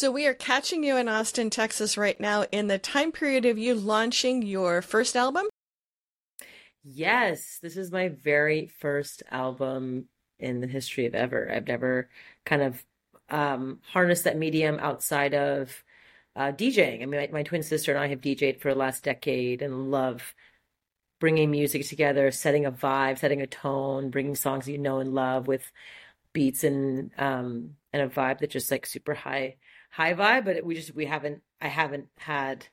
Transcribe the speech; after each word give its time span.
So 0.00 0.10
we 0.10 0.26
are 0.26 0.32
catching 0.32 0.82
you 0.82 0.96
in 0.96 1.10
Austin, 1.10 1.50
Texas 1.50 1.98
right 1.98 2.18
now 2.18 2.46
in 2.50 2.68
the 2.68 2.78
time 2.78 3.12
period 3.12 3.44
of 3.44 3.58
you 3.58 3.74
launching 3.74 4.40
your 4.40 4.80
first 4.80 5.14
album. 5.14 5.44
Yes, 6.82 7.58
this 7.60 7.76
is 7.76 7.92
my 7.92 8.08
very 8.08 8.68
first 8.78 9.22
album 9.30 10.06
in 10.38 10.62
the 10.62 10.66
history 10.66 11.04
of 11.04 11.14
ever. 11.14 11.52
I've 11.52 11.68
never 11.68 12.08
kind 12.46 12.62
of 12.62 12.82
um, 13.28 13.80
harnessed 13.92 14.24
that 14.24 14.38
medium 14.38 14.78
outside 14.80 15.34
of 15.34 15.84
uh, 16.34 16.52
DJing. 16.52 17.02
I 17.02 17.04
mean, 17.04 17.20
my, 17.20 17.28
my 17.30 17.42
twin 17.42 17.62
sister 17.62 17.92
and 17.92 18.02
I 18.02 18.08
have 18.08 18.22
DJed 18.22 18.62
for 18.62 18.72
the 18.72 18.80
last 18.80 19.04
decade 19.04 19.60
and 19.60 19.90
love 19.90 20.34
bringing 21.18 21.50
music 21.50 21.86
together, 21.86 22.30
setting 22.30 22.64
a 22.64 22.72
vibe, 22.72 23.18
setting 23.18 23.42
a 23.42 23.46
tone, 23.46 24.08
bringing 24.08 24.34
songs 24.34 24.66
you 24.66 24.78
know 24.78 25.00
and 25.00 25.12
love 25.12 25.46
with 25.46 25.70
beats 26.32 26.64
and 26.64 27.10
um 27.18 27.74
and 27.92 28.02
a 28.02 28.08
vibe 28.08 28.38
that 28.38 28.50
just 28.50 28.70
like 28.70 28.86
super 28.86 29.12
high 29.12 29.56
high 29.90 30.14
vibe. 30.14 30.44
But 30.44 30.64
we 30.64 30.74
just 30.76 30.94
we 30.94 31.06
haven't 31.06 31.42
I 31.60 31.68
haven't 31.68 32.08
had 32.18 32.66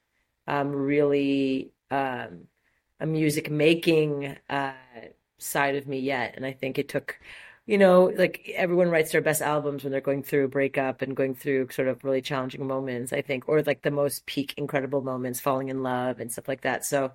um 0.48 0.72
really 0.72 1.72
um 1.92 2.48
a 3.00 3.06
music 3.06 3.50
making 3.52 4.36
uh, 4.50 4.74
side 5.38 5.76
of 5.76 5.88
me 5.88 6.00
yet. 6.00 6.34
And 6.36 6.46
I 6.46 6.52
think 6.54 6.80
it 6.80 6.90
took, 6.90 7.20
you 7.66 7.78
know, 7.78 8.12
like 8.18 8.50
everyone 8.56 8.90
writes 8.90 9.12
their 9.12 9.22
best 9.22 9.42
albums 9.42 9.84
when 9.84 9.92
they're 9.92 10.02
going 10.02 10.24
through 10.24 10.46
a 10.46 10.50
breakup 10.50 11.02
and 11.02 11.16
going 11.16 11.36
through 11.36 11.70
sort 11.70 11.88
of 11.88 12.04
really 12.04 12.22
challenging 12.22 12.66
moments, 12.66 13.14
I 13.14 13.22
think, 13.22 13.48
or 13.48 13.62
like 13.64 13.82
the 13.82 13.92
most 13.92 14.26
peak 14.26 14.54
incredible 14.58 15.02
moments, 15.02 15.40
falling 15.40 15.70
in 15.70 15.84
love 15.84 16.20
and 16.20 16.32
stuff 16.32 16.48
like 16.48 16.62
that. 16.62 16.86
So 16.86 17.14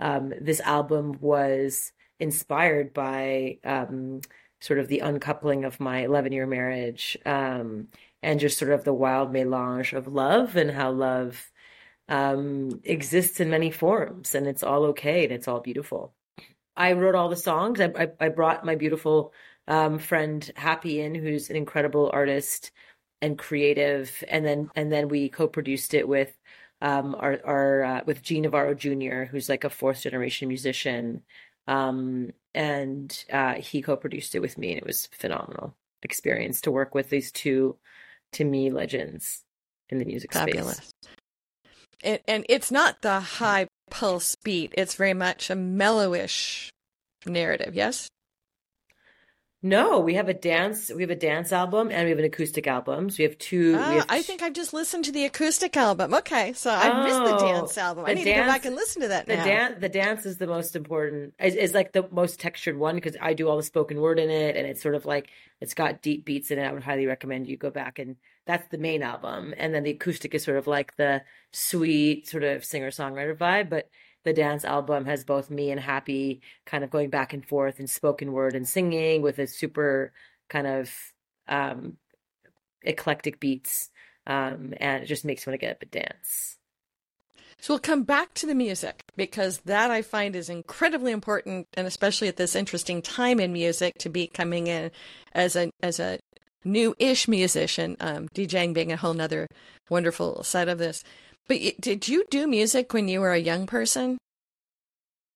um, 0.00 0.32
this 0.40 0.60
album 0.60 1.18
was 1.20 1.92
inspired 2.20 2.92
by 2.92 3.58
um, 3.64 4.20
sort 4.60 4.78
of 4.78 4.88
the 4.88 5.00
uncoupling 5.00 5.64
of 5.64 5.80
my 5.80 6.04
11 6.04 6.32
year 6.32 6.46
marriage 6.46 7.16
um, 7.26 7.88
and 8.24 8.40
just 8.40 8.58
sort 8.58 8.72
of 8.72 8.84
the 8.84 8.94
wild 8.94 9.32
melange 9.32 9.92
of 9.92 10.08
love 10.08 10.56
and 10.56 10.70
how 10.70 10.90
love 10.90 11.50
um, 12.08 12.80
exists 12.84 13.40
in 13.40 13.50
many 13.50 13.70
forms 13.70 14.34
and 14.34 14.46
it's 14.46 14.62
all 14.62 14.84
okay 14.86 15.24
and 15.24 15.32
it's 15.32 15.48
all 15.48 15.60
beautiful. 15.60 16.14
I 16.76 16.92
wrote 16.92 17.14
all 17.14 17.28
the 17.28 17.36
songs. 17.36 17.80
I, 17.80 17.92
I, 17.96 18.08
I 18.20 18.28
brought 18.30 18.64
my 18.64 18.74
beautiful 18.74 19.32
um, 19.68 19.98
friend 19.98 20.50
Happie 20.56 21.00
in, 21.00 21.14
who's 21.14 21.50
an 21.50 21.56
incredible 21.56 22.10
artist 22.12 22.72
and 23.22 23.38
creative, 23.38 24.22
and 24.28 24.44
then 24.44 24.70
and 24.74 24.92
then 24.92 25.08
we 25.08 25.28
co-produced 25.28 25.94
it 25.94 26.06
with 26.06 26.36
um, 26.82 27.14
our 27.18 27.40
our 27.44 27.84
uh, 27.84 28.00
with 28.06 28.22
Gene 28.22 28.44
Evaro 28.44 28.76
Jr., 28.76 29.30
who's 29.30 29.48
like 29.48 29.64
a 29.64 29.70
fourth 29.70 30.02
generation 30.02 30.48
musician, 30.48 31.22
um, 31.66 32.32
and 32.54 33.24
uh, 33.32 33.54
he 33.54 33.80
co-produced 33.80 34.34
it 34.34 34.40
with 34.40 34.58
me, 34.58 34.70
and 34.70 34.78
it 34.78 34.86
was 34.86 35.06
phenomenal 35.06 35.74
experience 36.02 36.60
to 36.62 36.70
work 36.70 36.94
with 36.94 37.08
these 37.08 37.32
two, 37.32 37.76
to 38.34 38.44
me, 38.44 38.70
legends 38.70 39.42
in 39.88 39.98
the 39.98 40.04
music 40.04 40.32
Fabulous. 40.32 40.76
space 40.76 40.92
and, 42.04 42.20
and 42.28 42.46
it's 42.48 42.70
not 42.70 43.00
the 43.02 43.18
high 43.18 43.66
pulse 43.90 44.36
beat. 44.44 44.72
It's 44.76 44.94
very 44.94 45.14
much 45.14 45.50
a 45.50 45.54
mellowish 45.54 46.68
narrative. 47.26 47.74
Yes. 47.74 48.08
No, 49.64 49.98
we 49.98 50.12
have 50.12 50.28
a 50.28 50.34
dance. 50.34 50.92
We 50.94 51.00
have 51.00 51.10
a 51.10 51.16
dance 51.16 51.50
album 51.50 51.90
and 51.90 52.04
we 52.04 52.10
have 52.10 52.18
an 52.18 52.26
acoustic 52.26 52.66
album. 52.66 53.08
So 53.08 53.16
we 53.20 53.24
have 53.24 53.38
two. 53.38 53.74
Oh, 53.74 53.78
we 53.78 53.78
ah, 53.78 53.92
have 54.00 54.06
I 54.10 54.20
think 54.20 54.42
I've 54.42 54.52
just 54.52 54.74
listened 54.74 55.06
to 55.06 55.12
the 55.12 55.24
acoustic 55.24 55.74
album. 55.74 56.12
Okay, 56.12 56.52
so 56.52 56.70
I 56.70 56.90
oh, 56.90 57.02
missed 57.02 57.24
the 57.24 57.36
oh, 57.36 57.38
dance 57.40 57.78
album. 57.78 58.04
I 58.06 58.12
need 58.12 58.26
dance, 58.26 58.36
to 58.36 58.42
go 58.42 58.46
back 58.46 58.66
and 58.66 58.76
listen 58.76 59.00
to 59.00 59.08
that. 59.08 59.24
The 59.24 59.36
dance, 59.36 59.76
the 59.80 59.88
dance 59.88 60.26
is 60.26 60.36
the 60.36 60.46
most 60.46 60.76
important. 60.76 61.32
Is, 61.40 61.54
is 61.54 61.72
like 61.72 61.92
the 61.92 62.06
most 62.12 62.40
textured 62.40 62.78
one 62.78 62.94
because 62.94 63.16
I 63.22 63.32
do 63.32 63.48
all 63.48 63.56
the 63.56 63.62
spoken 63.62 64.02
word 64.02 64.18
in 64.18 64.28
it, 64.28 64.54
and 64.54 64.66
it's 64.66 64.82
sort 64.82 64.96
of 64.96 65.06
like 65.06 65.30
it's 65.62 65.72
got 65.72 66.02
deep 66.02 66.26
beats 66.26 66.50
in 66.50 66.58
it. 66.58 66.64
I 66.64 66.72
would 66.74 66.84
highly 66.84 67.06
recommend 67.06 67.48
you 67.48 67.56
go 67.56 67.70
back 67.70 67.98
and 67.98 68.16
that's 68.46 68.68
the 68.68 68.76
main 68.76 69.02
album, 69.02 69.54
and 69.56 69.74
then 69.74 69.82
the 69.82 69.92
acoustic 69.92 70.34
is 70.34 70.44
sort 70.44 70.58
of 70.58 70.66
like 70.66 70.94
the 70.96 71.22
sweet 71.52 72.28
sort 72.28 72.44
of 72.44 72.66
singer 72.66 72.90
songwriter 72.90 73.34
vibe, 73.34 73.70
but 73.70 73.88
the 74.24 74.32
dance 74.32 74.64
album 74.64 75.04
has 75.04 75.24
both 75.24 75.50
me 75.50 75.70
and 75.70 75.80
Happie 75.80 76.40
kind 76.66 76.82
of 76.82 76.90
going 76.90 77.10
back 77.10 77.32
and 77.32 77.46
forth 77.46 77.78
in 77.78 77.86
spoken 77.86 78.32
word 78.32 78.54
and 78.54 78.68
singing 78.68 79.22
with 79.22 79.38
a 79.38 79.46
super 79.46 80.12
kind 80.48 80.66
of 80.66 80.90
um, 81.48 81.98
eclectic 82.82 83.38
beats. 83.40 83.90
Um, 84.26 84.72
and 84.78 85.02
it 85.02 85.06
just 85.06 85.24
makes 85.24 85.46
me 85.46 85.50
want 85.50 85.60
to 85.60 85.66
get 85.66 85.72
up 85.72 85.82
and 85.82 85.90
dance. 85.90 86.56
So 87.60 87.72
we'll 87.74 87.80
come 87.80 88.02
back 88.02 88.34
to 88.34 88.46
the 88.46 88.54
music 88.54 89.02
because 89.16 89.58
that 89.60 89.90
I 89.90 90.02
find 90.02 90.36
is 90.36 90.50
incredibly 90.50 91.12
important, 91.12 91.66
and 91.74 91.86
especially 91.86 92.28
at 92.28 92.36
this 92.36 92.54
interesting 92.54 93.00
time 93.00 93.40
in 93.40 93.52
music 93.52 93.94
to 93.98 94.08
be 94.08 94.26
coming 94.26 94.66
in 94.66 94.90
as 95.32 95.56
a 95.56 95.70
as 95.82 95.98
a 96.00 96.18
new-ish 96.64 97.28
musician, 97.28 97.96
um, 98.00 98.28
DJing 98.34 98.74
being 98.74 98.92
a 98.92 98.96
whole 98.96 99.14
nother 99.14 99.46
wonderful 99.88 100.42
side 100.42 100.68
of 100.68 100.78
this. 100.78 101.04
But 101.46 101.60
did 101.80 102.08
you 102.08 102.24
do 102.30 102.46
music 102.46 102.92
when 102.92 103.08
you 103.08 103.20
were 103.20 103.32
a 103.32 103.38
young 103.38 103.66
person? 103.66 104.18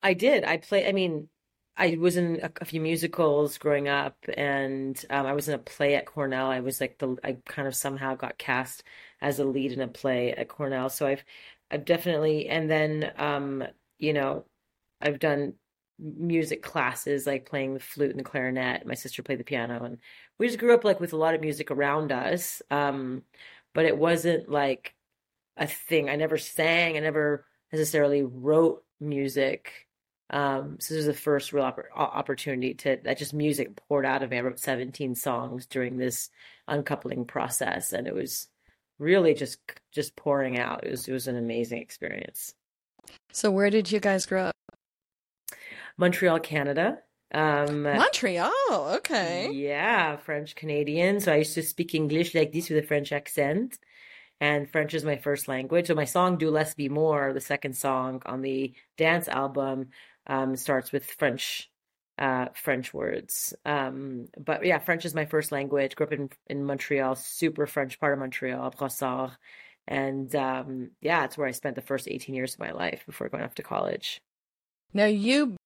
I 0.03 0.15
did. 0.15 0.45
I 0.45 0.57
play. 0.59 0.89
I 0.89 0.93
mean, 0.93 1.29
I 1.77 1.97
was 1.99 2.17
in 2.17 2.41
a, 2.43 2.51
a 2.61 2.65
few 2.65 2.81
musicals 2.81 3.59
growing 3.59 3.89
up, 3.89 4.17
and 4.37 5.03
um, 5.11 5.27
I 5.27 5.33
was 5.33 5.49
in 5.49 5.55
a 5.55 5.59
play 5.59 5.95
at 5.97 6.07
Cornell. 6.07 6.51
I 6.51 6.61
was 6.61 6.81
like 6.81 6.99
the. 6.99 7.17
I 7.23 7.37
kind 7.47 7.69
of 7.69 7.75
somehow 7.75 8.15
got 8.15 8.39
cast 8.39 8.85
as 9.21 9.39
a 9.39 9.45
lead 9.45 9.73
in 9.73 9.81
a 9.81 9.89
play 9.89 10.33
at 10.33 10.49
Cornell. 10.49 10.89
So 10.89 11.07
I've, 11.07 11.25
I've 11.71 11.85
definitely, 11.85 12.49
and 12.49 12.71
then, 12.71 13.13
um, 13.17 13.65
you 13.99 14.13
know, 14.13 14.45
I've 15.01 15.19
done 15.19 15.55
music 15.99 16.63
classes 16.63 17.27
like 17.27 17.45
playing 17.49 17.75
the 17.75 17.81
flute 17.81 18.11
and 18.11 18.21
the 18.21 18.25
clarinet. 18.25 18.87
My 18.87 18.95
sister 18.95 19.23
played 19.23 19.41
the 19.41 19.45
piano, 19.45 19.85
and 19.85 19.99
we 20.39 20.47
just 20.47 20.59
grew 20.59 20.75
up 20.75 20.85
like 20.85 21.01
with 21.01 21.13
a 21.13 21.17
lot 21.17 21.35
of 21.35 21.41
music 21.41 21.71
around 21.71 22.13
us. 22.13 22.63
Um, 22.71 23.23
but 23.75 23.85
it 23.85 23.99
wasn't 23.99 24.49
like 24.49 24.95
a 25.59 25.67
thing. 25.67 26.09
I 26.09 26.17
never 26.17 26.39
sang. 26.39 26.97
I 26.97 27.01
never 27.01 27.45
necessarily 27.73 28.23
wrote 28.23 28.85
music. 29.01 29.87
Um, 30.31 30.77
so 30.79 30.95
this 30.95 31.07
was 31.07 31.17
the 31.17 31.21
first 31.21 31.53
real 31.53 31.65
opp- 31.65 31.87
opportunity 31.95 32.75
to 32.75 32.99
that 33.05 33.19
just 33.19 33.33
music 33.33 33.77
poured 33.89 34.07
out 34.07 34.23
of 34.23 34.31
me. 34.31 34.39
I 34.39 34.41
wrote 34.41 34.59
17 34.59 35.15
songs 35.15 35.67
during 35.67 35.97
this 35.97 36.31
uncoupling 36.67 37.25
process, 37.25 37.93
and 37.93 38.07
it 38.07 38.15
was 38.15 38.49
really 38.99 39.35
just 39.35 39.59
just 39.91 40.17
pouring 40.17 40.59
out. 40.59 40.85
It 40.85 40.91
was 40.91 41.09
it 41.09 41.13
was 41.13 41.29
an 41.29 41.37
amazing 41.37 41.81
experience. 41.81 42.55
So 43.33 43.51
where 43.51 43.71
did 43.71 43.91
you 43.91 44.01
guys 44.01 44.27
grow 44.27 44.45
up? 44.45 44.55
Montreal, 45.97 46.41
Canada. 46.41 46.99
Um, 47.33 47.83
Montreal, 47.83 48.53
okay. 48.71 49.51
Yeah, 49.53 50.17
French 50.17 50.55
Canadian. 50.55 51.21
So 51.21 51.33
I 51.33 51.37
used 51.37 51.55
to 51.55 51.63
speak 51.63 51.95
English 51.95 52.35
like 52.35 52.53
this 52.53 52.69
with 52.69 52.85
a 52.85 52.87
French 52.87 53.13
accent 53.13 53.79
and 54.41 54.71
French 54.71 54.95
is 54.95 55.05
my 55.05 55.17
first 55.17 55.49
language. 55.49 55.89
So 55.89 55.95
my 55.95 56.05
song 56.05 56.39
"Do 56.39 56.51
Less 56.51 56.75
Be 56.75 56.89
More," 56.89 57.33
the 57.33 57.41
second 57.41 57.77
song 57.77 58.23
on 58.27 58.43
the 58.43 58.73
dance 58.97 59.29
album, 59.29 59.89
um, 60.27 60.57
starts 60.57 60.93
with 60.93 61.05
French 61.05 61.71
uh, 62.19 62.47
French 62.55 62.93
words. 62.93 63.55
Um, 63.65 64.29
but 64.39 64.65
yeah, 64.65 64.79
French 64.79 65.05
is 65.05 65.15
my 65.15 65.27
first 65.27 65.53
language. 65.53 65.97
Grew 65.97 66.07
up 66.07 66.13
in 66.13 66.31
in 66.49 66.65
Montreal, 66.65 67.15
super 67.17 67.67
French 67.67 67.99
part 68.01 68.13
of 68.13 68.19
Montreal, 68.19 68.71
Brossard, 68.73 69.37
and 69.87 70.35
um, 70.35 70.91
yeah, 71.01 71.25
it's 71.25 71.39
where 71.39 71.49
I 71.49 71.53
spent 71.53 71.77
the 71.77 71.83
first 71.83 72.09
eighteen 72.09 72.35
years 72.35 72.55
of 72.55 72.61
my 72.61 72.73
life 72.73 73.05
before 73.07 73.29
going 73.29 73.45
off 73.45 73.55
to 73.57 73.63
college. 73.63 74.21
Now 74.93 75.07
you 75.07 75.57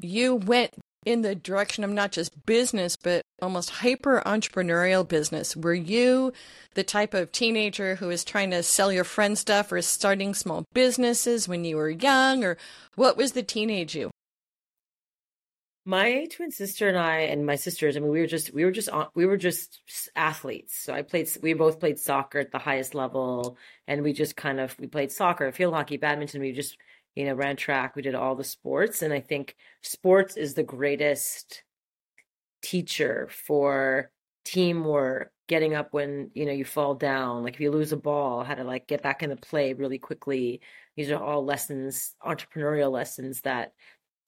you 0.00 0.36
went 0.36 0.74
in 1.04 1.22
the 1.22 1.34
direction 1.34 1.84
of 1.84 1.90
not 1.90 2.12
just 2.12 2.46
business, 2.46 2.96
but 2.96 3.22
almost 3.42 3.70
hyper 3.70 4.22
entrepreneurial 4.24 5.06
business. 5.06 5.56
Were 5.56 5.74
you 5.74 6.32
the 6.74 6.84
type 6.84 7.14
of 7.14 7.32
teenager 7.32 7.96
who 7.96 8.08
was 8.08 8.24
trying 8.24 8.50
to 8.50 8.62
sell 8.62 8.92
your 8.92 9.04
friend 9.04 9.36
stuff 9.36 9.70
or 9.70 9.82
starting 9.82 10.34
small 10.34 10.64
businesses 10.72 11.48
when 11.48 11.64
you 11.64 11.76
were 11.76 11.90
young, 11.90 12.44
or 12.44 12.56
what 12.96 13.16
was 13.16 13.32
the 13.32 13.42
teenage 13.42 13.94
you? 13.94 14.10
My 15.86 16.26
twin 16.32 16.50
sister 16.50 16.88
and 16.88 16.96
I, 16.96 17.18
and 17.18 17.44
my 17.44 17.56
sisters, 17.56 17.94
I 17.94 18.00
mean, 18.00 18.10
we 18.10 18.20
were 18.20 18.26
just, 18.26 18.54
we 18.54 18.64
were 18.64 18.70
just, 18.70 18.88
we 19.14 19.26
were 19.26 19.36
just 19.36 19.82
athletes. 20.16 20.74
So 20.78 20.94
I 20.94 21.02
played, 21.02 21.28
we 21.42 21.52
both 21.52 21.78
played 21.78 21.98
soccer 21.98 22.38
at 22.38 22.52
the 22.52 22.58
highest 22.58 22.94
level, 22.94 23.58
and 23.86 24.02
we 24.02 24.14
just 24.14 24.34
kind 24.34 24.60
of, 24.60 24.74
we 24.80 24.86
played 24.86 25.12
soccer, 25.12 25.52
field 25.52 25.74
hockey, 25.74 25.98
badminton. 25.98 26.40
We 26.40 26.52
just 26.52 26.78
you 27.14 27.24
know, 27.24 27.34
ran 27.34 27.56
track, 27.56 27.94
we 27.94 28.02
did 28.02 28.14
all 28.14 28.34
the 28.34 28.44
sports. 28.44 29.02
And 29.02 29.12
I 29.12 29.20
think 29.20 29.56
sports 29.82 30.36
is 30.36 30.54
the 30.54 30.62
greatest 30.62 31.62
teacher 32.62 33.28
for 33.30 34.10
teamwork, 34.44 35.30
getting 35.46 35.74
up 35.74 35.92
when, 35.92 36.30
you 36.34 36.46
know, 36.46 36.52
you 36.52 36.64
fall 36.64 36.94
down. 36.94 37.42
Like 37.42 37.54
if 37.54 37.60
you 37.60 37.70
lose 37.70 37.92
a 37.92 37.96
ball, 37.96 38.42
how 38.44 38.54
to 38.54 38.64
like 38.64 38.86
get 38.86 39.02
back 39.02 39.22
into 39.22 39.36
play 39.36 39.72
really 39.74 39.98
quickly. 39.98 40.60
These 40.96 41.10
are 41.10 41.22
all 41.22 41.44
lessons, 41.44 42.14
entrepreneurial 42.24 42.90
lessons 42.90 43.42
that 43.42 43.72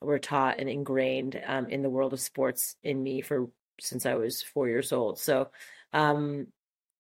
were 0.01 0.19
taught 0.19 0.59
and 0.59 0.69
ingrained 0.69 1.41
um, 1.47 1.67
in 1.67 1.83
the 1.83 1.91
world 1.91 2.13
of 2.13 2.21
sports 2.21 2.77
in 2.83 3.03
me 3.03 3.21
for 3.21 3.49
since 3.81 4.07
I 4.07 4.15
was 4.15 4.43
four 4.43 4.69
years 4.69 4.93
old. 4.93 5.19
So, 5.19 5.51
um, 5.93 6.47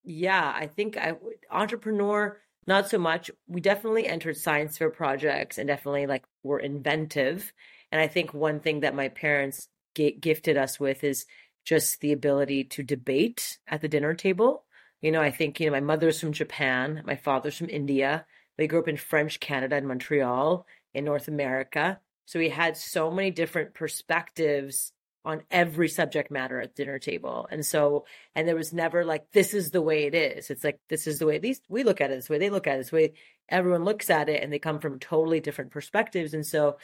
yeah, 0.05 0.53
I 0.55 0.67
think 0.67 0.97
I 0.97 1.15
entrepreneur 1.51 2.39
not 2.67 2.89
so 2.89 2.99
much. 2.99 3.31
We 3.47 3.61
definitely 3.61 4.07
entered 4.07 4.37
science 4.37 4.79
fair 4.79 4.91
projects 4.91 5.59
and 5.59 5.69
definitely 5.69 6.07
like 6.07 6.25
were 6.43 6.59
inventive. 6.59 7.53
And 7.93 8.01
I 8.01 8.09
think 8.09 8.35
one 8.35 8.61
thing 8.61 8.81
that 8.81 8.95
my 8.95 9.09
parents 9.09 9.69
g- 9.95 10.17
gifted 10.19 10.57
us 10.57 10.81
with 10.81 11.05
is 11.05 11.27
just 11.65 12.01
the 12.01 12.13
ability 12.13 12.65
to 12.65 12.83
debate 12.83 13.59
at 13.69 13.81
the 13.81 13.89
dinner 13.89 14.15
table. 14.15 14.65
You 15.01 15.13
know, 15.13 15.21
I 15.23 15.31
think, 15.31 15.61
you 15.61 15.67
know, 15.67 15.73
my 15.73 15.81
mother's 15.81 16.21
from 16.21 16.33
Japan, 16.33 17.03
my 17.05 17.17
father's 17.17 17.57
from 17.59 17.69
India. 17.69 18.27
They 18.57 18.67
grew 18.67 18.81
up 18.81 18.89
in 18.89 18.97
French 18.97 19.41
Canada 19.41 19.77
and 19.77 19.87
Montreal 19.87 20.67
in 20.95 21.05
North 21.05 21.29
America. 21.29 22.01
So 22.25 22.39
we 22.39 22.49
had 22.49 22.77
so 22.77 23.11
many 23.11 23.31
different 23.31 23.75
perspectives 23.75 24.93
on 25.27 25.43
every 25.51 25.89
subject 25.89 26.31
matter 26.31 26.61
at 26.61 26.77
dinner 26.77 27.01
table. 27.01 27.49
And 27.51 27.67
so, 27.67 28.07
and 28.37 28.47
there 28.47 28.55
was 28.55 28.73
never 28.73 29.05
like, 29.05 29.33
this 29.33 29.55
is 29.55 29.73
the 29.73 29.83
way 29.83 30.05
it 30.05 30.15
is. 30.15 30.51
It's 30.51 30.63
like, 30.63 30.79
this 30.89 31.09
is 31.09 31.19
the 31.19 31.27
way, 31.27 31.35
at 31.35 31.43
least 31.43 31.65
we 31.69 31.83
look 31.83 32.01
at 32.01 32.13
it 32.13 32.15
this 32.15 32.31
way, 32.31 32.39
they 32.39 32.49
look 32.49 32.69
at 32.69 32.77
it 32.77 32.79
this 32.79 32.93
way. 32.93 33.15
Everyone 33.49 33.85
looks 33.85 34.09
at 34.09 34.29
it 34.29 34.43
and 34.43 34.53
they 34.53 34.61
come 34.61 34.79
from 34.79 35.01
totally 35.01 35.41
different 35.41 35.73
perspectives. 35.73 36.33
And 36.33 36.47
so 36.47 36.79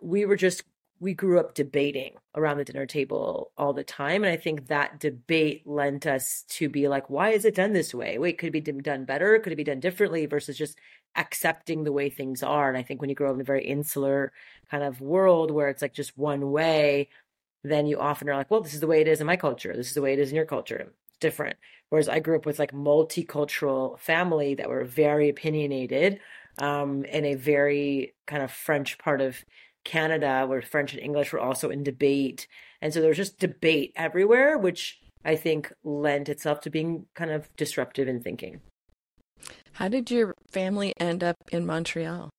we 0.00 0.24
were 0.24 0.36
just, 0.36 0.62
we 1.00 1.14
grew 1.14 1.40
up 1.40 1.54
debating 1.54 2.14
around 2.36 2.58
the 2.58 2.64
dinner 2.64 2.86
table 2.86 3.50
all 3.58 3.72
the 3.72 3.82
time. 3.82 4.22
And 4.22 4.32
I 4.32 4.36
think 4.36 4.68
that 4.68 5.00
debate 5.00 5.66
lent 5.66 6.06
us 6.06 6.44
to 6.50 6.68
be 6.68 6.86
like, 6.86 7.10
why 7.10 7.30
is 7.30 7.44
it 7.44 7.56
done 7.56 7.72
this 7.72 7.92
way? 7.92 8.18
Wait, 8.18 8.38
could 8.38 8.54
it 8.54 8.64
be 8.64 8.72
done 8.72 9.04
better? 9.04 9.36
Could 9.40 9.52
it 9.52 9.56
be 9.56 9.64
done 9.64 9.80
differently 9.80 10.26
versus 10.26 10.56
just 10.56 10.78
accepting 11.16 11.82
the 11.82 11.92
way 11.92 12.08
things 12.08 12.44
are? 12.44 12.68
And 12.68 12.78
I 12.78 12.82
think 12.82 13.00
when 13.00 13.10
you 13.10 13.16
grow 13.16 13.30
up 13.30 13.34
in 13.34 13.40
a 13.40 13.44
very 13.44 13.64
insular 13.64 14.32
kind 14.70 14.84
of 14.84 15.00
world 15.00 15.50
where 15.50 15.68
it's 15.68 15.82
like 15.82 15.94
just 15.94 16.16
one 16.16 16.52
way, 16.52 17.08
then 17.62 17.86
you 17.86 17.98
often 17.98 18.28
are 18.28 18.36
like, 18.36 18.50
well, 18.50 18.60
this 18.60 18.74
is 18.74 18.80
the 18.80 18.86
way 18.86 19.00
it 19.00 19.08
is 19.08 19.20
in 19.20 19.26
my 19.26 19.36
culture. 19.36 19.74
This 19.76 19.88
is 19.88 19.94
the 19.94 20.02
way 20.02 20.12
it 20.12 20.18
is 20.18 20.30
in 20.30 20.36
your 20.36 20.44
culture. 20.46 20.92
It's 21.08 21.18
different. 21.18 21.56
Whereas 21.88 22.08
I 22.08 22.20
grew 22.20 22.36
up 22.36 22.46
with 22.46 22.58
like 22.58 22.72
multicultural 22.72 23.98
family 23.98 24.54
that 24.54 24.68
were 24.68 24.84
very 24.84 25.28
opinionated 25.28 26.20
um, 26.58 27.04
in 27.04 27.24
a 27.24 27.34
very 27.34 28.14
kind 28.26 28.42
of 28.42 28.50
French 28.50 28.98
part 28.98 29.20
of 29.20 29.36
Canada 29.84 30.44
where 30.46 30.62
French 30.62 30.92
and 30.92 31.02
English 31.02 31.32
were 31.32 31.40
also 31.40 31.70
in 31.70 31.82
debate. 31.82 32.46
And 32.80 32.92
so 32.92 33.00
there 33.00 33.08
was 33.08 33.16
just 33.16 33.38
debate 33.38 33.92
everywhere, 33.96 34.58
which 34.58 35.00
I 35.24 35.36
think 35.36 35.72
lent 35.82 36.28
itself 36.28 36.60
to 36.62 36.70
being 36.70 37.06
kind 37.14 37.30
of 37.30 37.54
disruptive 37.56 38.08
in 38.08 38.20
thinking. 38.22 38.60
How 39.72 39.88
did 39.88 40.10
your 40.10 40.34
family 40.50 40.92
end 40.98 41.22
up 41.22 41.36
in 41.52 41.64
Montreal? 41.64 42.30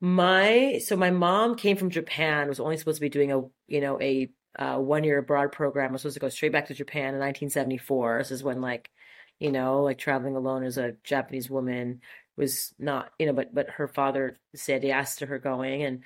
My 0.00 0.80
so 0.84 0.96
my 0.96 1.10
mom 1.10 1.56
came 1.56 1.76
from 1.76 1.90
Japan. 1.90 2.48
Was 2.48 2.60
only 2.60 2.76
supposed 2.78 2.96
to 2.96 3.02
be 3.02 3.10
doing 3.10 3.32
a 3.32 3.42
you 3.68 3.80
know 3.80 4.00
a 4.00 4.30
uh, 4.58 4.78
one 4.78 5.04
year 5.04 5.18
abroad 5.18 5.52
program. 5.52 5.92
Was 5.92 6.02
supposed 6.02 6.14
to 6.14 6.20
go 6.20 6.28
straight 6.30 6.52
back 6.52 6.68
to 6.68 6.74
Japan 6.74 7.14
in 7.14 7.20
1974. 7.20 8.18
This 8.18 8.30
is 8.30 8.42
when 8.42 8.62
like 8.62 8.90
you 9.38 9.52
know 9.52 9.82
like 9.82 9.98
traveling 9.98 10.36
alone 10.36 10.64
as 10.64 10.78
a 10.78 10.96
Japanese 11.04 11.50
woman 11.50 12.00
was 12.36 12.72
not 12.78 13.12
you 13.18 13.26
know 13.26 13.34
but 13.34 13.54
but 13.54 13.68
her 13.70 13.88
father 13.88 14.38
said 14.54 14.82
yes 14.84 15.16
to 15.16 15.26
her 15.26 15.38
going 15.38 15.82
and 15.82 16.02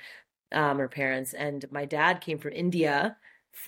um, 0.52 0.78
her 0.78 0.88
parents 0.88 1.32
and 1.32 1.64
my 1.70 1.84
dad 1.84 2.20
came 2.20 2.38
from 2.38 2.52
India. 2.52 3.16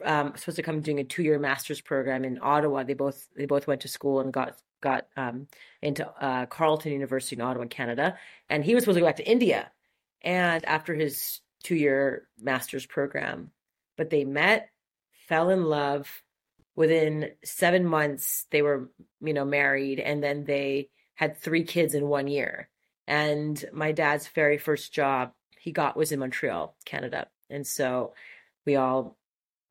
Um, 0.04 0.32
supposed 0.36 0.56
to 0.56 0.62
come 0.64 0.80
doing 0.80 0.98
a 0.98 1.04
two 1.04 1.22
year 1.22 1.38
master's 1.38 1.80
program 1.80 2.24
in 2.24 2.40
Ottawa. 2.42 2.82
They 2.82 2.94
both 2.94 3.28
they 3.36 3.46
both 3.46 3.68
went 3.68 3.82
to 3.82 3.88
school 3.88 4.20
and 4.20 4.32
got 4.32 4.56
got 4.80 5.06
um, 5.16 5.46
into 5.82 6.08
uh, 6.20 6.46
Carleton 6.46 6.92
University 6.92 7.36
in 7.36 7.42
Ottawa, 7.42 7.66
Canada. 7.66 8.18
And 8.50 8.64
he 8.64 8.74
was 8.74 8.82
supposed 8.82 8.96
to 8.96 9.00
go 9.00 9.06
back 9.06 9.16
to 9.16 9.30
India 9.30 9.70
and 10.22 10.64
after 10.64 10.94
his 10.94 11.40
two 11.62 11.74
year 11.74 12.28
master's 12.40 12.86
program. 12.86 13.50
But 13.96 14.10
they 14.10 14.24
met, 14.24 14.68
fell 15.28 15.50
in 15.50 15.64
love. 15.64 16.08
Within 16.74 17.30
seven 17.42 17.86
months, 17.86 18.46
they 18.50 18.60
were, 18.60 18.90
you 19.22 19.32
know, 19.32 19.46
married, 19.46 19.98
and 19.98 20.22
then 20.22 20.44
they 20.44 20.90
had 21.14 21.38
three 21.38 21.64
kids 21.64 21.94
in 21.94 22.06
one 22.06 22.26
year. 22.26 22.68
And 23.06 23.62
my 23.72 23.92
dad's 23.92 24.28
very 24.28 24.58
first 24.58 24.92
job 24.92 25.32
he 25.58 25.72
got 25.72 25.96
was 25.96 26.12
in 26.12 26.20
Montreal, 26.20 26.76
Canada. 26.84 27.28
And 27.48 27.66
so 27.66 28.12
we 28.66 28.76
all 28.76 29.16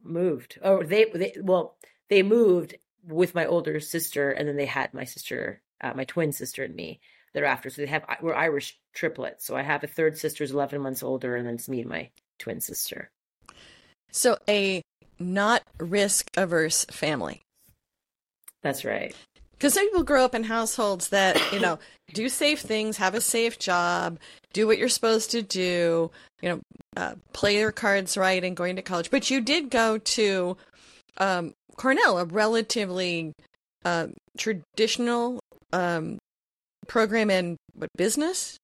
moved. 0.03 0.57
Oh, 0.63 0.81
they, 0.81 1.05
they 1.13 1.35
well, 1.39 1.77
they 2.09 2.23
moved 2.23 2.75
with 3.07 3.35
my 3.35 3.45
older 3.45 3.79
sister, 3.79 4.31
and 4.31 4.47
then 4.47 4.57
they 4.57 4.65
had 4.65 4.93
my 4.93 5.03
sister, 5.03 5.61
uh, 5.81 5.93
my 5.95 6.05
twin 6.05 6.31
sister, 6.31 6.63
and 6.63 6.75
me 6.75 6.99
thereafter. 7.35 7.69
So 7.69 7.83
they 7.83 7.87
have 7.87 8.03
we're 8.21 8.33
Irish 8.33 8.79
triplets. 8.95 9.45
So 9.45 9.55
I 9.55 9.61
have 9.61 9.83
a 9.83 9.87
third 9.87 10.17
sister 10.17 10.43
who's 10.43 10.51
eleven 10.51 10.81
months 10.81 11.03
older, 11.03 11.35
and 11.35 11.45
then 11.45 11.55
it's 11.55 11.69
me 11.69 11.81
and 11.81 11.89
my 11.89 12.09
twin 12.39 12.61
sister. 12.61 13.09
So 14.11 14.39
a 14.49 14.81
not 15.19 15.61
risk 15.77 16.31
averse 16.35 16.85
family. 16.85 17.41
That's 18.63 18.83
right. 18.83 19.15
Because 19.51 19.73
some 19.73 19.85
people 19.85 20.03
grow 20.03 20.25
up 20.25 20.33
in 20.33 20.43
households 20.43 21.09
that 21.09 21.39
you 21.53 21.59
know 21.59 21.77
do 22.13 22.29
safe 22.29 22.61
things, 22.61 22.97
have 22.97 23.13
a 23.13 23.21
safe 23.21 23.59
job, 23.59 24.17
do 24.53 24.65
what 24.65 24.77
you're 24.77 24.89
supposed 24.89 25.31
to 25.31 25.41
do, 25.41 26.09
you 26.41 26.49
know, 26.49 26.59
uh, 26.97 27.15
play 27.33 27.59
your 27.59 27.71
cards 27.71 28.17
right, 28.17 28.43
and 28.43 28.55
going 28.55 28.77
to 28.77 28.81
college. 28.81 29.11
But 29.11 29.29
you 29.29 29.41
did 29.41 29.69
go 29.69 29.97
to 29.97 30.57
um, 31.17 31.53
Cornell, 31.75 32.17
a 32.17 32.25
relatively 32.25 33.33
uh, 33.83 34.07
traditional 34.37 35.39
um, 35.73 36.17
program 36.87 37.29
in 37.29 37.57
what 37.73 37.89
business? 37.95 38.57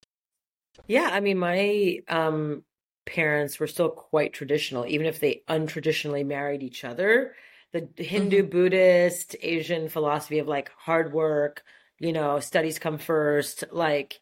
Yeah, 0.87 1.09
I 1.11 1.19
mean, 1.19 1.37
my 1.37 1.99
um, 2.07 2.63
parents 3.05 3.59
were 3.59 3.67
still 3.67 3.89
quite 3.89 4.33
traditional, 4.33 4.85
even 4.85 5.05
if 5.05 5.19
they 5.19 5.43
untraditionally 5.49 6.25
married 6.25 6.63
each 6.63 6.83
other. 6.83 7.35
The 7.73 7.87
Hindu, 7.95 8.41
mm-hmm. 8.41 8.49
Buddhist, 8.49 9.35
Asian 9.41 9.89
philosophy 9.89 10.39
of 10.39 10.47
like 10.47 10.71
hard 10.77 11.13
work, 11.13 11.63
you 11.99 12.11
know, 12.11 12.39
studies 12.39 12.79
come 12.79 12.97
first, 12.97 13.63
like, 13.71 14.19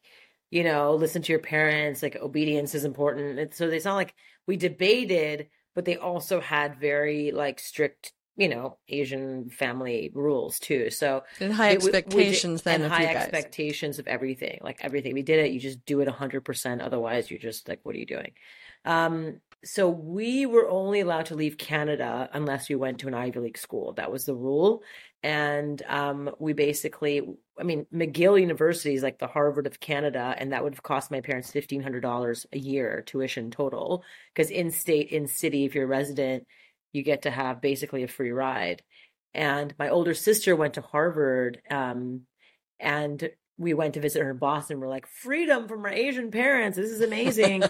you 0.51 0.63
know, 0.63 0.95
listen 0.95 1.21
to 1.21 1.31
your 1.31 1.39
parents, 1.39 2.03
like 2.03 2.15
obedience 2.15 2.75
is 2.75 2.85
important. 2.85 3.39
And 3.39 3.53
so 3.53 3.67
it's 3.69 3.85
not 3.85 3.95
like 3.95 4.13
we 4.47 4.57
debated, 4.57 5.49
but 5.75 5.85
they 5.85 5.97
also 5.97 6.39
had 6.39 6.79
very 6.79 7.31
like 7.31 7.59
strict 7.59 8.13
you 8.39 8.47
know 8.47 8.77
Asian 8.87 9.49
family 9.49 10.11
rules 10.13 10.57
too. 10.59 10.89
So 10.89 11.23
and 11.41 11.53
high 11.53 11.73
expectations 11.73 12.63
we, 12.63 12.71
then 12.71 12.81
and 12.81 12.91
high 12.91 13.05
expectations 13.05 13.99
of 13.99 14.07
everything, 14.07 14.59
like 14.63 14.79
everything. 14.81 15.13
We 15.13 15.21
did 15.21 15.45
it. 15.45 15.51
You 15.51 15.59
just 15.59 15.85
do 15.85 15.99
it 15.99 16.07
hundred 16.07 16.45
percent. 16.45 16.81
Otherwise, 16.81 17.29
you're 17.29 17.39
just 17.39 17.67
like, 17.67 17.81
what 17.83 17.95
are 17.95 17.99
you 17.99 18.05
doing? 18.05 18.31
Um, 18.85 19.41
so 19.65 19.89
we 19.89 20.45
were 20.45 20.69
only 20.69 21.01
allowed 21.01 21.25
to 21.27 21.35
leave 21.35 21.57
Canada 21.57 22.29
unless 22.31 22.69
we 22.69 22.75
went 22.75 22.99
to 22.99 23.09
an 23.09 23.13
Ivy 23.13 23.39
League 23.41 23.57
school. 23.57 23.91
That 23.93 24.09
was 24.09 24.23
the 24.23 24.33
rule. 24.33 24.83
And 25.21 25.81
um, 25.89 26.29
we 26.39 26.53
basically, 26.53 27.21
I 27.59 27.63
mean, 27.63 27.85
McGill 27.93 28.39
University 28.39 28.95
is 28.95 29.03
like 29.03 29.19
the 29.19 29.27
Harvard 29.27 29.67
of 29.67 29.81
Canada, 29.81 30.33
and 30.37 30.53
that 30.53 30.63
would 30.63 30.75
have 30.75 30.83
cost 30.83 31.11
my 31.11 31.19
parents 31.19 31.51
fifteen 31.51 31.81
hundred 31.83 32.03
dollars 32.03 32.45
a 32.53 32.57
year 32.57 33.03
tuition 33.05 33.51
total. 33.51 34.05
Because 34.33 34.49
in 34.49 34.71
state, 34.71 35.09
in 35.09 35.27
city, 35.27 35.65
if 35.65 35.75
you're 35.75 35.83
a 35.83 35.87
resident, 35.87 36.47
you 36.93 37.03
get 37.03 37.23
to 37.23 37.31
have 37.31 37.61
basically 37.61 38.03
a 38.03 38.07
free 38.07 38.31
ride. 38.31 38.83
And 39.33 39.73
my 39.77 39.89
older 39.89 40.13
sister 40.13 40.55
went 40.55 40.75
to 40.75 40.81
Harvard, 40.81 41.61
um, 41.69 42.21
and 42.79 43.29
we 43.57 43.73
went 43.73 43.93
to 43.95 43.99
visit 43.99 44.23
her 44.23 44.31
in 44.31 44.37
Boston. 44.37 44.79
We're 44.79 44.87
like, 44.87 45.05
freedom 45.05 45.67
from 45.67 45.85
our 45.85 45.91
Asian 45.91 46.31
parents. 46.31 46.77
This 46.77 46.91
is 46.91 47.01
amazing. 47.01 47.63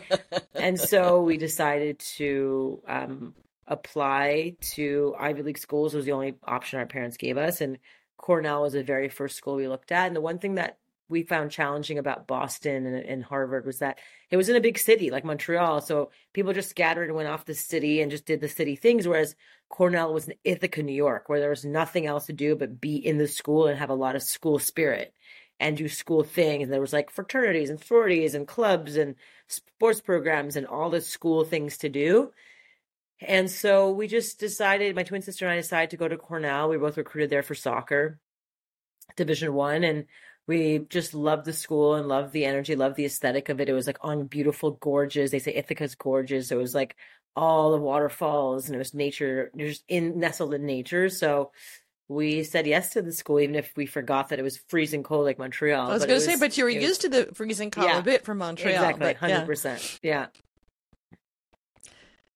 and 0.54 0.80
so 0.80 1.22
we 1.22 1.38
decided 1.38 2.00
to 2.18 2.82
um, 2.88 3.34
apply 3.68 4.56
to 4.74 5.16
Ivy 5.20 5.44
League 5.44 5.58
schools. 5.58 5.94
It 5.94 5.98
was 5.98 6.06
the 6.06 6.12
only 6.12 6.36
option 6.44 6.80
our 6.80 6.86
parents 6.86 7.18
gave 7.18 7.38
us. 7.38 7.62
And 7.62 7.80
Cornell 8.18 8.64
was 8.64 8.74
the 8.74 8.84
very 8.84 9.10
first 9.10 9.36
school 9.36 9.56
we 9.56 9.68
looked 9.68 9.92
at. 9.92 10.08
And 10.08 10.16
the 10.16 10.22
one 10.22 10.40
thing 10.40 10.56
that 10.56 10.79
we 11.10 11.24
found 11.24 11.52
challenging 11.52 11.98
about 11.98 12.28
Boston 12.28 12.86
and, 12.86 12.96
and, 12.96 13.24
Harvard 13.24 13.66
was 13.66 13.80
that 13.80 13.98
it 14.30 14.38
was 14.38 14.48
in 14.48 14.56
a 14.56 14.62
big 14.62 14.78
city 14.78 15.10
like 15.10 15.26
Montreal. 15.26 15.82
So 15.82 16.12
people 16.34 16.54
just 16.54 16.70
scattered 16.70 17.08
and 17.10 17.16
went 17.16 17.28
off 17.28 17.46
the 17.46 17.56
city 17.56 18.02
and 18.02 18.12
just 18.12 18.26
did 18.26 18.42
the 18.42 18.48
city 18.48 18.76
things. 18.76 19.08
Whereas 19.08 19.36
Cornell 19.70 20.14
was 20.14 20.28
in 20.28 20.36
Ithaca, 20.44 20.84
New 20.84 20.94
York, 20.94 21.28
where 21.28 21.40
there 21.40 21.50
was 21.50 21.66
nothing 21.66 22.06
else 22.06 22.28
to 22.28 22.34
do 22.34 22.56
but 22.56 22.80
be 22.80 22.96
in 22.96 23.18
the 23.18 23.28
school 23.28 23.68
and 23.68 23.80
have 23.80 23.90
a 23.90 23.96
lot 23.96 24.16
of 24.16 24.24
school 24.24 24.60
spirit 24.60 25.14
and 25.60 25.76
do 25.76 25.90
school 25.90 26.24
things. 26.24 26.64
And 26.64 26.74
there 26.74 26.82
was 26.82 26.94
like 26.94 27.12
fraternities 27.12 27.70
and 27.70 27.84
sororities 27.84 28.36
and 28.36 28.48
clubs 28.48 28.96
and 28.96 29.16
sports 29.48 30.00
programs 30.00 30.56
and 30.56 30.66
all 30.66 30.90
the 30.90 31.02
school 31.02 31.44
things 31.44 31.78
to 31.80 31.90
do. 31.90 32.32
And 33.22 33.52
so 33.52 33.92
we 33.92 34.08
just 34.08 34.40
decided, 34.40 34.96
my 34.96 35.04
twin 35.04 35.22
sister 35.22 35.46
and 35.46 35.54
I 35.54 35.58
decided 35.58 35.90
to 35.90 35.98
go 35.98 36.08
to 36.08 36.18
Cornell. 36.18 36.70
We 36.70 36.78
both 36.78 36.98
recruited 36.98 37.30
there 37.30 37.44
for 37.44 37.56
soccer, 37.56 38.20
Division 39.18 39.54
One, 39.54 39.84
and 39.84 40.06
we 40.50 40.80
just 40.90 41.14
loved 41.14 41.46
the 41.46 41.54
school 41.54 41.94
and 41.94 42.08
loved 42.08 42.34
the 42.34 42.44
energy, 42.44 42.76
loved 42.76 42.96
the 42.96 43.06
aesthetic 43.06 43.50
of 43.50 43.62
it. 43.62 43.70
It 43.70 43.74
was 43.74 43.86
like 43.86 44.00
on 44.02 44.26
beautiful 44.26 44.72
gorges. 44.72 45.30
They 45.30 45.38
say 45.38 45.54
Ithaca's 45.54 45.94
gorgeous. 45.94 46.48
So 46.48 46.58
it 46.58 46.62
was 46.62 46.74
like 46.74 46.96
all 47.36 47.72
the 47.72 47.78
waterfalls 47.78 48.66
and 48.66 48.74
it 48.74 48.80
was 48.80 48.96
nature, 48.96 49.52
just 49.56 49.84
in 49.88 50.18
nestled 50.20 50.56
in 50.56 50.66
nature. 50.66 51.08
So 51.10 51.52
we 52.08 52.42
said 52.42 52.66
yes 52.66 52.94
to 52.94 53.04
the 53.04 53.12
school, 53.12 53.40
even 53.40 53.54
if 53.54 53.72
we 53.76 53.86
forgot 53.86 54.30
that 54.30 54.40
it 54.40 54.42
was 54.42 54.58
freezing 54.58 55.04
cold 55.04 55.26
like 55.26 55.38
Montreal. 55.38 55.88
I 55.88 55.94
was 55.94 56.08
going 56.08 56.20
to 56.20 56.26
say, 56.26 56.36
but 56.36 56.58
you 56.58 56.64
were 56.64 56.70
used 56.72 56.88
was, 56.88 56.98
to 56.98 57.10
the 57.10 57.36
freezing 57.36 57.70
cold 57.70 57.86
yeah, 57.86 58.00
a 58.00 58.02
bit 58.02 58.26
from 58.26 58.40
Montreal. 58.40 58.74
Exactly, 58.74 59.14
hundred 59.14 59.46
percent. 59.46 60.00
Yeah. 60.02 60.28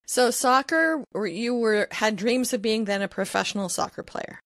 So 0.05 0.29
soccer, 0.29 1.03
you 1.25 1.55
were 1.55 1.88
had 1.89 2.15
dreams 2.15 2.53
of 2.53 2.62
being 2.62 2.86
then 2.86 3.01
a 3.01 3.08
professional 3.08 3.70
soccer 3.70 4.03
player. 4.03 4.39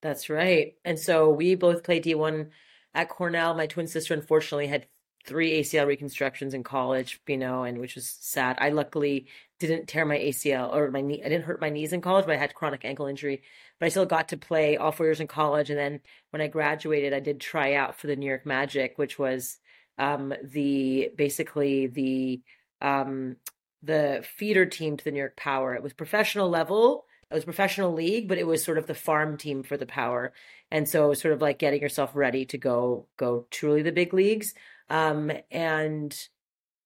That's 0.00 0.30
right. 0.30 0.74
And 0.84 0.96
so 0.96 1.28
we 1.30 1.56
both 1.56 1.82
played 1.82 2.04
D 2.04 2.14
one 2.14 2.50
at 2.94 3.08
Cornell, 3.08 3.54
my 3.54 3.66
twin 3.66 3.86
sister 3.86 4.14
unfortunately 4.14 4.66
had 4.66 4.86
three 5.24 5.60
ACL 5.60 5.86
reconstructions 5.86 6.54
in 6.54 6.62
college, 6.62 7.20
you 7.26 7.36
know, 7.36 7.64
and 7.64 7.78
which 7.78 7.94
was 7.94 8.08
sad. 8.08 8.56
I 8.58 8.70
luckily 8.70 9.26
didn't 9.58 9.86
tear 9.86 10.04
my 10.06 10.16
ACL 10.16 10.74
or 10.74 10.90
my 10.90 11.02
knee. 11.02 11.22
I 11.24 11.28
didn't 11.28 11.44
hurt 11.44 11.60
my 11.60 11.68
knees 11.68 11.92
in 11.92 12.00
college, 12.00 12.26
but 12.26 12.34
I 12.34 12.38
had 12.38 12.54
chronic 12.54 12.84
ankle 12.84 13.06
injury. 13.06 13.42
But 13.78 13.86
I 13.86 13.88
still 13.90 14.06
got 14.06 14.28
to 14.30 14.36
play 14.36 14.76
all 14.76 14.92
four 14.92 15.06
years 15.06 15.20
in 15.20 15.26
college. 15.26 15.70
And 15.70 15.78
then 15.78 16.00
when 16.30 16.40
I 16.40 16.48
graduated, 16.48 17.12
I 17.12 17.20
did 17.20 17.40
try 17.40 17.74
out 17.74 17.96
for 17.96 18.06
the 18.06 18.16
New 18.16 18.26
York 18.26 18.46
Magic, 18.46 18.94
which 18.96 19.18
was 19.18 19.58
um, 19.98 20.32
the 20.42 21.10
basically 21.16 21.86
the 21.86 22.40
um, 22.80 23.36
the 23.82 24.24
feeder 24.36 24.66
team 24.66 24.96
to 24.96 25.04
the 25.04 25.10
New 25.10 25.18
York 25.18 25.36
Power. 25.36 25.74
It 25.74 25.82
was 25.82 25.92
professional 25.92 26.48
level. 26.48 27.04
It 27.30 27.34
was 27.34 27.44
professional 27.44 27.92
league, 27.92 28.28
but 28.28 28.38
it 28.38 28.46
was 28.46 28.64
sort 28.64 28.78
of 28.78 28.86
the 28.86 28.94
farm 28.94 29.36
team 29.36 29.62
for 29.62 29.76
the 29.76 29.86
Power. 29.86 30.32
And 30.70 30.88
so 30.88 31.04
it 31.04 31.08
was 31.08 31.20
sort 31.20 31.34
of 31.34 31.40
like 31.40 31.58
getting 31.58 31.80
yourself 31.80 32.10
ready 32.14 32.44
to 32.46 32.58
go 32.58 33.06
go 33.16 33.46
truly 33.50 33.82
the 33.82 33.92
big 33.92 34.12
leagues. 34.12 34.54
Um, 34.88 35.30
and 35.50 36.16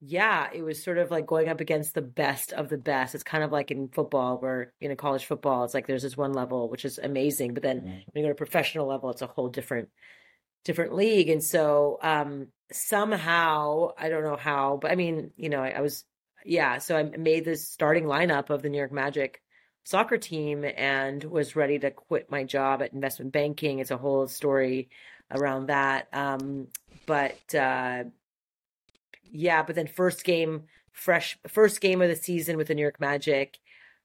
yeah, 0.00 0.48
it 0.52 0.62
was 0.62 0.82
sort 0.82 0.98
of 0.98 1.10
like 1.10 1.26
going 1.26 1.48
up 1.48 1.60
against 1.60 1.94
the 1.94 2.02
best 2.02 2.52
of 2.52 2.68
the 2.68 2.76
best. 2.76 3.14
It's 3.14 3.24
kind 3.24 3.42
of 3.42 3.52
like 3.52 3.70
in 3.70 3.88
football, 3.88 4.36
where 4.38 4.72
you 4.80 4.88
know 4.88 4.96
college 4.96 5.24
football, 5.24 5.64
it's 5.64 5.72
like 5.72 5.86
there's 5.86 6.02
this 6.02 6.16
one 6.16 6.34
level 6.34 6.68
which 6.68 6.84
is 6.84 6.98
amazing, 6.98 7.54
but 7.54 7.62
then 7.62 7.80
mm-hmm. 7.80 7.88
when 7.88 8.04
you 8.16 8.22
go 8.24 8.28
to 8.28 8.34
professional 8.34 8.86
level, 8.86 9.10
it's 9.10 9.22
a 9.22 9.26
whole 9.26 9.48
different 9.48 9.88
different 10.64 10.94
league. 10.94 11.30
And 11.30 11.42
so 11.42 11.98
um, 12.02 12.48
somehow, 12.72 13.90
I 13.98 14.08
don't 14.08 14.24
know 14.24 14.36
how, 14.36 14.78
but 14.80 14.90
I 14.90 14.94
mean, 14.94 15.30
you 15.36 15.48
know, 15.48 15.62
I, 15.62 15.70
I 15.70 15.80
was 15.80 16.04
yeah. 16.44 16.78
So 16.78 16.96
I 16.96 17.04
made 17.04 17.44
this 17.44 17.70
starting 17.70 18.04
lineup 18.04 18.50
of 18.50 18.60
the 18.60 18.68
New 18.68 18.78
York 18.78 18.92
Magic 18.92 19.40
soccer 19.84 20.16
team 20.16 20.64
and 20.64 21.22
was 21.24 21.56
ready 21.56 21.78
to 21.78 21.90
quit 21.90 22.30
my 22.30 22.42
job 22.44 22.82
at 22.82 22.92
investment 22.92 23.32
banking. 23.32 23.78
It's 23.78 23.90
a 23.90 23.96
whole 23.96 24.26
story 24.26 24.88
around 25.30 25.66
that. 25.66 26.08
Um, 26.12 26.68
but 27.06 27.54
uh, 27.54 28.04
yeah, 29.30 29.62
but 29.62 29.76
then 29.76 29.86
first 29.86 30.24
game, 30.24 30.64
fresh 30.92 31.38
first 31.46 31.80
game 31.80 32.00
of 32.00 32.08
the 32.08 32.16
season 32.16 32.56
with 32.56 32.68
the 32.68 32.74
New 32.74 32.82
York 32.82 33.00
Magic, 33.00 33.58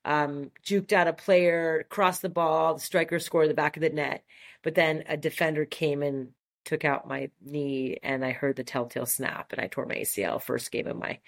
um, 0.05 0.51
juked 0.65 0.93
out 0.93 1.07
a 1.07 1.13
player, 1.13 1.85
crossed 1.89 2.21
the 2.21 2.29
ball, 2.29 2.75
the 2.75 2.79
striker 2.79 3.19
scored 3.19 3.49
the 3.49 3.53
back 3.53 3.77
of 3.77 3.81
the 3.81 3.89
net, 3.89 4.23
but 4.63 4.75
then 4.75 5.03
a 5.07 5.17
defender 5.17 5.65
came 5.65 6.03
and 6.03 6.29
took 6.65 6.85
out 6.85 7.07
my 7.07 7.29
knee, 7.41 7.97
and 8.03 8.23
I 8.23 8.31
heard 8.31 8.55
the 8.55 8.63
telltale 8.63 9.05
snap, 9.05 9.53
and 9.53 9.61
I 9.61 9.67
tore 9.67 9.85
my 9.85 9.95
ACL 9.95 10.41
first 10.41 10.71
game 10.71 10.87
of 10.87 10.97
my 10.97 11.19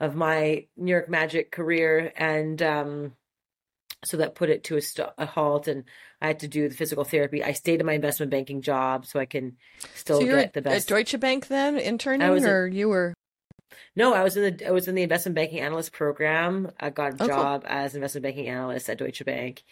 of 0.00 0.14
my 0.14 0.66
New 0.76 0.92
York 0.92 1.08
Magic 1.08 1.50
career, 1.50 2.12
and 2.16 2.62
um, 2.62 3.12
so 4.04 4.18
that 4.18 4.34
put 4.34 4.50
it 4.50 4.64
to 4.64 4.76
a, 4.76 4.80
st- 4.80 5.08
a, 5.18 5.26
halt 5.26 5.68
and 5.68 5.84
i 6.20 6.28
had 6.28 6.40
to 6.40 6.48
do 6.48 6.68
the 6.68 6.74
physical 6.74 7.04
therapy. 7.04 7.42
I 7.42 7.52
stayed 7.52 7.80
in 7.80 7.86
my 7.86 7.94
investment 7.94 8.30
banking 8.30 8.62
job 8.62 9.06
so 9.06 9.18
i 9.18 9.26
can 9.26 9.56
still 9.94 10.20
so 10.20 10.26
get 10.26 10.52
the 10.52 10.62
best 10.62 10.90
at 10.90 10.94
deutsche 10.94 11.18
bank 11.18 11.48
then 11.48 11.78
interning 11.78 12.44
or 12.44 12.66
a... 12.66 12.72
you 12.72 12.88
were? 12.88 13.14
No 13.96 14.14
i 14.14 14.22
was 14.22 14.36
in 14.36 14.56
the 14.56 14.68
i 14.68 14.70
was 14.70 14.88
in 14.88 14.94
the 14.94 15.02
investment 15.02 15.34
banking 15.34 15.60
analyst 15.60 15.92
program. 15.92 16.70
I 16.78 16.90
got 16.90 17.20
a 17.20 17.24
oh, 17.24 17.26
job 17.26 17.62
cool. 17.62 17.70
as 17.70 17.94
investment 17.94 18.22
banking 18.22 18.48
analyst 18.48 18.88
at 18.88 18.98
deutsche 18.98 19.24
bank 19.24 19.64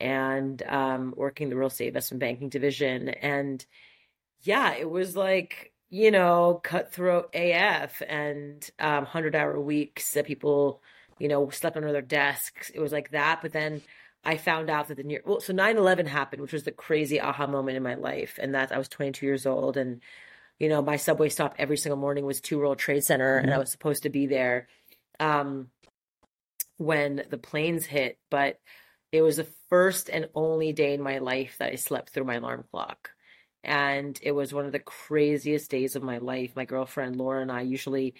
and 0.00 0.62
um, 0.64 1.14
working 1.16 1.48
the 1.48 1.56
real 1.56 1.68
estate 1.68 1.88
investment 1.88 2.20
banking 2.20 2.48
division. 2.48 3.08
And 3.08 3.64
yeah 4.42 4.74
it 4.74 4.88
was 4.88 5.16
like 5.16 5.72
you 5.90 6.10
know 6.10 6.60
cutthroat 6.62 7.34
af 7.34 8.02
and 8.08 8.68
um, 8.78 9.04
100 9.04 9.34
hour 9.34 9.60
weeks 9.60 10.12
that 10.14 10.26
people 10.26 10.82
you 11.22 11.28
know, 11.28 11.48
slept 11.50 11.76
under 11.76 11.92
their 11.92 12.02
desks. 12.02 12.70
It 12.70 12.80
was 12.80 12.90
like 12.90 13.12
that. 13.12 13.42
But 13.42 13.52
then 13.52 13.80
I 14.24 14.36
found 14.36 14.68
out 14.68 14.88
that 14.88 14.96
the 14.96 15.04
near, 15.04 15.22
well, 15.24 15.38
so 15.38 15.52
9 15.52 15.76
11 15.76 16.06
happened, 16.06 16.42
which 16.42 16.52
was 16.52 16.64
the 16.64 16.72
crazy 16.72 17.20
aha 17.20 17.46
moment 17.46 17.76
in 17.76 17.82
my 17.84 17.94
life. 17.94 18.40
And 18.42 18.56
that 18.56 18.72
I 18.72 18.78
was 18.78 18.88
22 18.88 19.24
years 19.24 19.46
old. 19.46 19.76
And, 19.76 20.00
you 20.58 20.68
know, 20.68 20.82
my 20.82 20.96
subway 20.96 21.28
stop 21.28 21.54
every 21.58 21.76
single 21.76 21.96
morning 21.96 22.26
was 22.26 22.40
to 22.40 22.58
World 22.58 22.80
Trade 22.80 23.04
Center. 23.04 23.36
Mm-hmm. 23.36 23.44
And 23.44 23.54
I 23.54 23.58
was 23.58 23.70
supposed 23.70 24.02
to 24.02 24.10
be 24.10 24.26
there 24.26 24.66
um, 25.20 25.68
when 26.78 27.22
the 27.30 27.38
planes 27.38 27.86
hit. 27.86 28.18
But 28.28 28.58
it 29.12 29.22
was 29.22 29.36
the 29.36 29.46
first 29.68 30.10
and 30.10 30.28
only 30.34 30.72
day 30.72 30.92
in 30.92 31.02
my 31.02 31.18
life 31.18 31.54
that 31.60 31.70
I 31.72 31.76
slept 31.76 32.10
through 32.10 32.24
my 32.24 32.34
alarm 32.34 32.64
clock. 32.72 33.10
And 33.62 34.18
it 34.24 34.32
was 34.32 34.52
one 34.52 34.66
of 34.66 34.72
the 34.72 34.80
craziest 34.80 35.70
days 35.70 35.94
of 35.94 36.02
my 36.02 36.18
life. 36.18 36.56
My 36.56 36.64
girlfriend 36.64 37.14
Laura 37.14 37.42
and 37.42 37.52
I 37.52 37.60
usually 37.60 38.14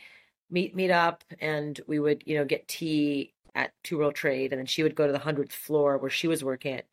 meet 0.52 0.76
meet 0.76 0.90
up 0.90 1.24
and 1.40 1.80
we 1.88 1.98
would 1.98 2.22
you 2.26 2.36
know 2.36 2.44
get 2.44 2.68
tea 2.68 3.32
at 3.54 3.72
two 3.82 3.98
world 3.98 4.14
trade 4.14 4.52
and 4.52 4.58
then 4.58 4.66
she 4.66 4.82
would 4.82 4.94
go 4.94 5.06
to 5.06 5.12
the 5.12 5.18
100th 5.18 5.52
floor 5.52 5.98
where 5.98 6.10
she 6.10 6.28
was 6.28 6.44
working 6.44 6.74
at, 6.74 6.84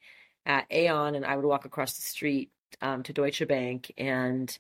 at 0.46 0.66
aon 0.72 1.14
and 1.16 1.26
i 1.26 1.36
would 1.36 1.46
walk 1.46 1.66
across 1.66 1.94
the 1.94 2.02
street 2.02 2.50
um, 2.82 3.04
to 3.04 3.14
deutsche 3.14 3.46
bank 3.48 3.92
and 3.98 4.58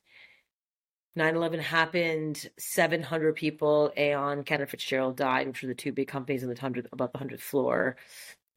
9-11 1.17 1.59
happened 1.59 2.49
700 2.57 3.35
people 3.35 3.91
aon 3.97 4.43
cantor 4.43 4.67
fitzgerald 4.67 5.15
died 5.15 5.47
which 5.47 5.61
were 5.61 5.69
the 5.69 5.73
two 5.75 5.93
big 5.93 6.07
companies 6.07 6.43
in 6.43 6.49
the 6.49 6.55
100 6.55 6.89
above 6.91 7.11
the 7.13 7.19
100th 7.19 7.41
floor 7.41 7.95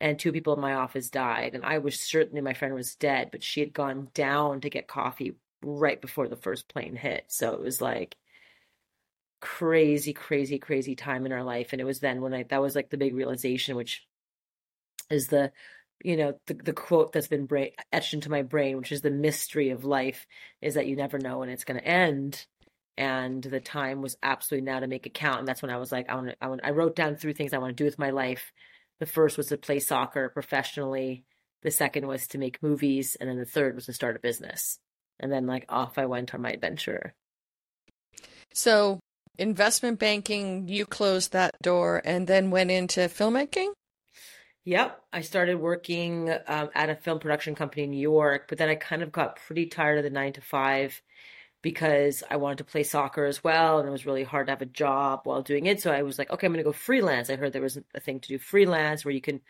and 0.01 0.19
two 0.19 0.33
people 0.33 0.55
in 0.55 0.61
my 0.61 0.75
office 0.75 1.09
died 1.09 1.55
and 1.55 1.65
i 1.65 1.79
was 1.79 1.99
certain 1.99 2.43
my 2.43 2.55
friend 2.55 2.75
was 2.75 2.97
dead 2.97 3.29
but 3.31 3.43
she 3.43 3.61
had 3.61 3.73
gone 3.73 4.09
down 4.13 4.61
to 4.61 4.71
get 4.71 4.89
coffee 4.89 5.35
right 5.65 6.01
before 6.01 6.29
the 6.29 6.37
first 6.37 6.69
plane 6.69 6.97
hit 6.97 7.25
so 7.29 7.53
it 7.53 7.61
was 7.61 7.81
like 7.81 8.17
crazy, 9.43 10.15
crazy, 10.15 10.59
crazy 10.59 10.95
time 10.95 11.27
in 11.27 11.33
our 11.33 11.43
life. 11.43 11.73
And 11.73 11.81
it 11.81 11.85
was 11.85 11.99
then 12.01 12.23
when 12.23 12.33
I, 12.33 12.45
that 12.45 12.63
was 12.63 12.75
like 12.75 12.89
the 12.89 12.97
big 12.97 13.15
realization, 13.15 13.77
which 13.77 14.07
is 15.11 15.27
the, 15.27 15.53
you 16.03 16.17
know, 16.17 16.39
the, 16.47 16.55
the 16.55 16.73
quote 16.73 17.13
that's 17.13 17.27
been 17.27 17.47
brain, 17.47 17.73
etched 17.93 18.15
into 18.15 18.31
my 18.31 18.43
brain, 18.43 18.79
which 18.79 18.93
is 18.93 19.03
the 19.03 19.11
mystery 19.11 19.71
of 19.71 19.85
life 19.85 20.27
is 20.63 20.75
that 20.75 20.87
you 20.87 20.97
never 20.97 21.19
know 21.19 21.41
when 21.41 21.49
it's 21.49 21.65
going 21.65 21.79
to 21.79 21.87
end. 21.87 22.47
And 22.97 23.43
the 23.43 23.61
time 23.61 24.01
was 24.01 24.17
absolutely 24.23 24.65
now 24.65 24.81
to 24.81 24.87
make 24.87 25.07
it 25.07 25.15
count. 25.15 25.41
And 25.41 25.49
that's 25.49 25.61
when 25.61 25.73
I 25.73 25.79
was 25.79 25.91
like, 25.91 26.09
I 26.09 26.15
want 26.15 26.29
to 26.29 26.37
I 26.41 26.47
want, 26.47 26.61
I 26.63 26.71
wrote 26.71 26.95
down 26.95 27.17
three 27.17 27.33
things 27.33 27.53
I 27.53 27.59
want 27.59 27.77
to 27.77 27.83
do 27.83 27.87
with 27.87 27.99
my 27.99 28.11
life. 28.11 28.53
The 29.01 29.07
first 29.07 29.37
was 29.37 29.49
to 29.49 29.57
play 29.57 29.81
soccer 29.81 30.29
professionally. 30.29 31.25
The 31.63 31.71
second 31.73 32.07
was 32.07 32.29
to 32.29 32.39
make 32.39 32.63
movies. 32.63 33.17
And 33.19 33.29
then 33.29 33.39
the 33.39 33.45
third 33.45 33.75
was 33.75 33.87
to 33.87 33.93
start 33.93 34.15
a 34.15 34.21
business. 34.21 34.79
And 35.19 35.33
then 35.33 35.47
like 35.47 35.65
off 35.69 35.99
I 35.99 36.07
went 36.07 36.35
on 36.35 36.43
my 36.43 36.51
adventure. 36.51 37.15
So 38.53 39.01
investment 39.39 39.99
banking, 39.99 40.69
you 40.69 40.87
closed 40.87 41.33
that 41.33 41.55
door 41.63 42.03
and 42.05 42.27
then 42.27 42.51
went 42.51 42.71
into 42.71 43.01
filmmaking? 43.01 43.73
Yep. 44.65 45.03
I 45.13 45.23
started 45.23 45.57
working 45.57 46.31
um, 46.47 46.71
at 46.75 46.91
a 46.91 46.95
film 46.95 47.19
production 47.19 47.55
company 47.55 47.85
in 47.85 47.91
New 47.91 48.01
York, 48.01 48.47
but 48.49 48.59
then 48.59 48.69
I 48.69 48.77
kind 48.77 49.03
of 49.03 49.11
got 49.11 49.37
pretty 49.47 49.67
tired 49.67 49.99
of 49.99 50.05
the 50.05 50.11
nine 50.11 50.33
to 50.35 50.41
five 50.41 51.03
because 51.63 52.23
I 52.29 52.37
wanted 52.37 52.59
to 52.59 52.65
play 52.65 52.83
soccer 52.83 53.25
as 53.25 53.43
well. 53.43 53.79
And 53.79 53.89
it 53.89 53.93
was 53.93 54.07
really 54.07 54.25
hard 54.25 54.47
to 54.47 54.53
have 54.53 54.63
a 54.63 54.67
job 54.67 55.21
while 55.25 55.43
doing 55.43 55.67
it. 55.67 55.81
So 55.81 55.93
I 55.93 56.03
was 56.03 56.19
like, 56.19 56.31
okay, 56.31 56.47
I'm 56.47 56.53
going 56.53 56.59
to 56.59 56.69
go 56.69 56.73
freelance. 56.73 57.31
I 57.31 57.37
heard 57.37 57.53
there 57.53 57.63
was 57.63 57.79
a 57.95 58.01
thing 58.01 58.21
to 58.21 58.29
do 58.29 58.39
freelance 58.39 59.05
where 59.05 59.15
you 59.15 59.21
can 59.21 59.41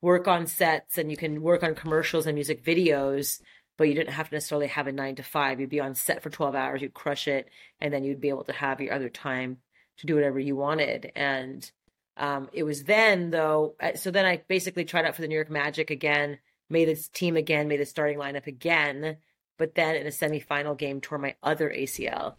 work 0.00 0.26
on 0.26 0.46
sets 0.46 0.98
and 0.98 1.10
you 1.10 1.16
can 1.16 1.42
work 1.42 1.62
on 1.62 1.74
commercials 1.74 2.26
and 2.26 2.34
music 2.34 2.64
videos 2.64 3.40
but 3.82 3.88
you 3.88 3.96
didn't 3.96 4.12
have 4.12 4.28
to 4.28 4.36
necessarily 4.36 4.68
have 4.68 4.86
a 4.86 4.92
nine 4.92 5.16
to 5.16 5.24
five. 5.24 5.58
You'd 5.58 5.68
be 5.68 5.80
on 5.80 5.96
set 5.96 6.22
for 6.22 6.30
12 6.30 6.54
hours, 6.54 6.82
you'd 6.82 6.94
crush 6.94 7.26
it, 7.26 7.48
and 7.80 7.92
then 7.92 8.04
you'd 8.04 8.20
be 8.20 8.28
able 8.28 8.44
to 8.44 8.52
have 8.52 8.80
your 8.80 8.94
other 8.94 9.08
time 9.08 9.56
to 9.98 10.06
do 10.06 10.14
whatever 10.14 10.38
you 10.38 10.54
wanted. 10.54 11.10
And 11.16 11.68
um, 12.16 12.48
it 12.52 12.62
was 12.62 12.84
then, 12.84 13.30
though, 13.30 13.74
uh, 13.80 13.96
so 13.96 14.12
then 14.12 14.24
I 14.24 14.40
basically 14.46 14.84
tried 14.84 15.04
out 15.04 15.16
for 15.16 15.22
the 15.22 15.26
New 15.26 15.34
York 15.34 15.50
Magic 15.50 15.90
again, 15.90 16.38
made 16.70 16.86
this 16.86 17.08
team 17.08 17.36
again, 17.36 17.66
made 17.66 17.80
the 17.80 17.84
starting 17.84 18.18
lineup 18.18 18.46
again, 18.46 19.16
but 19.58 19.74
then 19.74 19.96
in 19.96 20.06
a 20.06 20.10
semifinal 20.10 20.78
game, 20.78 21.00
tore 21.00 21.18
my 21.18 21.34
other 21.42 21.68
ACL. 21.68 22.36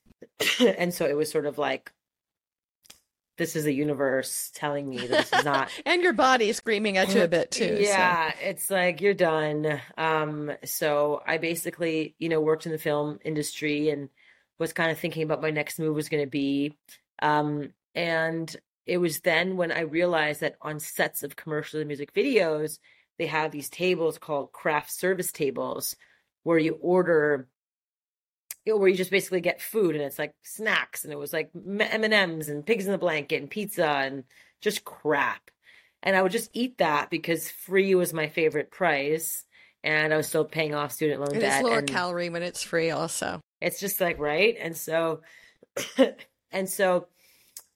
and 0.78 0.94
so 0.94 1.04
it 1.04 1.14
was 1.14 1.30
sort 1.30 1.44
of 1.44 1.58
like, 1.58 1.92
this 3.36 3.56
is 3.56 3.64
the 3.64 3.74
universe 3.74 4.50
telling 4.54 4.88
me 4.88 5.06
this 5.06 5.32
is 5.32 5.44
not 5.44 5.70
and 5.86 6.02
your 6.02 6.12
body 6.12 6.52
screaming 6.52 6.96
at 6.96 7.14
you 7.14 7.22
a 7.22 7.28
bit 7.28 7.50
too 7.50 7.78
yeah 7.80 8.30
so. 8.30 8.36
it's 8.42 8.70
like 8.70 9.00
you're 9.00 9.14
done 9.14 9.80
um 9.96 10.50
so 10.64 11.22
i 11.26 11.38
basically 11.38 12.14
you 12.18 12.28
know 12.28 12.40
worked 12.40 12.66
in 12.66 12.72
the 12.72 12.78
film 12.78 13.18
industry 13.24 13.90
and 13.90 14.08
was 14.58 14.72
kind 14.72 14.90
of 14.90 14.98
thinking 14.98 15.22
about 15.22 15.42
my 15.42 15.50
next 15.50 15.78
move 15.78 15.94
was 15.94 16.08
going 16.08 16.24
to 16.24 16.30
be 16.30 16.74
um 17.22 17.70
and 17.94 18.56
it 18.86 18.98
was 18.98 19.20
then 19.20 19.56
when 19.56 19.72
i 19.72 19.80
realized 19.80 20.40
that 20.40 20.56
on 20.62 20.80
sets 20.80 21.22
of 21.22 21.36
commercials 21.36 21.80
and 21.80 21.88
music 21.88 22.12
videos 22.12 22.78
they 23.18 23.26
have 23.26 23.50
these 23.50 23.70
tables 23.70 24.18
called 24.18 24.52
craft 24.52 24.90
service 24.90 25.32
tables 25.32 25.96
where 26.42 26.58
you 26.58 26.78
order 26.80 27.48
where 28.74 28.88
you 28.88 28.96
just 28.96 29.10
basically 29.10 29.40
get 29.40 29.62
food 29.62 29.94
and 29.94 30.04
it's 30.04 30.18
like 30.18 30.34
snacks 30.42 31.04
and 31.04 31.12
it 31.12 31.18
was 31.18 31.32
like 31.32 31.50
M&Ms 31.54 32.48
and 32.48 32.66
pigs 32.66 32.86
in 32.86 32.92
the 32.92 32.98
blanket 32.98 33.40
and 33.40 33.50
pizza 33.50 33.86
and 33.86 34.24
just 34.60 34.84
crap. 34.84 35.50
And 36.02 36.16
I 36.16 36.22
would 36.22 36.32
just 36.32 36.50
eat 36.52 36.78
that 36.78 37.10
because 37.10 37.50
free 37.50 37.94
was 37.94 38.12
my 38.12 38.28
favorite 38.28 38.70
price 38.70 39.44
and 39.84 40.12
I 40.12 40.16
was 40.16 40.26
still 40.26 40.44
paying 40.44 40.74
off 40.74 40.92
student 40.92 41.20
loan 41.20 41.36
it 41.36 41.40
debt. 41.40 41.60
It's 41.60 41.68
lower 41.68 41.82
calorie 41.82 42.28
when 42.28 42.42
it's 42.42 42.62
free 42.62 42.90
also. 42.90 43.40
It's 43.60 43.80
just 43.80 44.00
like 44.00 44.18
right 44.18 44.56
and 44.60 44.76
so 44.76 45.20
and 46.50 46.68
so 46.68 47.06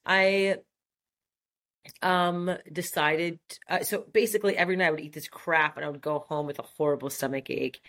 I 0.05 0.57
um 2.01 2.55
decided 2.71 3.39
uh, 3.69 3.83
so 3.83 4.05
basically 4.11 4.55
every 4.57 4.75
night 4.75 4.87
I 4.87 4.91
would 4.91 4.99
eat 4.99 5.13
this 5.13 5.27
crap 5.27 5.77
and 5.77 5.85
I 5.85 5.89
would 5.89 6.01
go 6.01 6.19
home 6.27 6.45
with 6.45 6.59
a 6.59 6.63
horrible 6.63 7.09
stomach 7.09 7.49
ache 7.49 7.81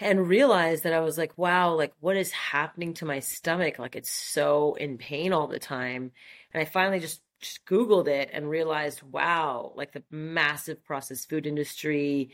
and 0.00 0.26
realized 0.26 0.84
that 0.84 0.92
I 0.92 1.00
was 1.00 1.18
like, 1.18 1.36
wow, 1.36 1.74
like 1.74 1.92
what 2.00 2.16
is 2.16 2.32
happening 2.32 2.94
to 2.94 3.04
my 3.04 3.20
stomach? 3.20 3.78
Like 3.78 3.96
it's 3.96 4.10
so 4.10 4.74
in 4.74 4.98
pain 4.98 5.32
all 5.32 5.46
the 5.46 5.58
time. 5.58 6.12
And 6.52 6.60
I 6.60 6.64
finally 6.64 7.00
just 7.00 7.22
just 7.40 7.64
Googled 7.64 8.06
it 8.06 8.30
and 8.32 8.50
realized, 8.50 9.02
wow, 9.02 9.72
like 9.74 9.92
the 9.92 10.02
massive 10.10 10.84
processed 10.84 11.28
food 11.28 11.46
industry, 11.46 12.30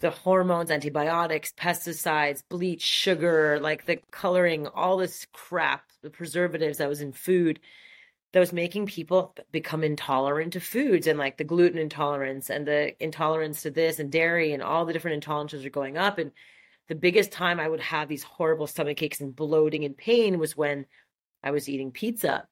the 0.00 0.10
hormones, 0.10 0.70
antibiotics, 0.70 1.52
pesticides, 1.52 2.42
bleach, 2.48 2.82
sugar, 2.82 3.58
like 3.60 3.84
the 3.84 3.98
coloring, 4.10 4.66
all 4.68 4.96
this 4.96 5.26
crap, 5.32 5.84
the 6.02 6.10
preservatives 6.10 6.78
that 6.78 6.88
was 6.88 7.00
in 7.00 7.12
food 7.12 7.60
that 8.32 8.40
was 8.40 8.52
making 8.52 8.86
people 8.86 9.34
become 9.52 9.82
intolerant 9.82 10.52
to 10.52 10.60
foods 10.60 11.06
and 11.06 11.18
like 11.18 11.38
the 11.38 11.44
gluten 11.44 11.78
intolerance 11.78 12.50
and 12.50 12.66
the 12.66 13.02
intolerance 13.02 13.62
to 13.62 13.70
this 13.70 13.98
and 13.98 14.12
dairy 14.12 14.52
and 14.52 14.62
all 14.62 14.84
the 14.84 14.92
different 14.92 15.24
intolerances 15.24 15.64
are 15.64 15.70
going 15.70 15.96
up. 15.96 16.18
And 16.18 16.32
the 16.88 16.94
biggest 16.94 17.30
time 17.30 17.60
I 17.60 17.68
would 17.68 17.80
have 17.80 18.08
these 18.08 18.22
horrible 18.22 18.66
stomach 18.66 19.02
aches 19.02 19.20
and 19.20 19.36
bloating 19.36 19.84
and 19.84 19.96
pain 19.96 20.38
was 20.38 20.56
when 20.56 20.86
I 21.42 21.50
was 21.50 21.68
eating 21.68 21.92
pizza. 21.92 22.46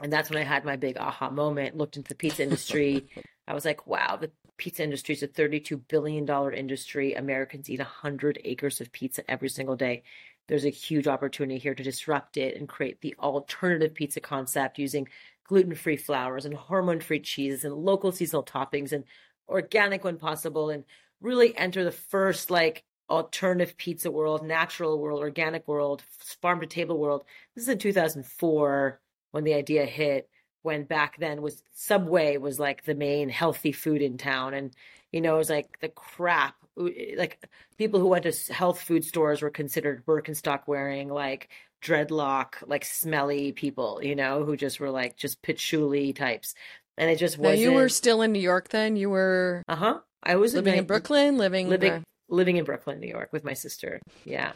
And 0.00 0.12
that's 0.12 0.28
when 0.28 0.38
I 0.38 0.44
had 0.44 0.64
my 0.64 0.76
big 0.76 0.96
aha 0.98 1.30
moment, 1.30 1.76
looked 1.76 1.96
into 1.96 2.08
the 2.08 2.14
pizza 2.14 2.42
industry. 2.42 3.08
I 3.48 3.54
was 3.54 3.64
like, 3.64 3.86
wow, 3.86 4.16
the 4.16 4.30
pizza 4.56 4.82
industry 4.82 5.14
is 5.14 5.22
a 5.22 5.28
$32 5.28 5.80
billion 5.88 6.28
industry. 6.54 7.14
Americans 7.14 7.70
eat 7.70 7.78
100 7.78 8.40
acres 8.44 8.80
of 8.80 8.92
pizza 8.92 9.28
every 9.30 9.48
single 9.48 9.76
day. 9.76 10.02
There's 10.46 10.64
a 10.66 10.70
huge 10.70 11.06
opportunity 11.06 11.58
here 11.58 11.74
to 11.74 11.82
disrupt 11.82 12.36
it 12.36 12.56
and 12.56 12.68
create 12.68 13.00
the 13.00 13.14
alternative 13.18 13.94
pizza 13.94 14.20
concept 14.20 14.78
using 14.78 15.08
gluten 15.44 15.74
free 15.74 15.96
flours 15.96 16.44
and 16.44 16.54
hormone 16.54 17.00
free 17.00 17.20
cheeses 17.20 17.64
and 17.64 17.74
local 17.74 18.12
seasonal 18.12 18.42
toppings 18.42 18.92
and 18.92 19.04
organic 19.48 20.04
when 20.04 20.18
possible 20.18 20.70
and 20.70 20.84
really 21.20 21.56
enter 21.56 21.84
the 21.84 21.92
first 21.92 22.50
like 22.50 22.84
alternative 23.10 23.76
pizza 23.76 24.10
world, 24.10 24.44
natural 24.44 24.98
world, 24.98 25.20
organic 25.20 25.66
world, 25.68 26.02
farm 26.40 26.60
to 26.60 26.66
table 26.66 26.98
world. 26.98 27.24
This 27.54 27.64
is 27.64 27.68
in 27.68 27.78
2004 27.78 29.00
when 29.32 29.44
the 29.44 29.54
idea 29.54 29.84
hit. 29.84 30.28
When 30.62 30.84
back 30.84 31.18
then 31.18 31.42
was 31.42 31.62
Subway 31.74 32.38
was 32.38 32.58
like 32.58 32.84
the 32.84 32.94
main 32.94 33.28
healthy 33.28 33.70
food 33.70 34.00
in 34.00 34.16
town, 34.16 34.54
and 34.54 34.74
you 35.12 35.20
know 35.20 35.34
it 35.34 35.38
was 35.38 35.50
like 35.50 35.78
the 35.80 35.90
crap. 35.90 36.54
Like 36.76 37.46
people 37.76 38.00
who 38.00 38.06
went 38.06 38.24
to 38.24 38.52
health 38.52 38.80
food 38.80 39.04
stores 39.04 39.42
were 39.42 39.50
considered 39.50 40.06
Birkenstock 40.06 40.62
wearing, 40.66 41.10
like 41.10 41.50
dreadlock, 41.82 42.54
like 42.66 42.86
smelly 42.86 43.52
people, 43.52 44.00
you 44.02 44.16
know, 44.16 44.42
who 44.42 44.56
just 44.56 44.80
were 44.80 44.90
like 44.90 45.16
just 45.16 45.42
patchouli 45.42 46.14
types. 46.14 46.54
And 46.96 47.10
it 47.10 47.18
just 47.18 47.36
was. 47.36 47.60
You 47.60 47.72
were 47.72 47.90
still 47.90 48.22
in 48.22 48.32
New 48.32 48.40
York 48.40 48.70
then. 48.70 48.96
You 48.96 49.10
were. 49.10 49.62
Uh 49.68 49.76
huh. 49.76 49.98
I 50.22 50.36
was 50.36 50.54
living 50.54 50.76
in 50.76 50.86
Brooklyn, 50.86 51.36
living 51.36 51.68
living 51.68 52.04
living 52.34 52.56
in 52.56 52.64
Brooklyn, 52.64 53.00
New 53.00 53.08
York 53.08 53.32
with 53.32 53.44
my 53.44 53.54
sister. 53.54 54.00
Yeah. 54.24 54.52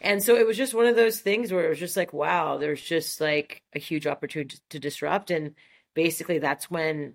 And 0.00 0.22
so 0.22 0.36
it 0.36 0.46
was 0.46 0.56
just 0.56 0.74
one 0.74 0.86
of 0.86 0.96
those 0.96 1.20
things 1.20 1.52
where 1.52 1.64
it 1.64 1.68
was 1.68 1.78
just 1.78 1.96
like, 1.96 2.12
wow, 2.12 2.58
there's 2.58 2.80
just 2.80 3.20
like 3.20 3.62
a 3.74 3.78
huge 3.78 4.06
opportunity 4.06 4.58
to 4.70 4.78
disrupt. 4.78 5.30
And 5.30 5.54
basically, 5.94 6.38
that's 6.38 6.70
when, 6.70 7.14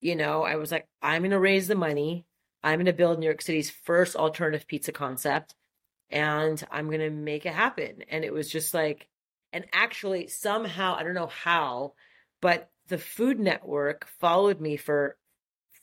you 0.00 0.16
know, 0.16 0.42
I 0.42 0.56
was 0.56 0.70
like, 0.70 0.86
I'm 1.00 1.22
going 1.22 1.30
to 1.30 1.38
raise 1.38 1.66
the 1.66 1.74
money. 1.74 2.26
I'm 2.62 2.76
going 2.76 2.86
to 2.86 2.92
build 2.92 3.18
New 3.18 3.26
York 3.26 3.40
City's 3.40 3.70
first 3.70 4.16
alternative 4.16 4.66
pizza 4.66 4.92
concept 4.92 5.54
and 6.10 6.62
I'm 6.70 6.86
going 6.86 7.00
to 7.00 7.10
make 7.10 7.46
it 7.46 7.54
happen. 7.54 8.02
And 8.08 8.24
it 8.24 8.32
was 8.32 8.50
just 8.50 8.74
like, 8.74 9.08
and 9.52 9.64
actually, 9.72 10.28
somehow, 10.28 10.94
I 10.96 11.02
don't 11.02 11.14
know 11.14 11.26
how, 11.26 11.94
but 12.40 12.70
the 12.88 12.98
Food 12.98 13.38
Network 13.40 14.06
followed 14.20 14.60
me 14.60 14.76
for 14.76 15.16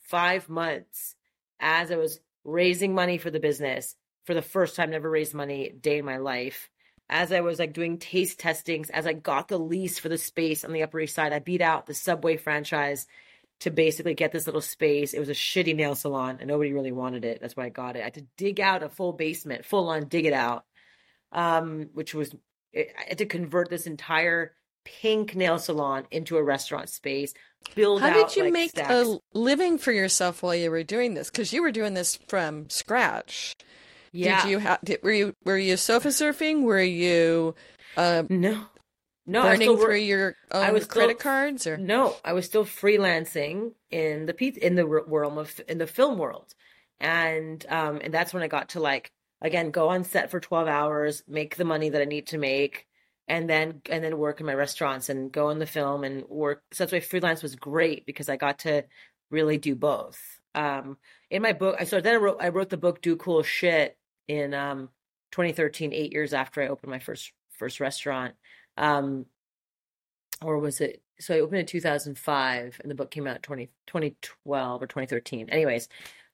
five 0.04 0.48
months 0.48 1.14
as 1.60 1.90
I 1.90 1.96
was 1.96 2.20
raising 2.44 2.94
money 2.94 3.18
for 3.18 3.30
the 3.30 3.40
business 3.40 3.94
for 4.24 4.34
the 4.34 4.42
first 4.42 4.76
time, 4.76 4.90
never 4.90 5.08
raised 5.08 5.34
money 5.34 5.70
day 5.70 5.98
in 5.98 6.04
my 6.04 6.18
life. 6.18 6.68
As 7.08 7.32
I 7.32 7.40
was 7.40 7.58
like 7.58 7.72
doing 7.72 7.98
taste 7.98 8.38
testings, 8.38 8.90
as 8.90 9.06
I 9.06 9.14
got 9.14 9.48
the 9.48 9.58
lease 9.58 9.98
for 9.98 10.10
the 10.10 10.18
space 10.18 10.64
on 10.64 10.72
the 10.72 10.82
Upper 10.82 11.00
East 11.00 11.14
Side, 11.14 11.32
I 11.32 11.38
beat 11.38 11.62
out 11.62 11.86
the 11.86 11.94
Subway 11.94 12.36
franchise 12.36 13.06
to 13.60 13.70
basically 13.70 14.14
get 14.14 14.30
this 14.30 14.46
little 14.46 14.60
space. 14.60 15.14
It 15.14 15.18
was 15.18 15.30
a 15.30 15.34
shitty 15.34 15.74
nail 15.74 15.94
salon 15.94 16.36
and 16.40 16.48
nobody 16.48 16.72
really 16.72 16.92
wanted 16.92 17.24
it. 17.24 17.40
That's 17.40 17.56
why 17.56 17.64
I 17.64 17.70
got 17.70 17.96
it. 17.96 18.00
I 18.00 18.04
had 18.04 18.14
to 18.14 18.26
dig 18.36 18.60
out 18.60 18.82
a 18.82 18.88
full 18.88 19.14
basement, 19.14 19.64
full 19.64 19.88
on 19.88 20.08
dig 20.08 20.26
it 20.26 20.34
out, 20.34 20.64
um, 21.32 21.88
which 21.94 22.14
was, 22.14 22.34
I 22.76 22.86
had 23.08 23.18
to 23.18 23.26
convert 23.26 23.70
this 23.70 23.86
entire 23.86 24.52
pink 25.00 25.34
nail 25.34 25.58
salon 25.58 26.06
into 26.10 26.36
a 26.36 26.42
restaurant 26.42 26.88
space. 26.88 27.34
Build 27.74 28.00
How 28.00 28.08
out, 28.08 28.14
did 28.28 28.36
you 28.36 28.44
like, 28.44 28.52
make 28.52 28.70
stacks. 28.70 28.90
a 28.92 29.18
living 29.34 29.78
for 29.78 29.92
yourself 29.92 30.42
while 30.42 30.54
you 30.54 30.70
were 30.70 30.84
doing 30.84 31.14
this? 31.14 31.30
Because 31.30 31.52
you 31.52 31.62
were 31.62 31.72
doing 31.72 31.94
this 31.94 32.16
from 32.28 32.70
scratch. 32.70 33.54
Yeah. 34.12 34.42
Did 34.42 34.50
you 34.50 34.58
have? 34.58 34.78
Did, 34.82 35.02
were 35.02 35.12
you 35.12 35.34
were 35.44 35.58
you 35.58 35.76
sofa 35.76 36.08
surfing? 36.08 36.62
Were 36.62 36.80
you 36.82 37.54
uh, 37.96 38.22
No. 38.28 38.64
No, 39.26 39.42
I 39.42 39.56
burning 39.56 39.76
through 39.76 39.96
your 39.96 40.36
own 40.50 40.62
I 40.62 40.70
was 40.72 40.84
still- 40.84 40.92
credit 41.02 41.18
cards? 41.18 41.66
Or 41.66 41.76
No, 41.76 42.16
I 42.24 42.32
was 42.32 42.46
still 42.46 42.64
freelancing 42.64 43.72
in 43.90 44.24
the 44.24 44.34
in 44.66 44.74
the 44.74 44.86
realm 44.86 45.36
of 45.36 45.60
in 45.68 45.76
the 45.76 45.86
film 45.86 46.16
world, 46.16 46.54
and 47.00 47.64
um 47.68 48.00
and 48.02 48.14
that's 48.14 48.32
when 48.32 48.42
I 48.42 48.48
got 48.48 48.70
to 48.70 48.80
like 48.80 49.10
again 49.42 49.70
go 49.70 49.90
on 49.90 50.04
set 50.04 50.30
for 50.30 50.40
twelve 50.40 50.66
hours, 50.68 51.22
make 51.28 51.56
the 51.56 51.66
money 51.66 51.90
that 51.90 52.00
I 52.00 52.06
need 52.06 52.28
to 52.28 52.38
make, 52.38 52.86
and 53.28 53.48
then 53.48 53.82
and 53.90 54.02
then 54.02 54.18
work 54.18 54.40
in 54.40 54.46
my 54.46 54.54
restaurants 54.54 55.08
and 55.08 55.30
go 55.30 55.50
in 55.50 55.58
the 55.58 55.66
film 55.66 56.04
and 56.04 56.24
work. 56.28 56.62
So 56.72 56.84
that's 56.84 56.92
why 56.92 57.00
freelance 57.00 57.42
was 57.42 57.54
great 57.54 58.06
because 58.06 58.28
I 58.28 58.36
got 58.36 58.60
to 58.60 58.84
really 59.30 59.58
do 59.58 59.74
both. 59.74 60.18
Um, 60.54 60.96
in 61.30 61.42
my 61.42 61.52
book, 61.52 61.76
I 61.78 61.84
so 61.84 62.00
then 62.00 62.14
I 62.14 62.18
wrote 62.18 62.38
I 62.40 62.48
wrote 62.48 62.70
the 62.70 62.76
book 62.76 63.02
Do 63.02 63.16
Cool 63.16 63.42
Shit 63.42 63.96
in 64.26 64.54
um 64.54 64.88
2013, 65.32 65.92
eight 65.92 66.12
years 66.12 66.32
after 66.32 66.62
I 66.62 66.68
opened 66.68 66.90
my 66.90 66.98
first 66.98 67.32
first 67.50 67.80
restaurant. 67.80 68.34
Um, 68.76 69.26
or 70.42 70.58
was 70.58 70.80
it 70.80 71.02
so 71.20 71.34
i 71.34 71.40
opened 71.40 71.60
in 71.60 71.66
2005 71.66 72.80
and 72.80 72.90
the 72.90 72.94
book 72.94 73.10
came 73.10 73.26
out 73.26 73.42
20, 73.42 73.66
2012 73.86 74.82
or 74.82 74.86
2013 74.86 75.48
anyways 75.50 75.88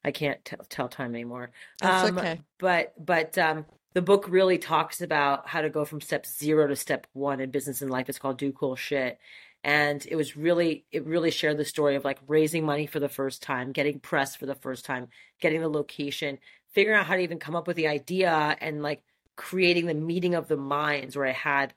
i 0.05 0.11
can't 0.11 0.45
t- 0.45 0.57
tell 0.69 0.89
time 0.89 1.15
anymore 1.15 1.51
That's 1.81 2.11
um, 2.11 2.19
okay. 2.19 2.41
but 2.59 2.93
but 3.03 3.37
um 3.39 3.67
the 3.95 4.03
book 4.03 4.27
really 4.29 4.59
talks 4.59 5.01
about 5.01 5.49
how 5.49 5.63
to 5.63 5.71
go 5.71 5.85
from 5.85 6.01
step 6.01 6.27
zero 6.27 6.67
to 6.67 6.77
step 6.77 7.07
one 7.13 7.41
in 7.41 7.51
business 7.51 7.81
and 7.83 7.91
life. 7.91 8.09
It's 8.09 8.19
called 8.19 8.39
do 8.39 8.53
cool 8.53 8.77
shit. 8.77 9.19
And 9.63 10.07
it 10.11 10.17
was 10.17 10.37
really 10.37 10.85
it 10.93 11.07
really 11.07 11.31
shared 11.31 11.57
the 11.57 11.65
story 11.65 11.97
of 11.97 12.05
like 12.05 12.19
raising 12.27 12.67
money 12.67 12.87
for 12.87 13.01
the 13.01 13.09
first 13.09 13.43
time 13.43 13.73
getting 13.73 13.99
press 14.01 14.37
for 14.37 14.47
the 14.47 14.55
first 14.55 14.85
time 14.85 15.09
getting 15.41 15.61
the 15.63 15.69
location 15.69 16.39
figuring 16.73 16.99
out 16.99 17.07
how 17.07 17.15
to 17.15 17.23
even 17.23 17.39
come 17.39 17.57
up 17.57 17.67
with 17.67 17.77
the 17.77 17.87
idea 17.89 18.57
and 18.61 18.83
like 18.83 19.03
creating 19.37 19.87
the 19.87 19.95
meeting 19.95 20.35
of 20.35 20.49
the 20.49 20.57
minds 20.57 21.17
where 21.17 21.27
i 21.27 21.33
had 21.33 21.73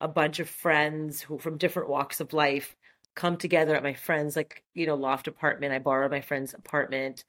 a 0.00 0.06
bunch 0.08 0.38
of 0.38 0.48
friends 0.48 1.20
who 1.20 1.38
from 1.38 1.56
different 1.58 1.88
walks 1.88 2.20
of 2.20 2.32
life 2.32 2.76
come 3.14 3.36
together 3.36 3.74
at 3.74 3.82
my 3.82 3.94
friend's 3.94 4.36
like 4.36 4.62
you 4.74 4.86
know 4.86 4.94
loft 4.94 5.28
apartment. 5.28 5.72
I 5.72 5.78
borrowed 5.78 6.10
my 6.10 6.20
friend's 6.20 6.54
apartment. 6.54 7.24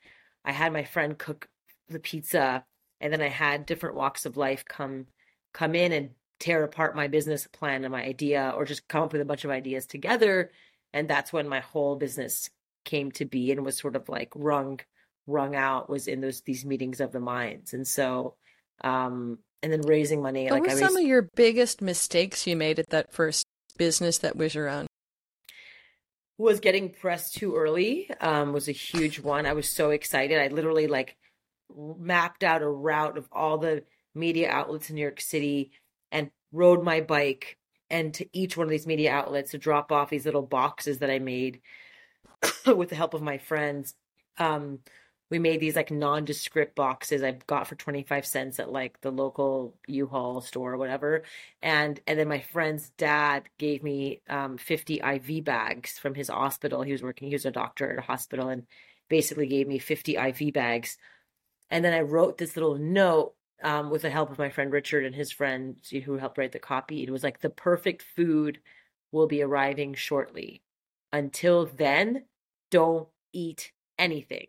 I 0.45 0.51
had 0.51 0.73
my 0.73 0.84
friend 0.84 1.17
cook 1.17 1.49
the 1.89 1.99
pizza 1.99 2.65
and 3.04 3.13
then 3.13 3.22
i 3.22 3.30
had 3.30 3.66
different 3.66 3.96
walks 3.96 4.26
of 4.26 4.38
life 4.38 4.66
come 4.66 5.06
come 5.54 5.76
in 5.76 5.92
and 5.92 6.10
tear 6.39 6.63
apart 6.63 6.96
my 6.96 7.08
business 7.08 7.48
plan 7.48 7.84
and 7.84 7.92
my 7.92 8.04
idea 8.04 8.52
or 8.56 8.66
just 8.66 8.88
come 8.88 9.04
up 9.04 9.13
with 9.13 9.22
a 9.22 9.26
bunch 9.26 9.46
of 9.46 9.52
ideas 9.52 9.86
together 9.86 10.52
and 10.94 11.08
that's 11.08 11.32
when 11.32 11.48
my 11.48 11.60
whole 11.60 11.96
business 11.96 12.50
came 12.86 13.12
to 13.12 13.26
be 13.26 13.52
and 13.52 13.63
was 13.63 13.78
sort 13.78 13.96
of 13.96 14.10
like 14.10 14.32
wrung 14.36 14.80
wrung 15.28 15.56
out 15.56 15.89
was 15.89 16.08
in 16.08 16.20
those 16.20 16.42
these 16.42 16.66
meetings 16.66 17.00
of 17.00 17.12
the 17.12 17.20
minds 17.20 17.74
and 17.74 17.88
so 17.88 18.36
um 18.84 19.38
and 19.62 19.72
then 19.72 19.82
raising 19.82 20.22
money 20.22 20.46
what 20.46 20.54
like 20.54 20.63
were 20.63 20.72
I 20.72 20.80
some 20.80 20.98
of 20.98 21.04
your 21.04 21.30
biggest 21.36 21.82
mistakes 21.82 22.48
you 22.48 22.58
made 22.58 22.80
at 22.80 22.89
that 22.89 23.13
first 23.13 23.46
business 23.78 24.20
that 24.20 24.36
was 24.36 24.56
your 24.56 24.70
own? 24.70 24.88
was 26.38 26.60
getting 26.60 26.89
pressed 26.89 27.36
too 27.36 27.56
early 27.56 28.10
um, 28.20 28.54
was 28.54 28.68
a 28.68 28.74
huge 28.74 29.20
one. 29.20 29.46
I 29.46 29.54
was 29.54 29.70
so 29.70 29.92
excited. 29.92 30.39
I 30.39 30.48
literally 30.48 30.88
like 30.88 31.16
mapped 31.76 32.43
out 32.43 32.62
a 32.62 32.67
route 32.67 33.17
of 33.17 33.28
all 33.32 33.58
the 33.58 33.84
media 34.15 34.49
outlets 34.49 34.89
in 34.89 34.95
New 34.95 35.02
York 35.02 35.21
City 35.21 35.71
and 36.12 36.30
rode 36.52 36.84
my 36.84 37.02
bike 37.02 37.58
and 37.89 38.13
to 38.15 38.28
each 38.34 38.58
one 38.58 38.65
of 38.65 38.71
these 38.71 38.88
media 38.88 39.12
outlets 39.12 39.52
to 39.52 39.58
drop 39.58 39.91
off 39.91 40.10
these 40.10 40.26
little 40.26 40.41
boxes 40.41 40.99
that 40.99 41.10
I 41.10 41.19
made 41.19 41.62
with 42.65 42.89
the 42.89 42.95
help 42.95 43.13
of 43.13 43.21
my 43.21 43.38
friends. 43.38 43.95
Um, 44.38 44.80
we 45.30 45.39
made 45.39 45.60
these 45.60 45.76
like 45.76 45.89
nondescript 45.89 46.76
boxes 46.76 47.23
I 47.23 47.32
got 47.47 47.67
for 47.67 47.76
25 47.76 48.26
cents 48.26 48.60
at 48.60 48.71
like 48.71 49.02
the 49.02 49.12
local 49.12 49.76
U-Haul 49.88 50.41
store 50.41 50.73
or 50.73 50.78
whatever. 50.78 51.23
And 51.62 51.99
and 52.06 52.19
then 52.19 52.28
my 52.28 52.39
friend's 52.39 52.89
dad 52.97 53.49
gave 53.58 53.82
me 53.84 54.21
um 54.30 54.58
50 54.58 55.02
IV 55.02 55.43
bags 55.43 55.97
from 55.97 56.13
his 56.13 56.30
hospital. 56.30 56.84
He 56.84 56.91
was 56.91 57.02
working, 57.02 57.30
he 57.30 57.34
was 57.34 57.45
a 57.45 57.52
doctor 57.52 57.91
at 57.91 57.97
a 57.97 58.02
hospital 58.02 58.49
and 58.49 58.67
basically 59.10 59.47
gave 59.47 59.67
me 59.67 59.80
50 59.80 60.17
IV 60.17 60.54
bags. 60.54 60.97
And 61.73 61.83
then 61.83 61.93
I 61.95 62.01
wrote 62.01 62.38
this 62.38 62.55
little 62.55 62.75
note 62.75 63.33
um, 63.63 63.89
with 63.89 64.03
the 64.03 64.12
help 64.12 64.29
of 64.29 64.38
my 64.38 64.49
friend 64.49 64.71
Richard 64.71 65.05
and 65.05 65.15
his 65.15 65.31
friend 65.31 65.75
who 66.05 66.17
helped 66.17 66.38
write 66.38 66.51
the 66.51 66.59
copy. 66.59 67.01
It 67.01 67.09
was 67.09 67.23
like 67.23 67.41
the 67.41 67.49
perfect 67.49 68.05
food 68.15 68.59
will 69.12 69.25
be 69.25 69.41
arriving 69.41 69.95
shortly. 69.95 70.62
Until 71.12 71.65
then, 71.65 72.25
don't 72.69 73.07
eat 73.33 73.71
anything. 73.97 74.45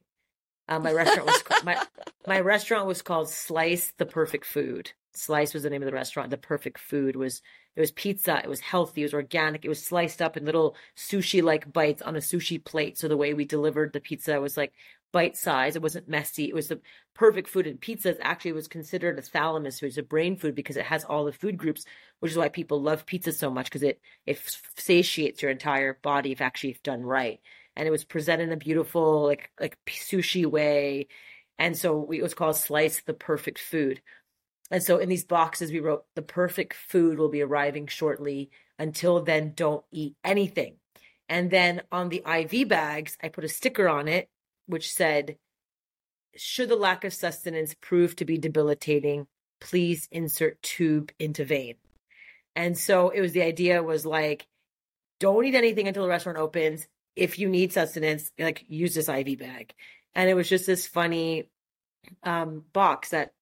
Uh, 0.68 0.80
my 0.80 0.92
restaurant 0.92 1.26
was 1.26 1.42
my 1.64 1.82
my 2.26 2.40
restaurant 2.52 2.86
was 2.86 3.00
called 3.00 3.30
Slice 3.30 3.94
the 3.96 4.04
Perfect 4.04 4.44
Food, 4.44 4.92
Slice 5.16 5.54
was 5.54 5.62
the 5.62 5.70
name 5.70 5.82
of 5.82 5.86
the 5.86 5.92
restaurant. 5.92 6.30
The 6.30 6.36
perfect 6.36 6.78
food 6.78 7.16
was 7.16 7.40
it 7.76 7.80
was 7.80 7.92
pizza. 7.92 8.40
It 8.42 8.48
was 8.48 8.60
healthy. 8.60 9.02
It 9.02 9.06
was 9.06 9.14
organic. 9.14 9.64
It 9.64 9.68
was 9.68 9.84
sliced 9.84 10.20
up 10.20 10.36
in 10.36 10.44
little 10.44 10.76
sushi 10.96 11.42
like 11.42 11.72
bites 11.72 12.02
on 12.02 12.16
a 12.16 12.20
sushi 12.20 12.62
plate. 12.62 12.98
So 12.98 13.08
the 13.08 13.16
way 13.16 13.34
we 13.34 13.44
delivered 13.44 13.92
the 13.92 14.00
pizza 14.00 14.40
was 14.40 14.56
like 14.56 14.72
bite 15.14 15.36
size. 15.36 15.76
It 15.76 15.82
wasn't 15.82 16.08
messy. 16.08 16.46
It 16.46 16.54
was 16.54 16.66
the 16.66 16.80
perfect 17.14 17.48
food. 17.48 17.68
And 17.68 17.80
pizza 17.80 18.16
actually 18.20 18.50
was 18.50 18.66
considered 18.66 19.16
a 19.16 19.22
thalamus 19.22 19.78
food, 19.78 19.86
it's 19.86 19.96
a 19.96 20.02
brain 20.02 20.36
food 20.36 20.56
because 20.56 20.76
it 20.76 20.84
has 20.84 21.04
all 21.04 21.24
the 21.24 21.32
food 21.32 21.56
groups, 21.56 21.84
which 22.18 22.32
is 22.32 22.36
why 22.36 22.48
people 22.48 22.82
love 22.82 23.06
pizza 23.06 23.32
so 23.32 23.48
much 23.48 23.66
because 23.66 23.84
it 23.84 24.00
it 24.26 24.40
satiates 24.76 25.40
your 25.40 25.52
entire 25.52 26.00
body 26.02 26.32
if 26.32 26.40
actually 26.40 26.70
if 26.70 26.82
done 26.82 27.02
right. 27.02 27.40
And 27.76 27.86
it 27.86 27.92
was 27.92 28.04
presented 28.04 28.48
in 28.48 28.52
a 28.52 28.56
beautiful 28.56 29.22
like 29.22 29.52
like 29.60 29.78
sushi 29.86 30.46
way. 30.46 31.06
And 31.60 31.76
so 31.76 31.96
we, 31.96 32.18
it 32.18 32.22
was 32.22 32.34
called 32.34 32.56
Slice 32.56 33.02
the 33.02 33.14
Perfect 33.14 33.60
Food. 33.60 34.02
And 34.72 34.82
so 34.82 34.98
in 34.98 35.08
these 35.08 35.24
boxes, 35.24 35.70
we 35.70 35.78
wrote, 35.78 36.04
the 36.16 36.22
perfect 36.22 36.74
food 36.74 37.18
will 37.18 37.28
be 37.28 37.42
arriving 37.42 37.86
shortly. 37.86 38.50
Until 38.80 39.22
then, 39.22 39.52
don't 39.54 39.84
eat 39.92 40.16
anything. 40.24 40.78
And 41.28 41.50
then 41.50 41.82
on 41.92 42.08
the 42.08 42.24
IV 42.26 42.68
bags, 42.68 43.16
I 43.22 43.28
put 43.28 43.44
a 43.44 43.48
sticker 43.48 43.88
on 43.88 44.08
it 44.08 44.28
which 44.66 44.92
said, 44.92 45.36
should 46.36 46.68
the 46.68 46.76
lack 46.76 47.04
of 47.04 47.14
sustenance 47.14 47.74
prove 47.80 48.16
to 48.16 48.24
be 48.24 48.38
debilitating, 48.38 49.26
please 49.60 50.08
insert 50.10 50.60
tube 50.62 51.12
into 51.18 51.44
vein. 51.44 51.76
And 52.56 52.76
so 52.76 53.10
it 53.10 53.20
was 53.20 53.32
the 53.32 53.42
idea 53.42 53.82
was 53.82 54.04
like, 54.04 54.46
don't 55.20 55.44
eat 55.44 55.54
anything 55.54 55.88
until 55.88 56.02
the 56.02 56.08
restaurant 56.08 56.38
opens. 56.38 56.86
If 57.16 57.38
you 57.38 57.48
need 57.48 57.72
sustenance, 57.72 58.32
like 58.38 58.64
use 58.68 58.94
this 58.94 59.08
IV 59.08 59.38
bag. 59.38 59.74
And 60.14 60.28
it 60.28 60.34
was 60.34 60.48
just 60.48 60.66
this 60.66 60.86
funny 60.86 61.48
um, 62.22 62.64
box 62.72 63.10
that 63.10 63.32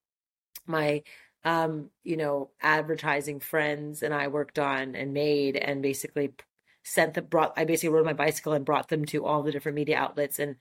my 0.66 1.02
um, 1.44 1.90
you 2.04 2.16
know, 2.16 2.50
advertising 2.61 3.40
friends 3.40 4.02
and 4.02 4.14
I 4.14 4.28
worked 4.28 4.58
on 4.58 4.94
and 4.94 5.12
made 5.12 5.56
and 5.56 5.82
basically 5.82 6.32
sent 6.85 7.14
the 7.14 7.22
brought 7.22 7.52
I 7.56 7.64
basically 7.64 7.94
rode 7.94 8.04
my 8.04 8.12
bicycle 8.12 8.52
and 8.52 8.64
brought 8.64 8.88
them 8.88 9.04
to 9.06 9.24
all 9.24 9.42
the 9.42 9.52
different 9.52 9.76
media 9.76 9.98
outlets 9.98 10.38
and 10.38 10.56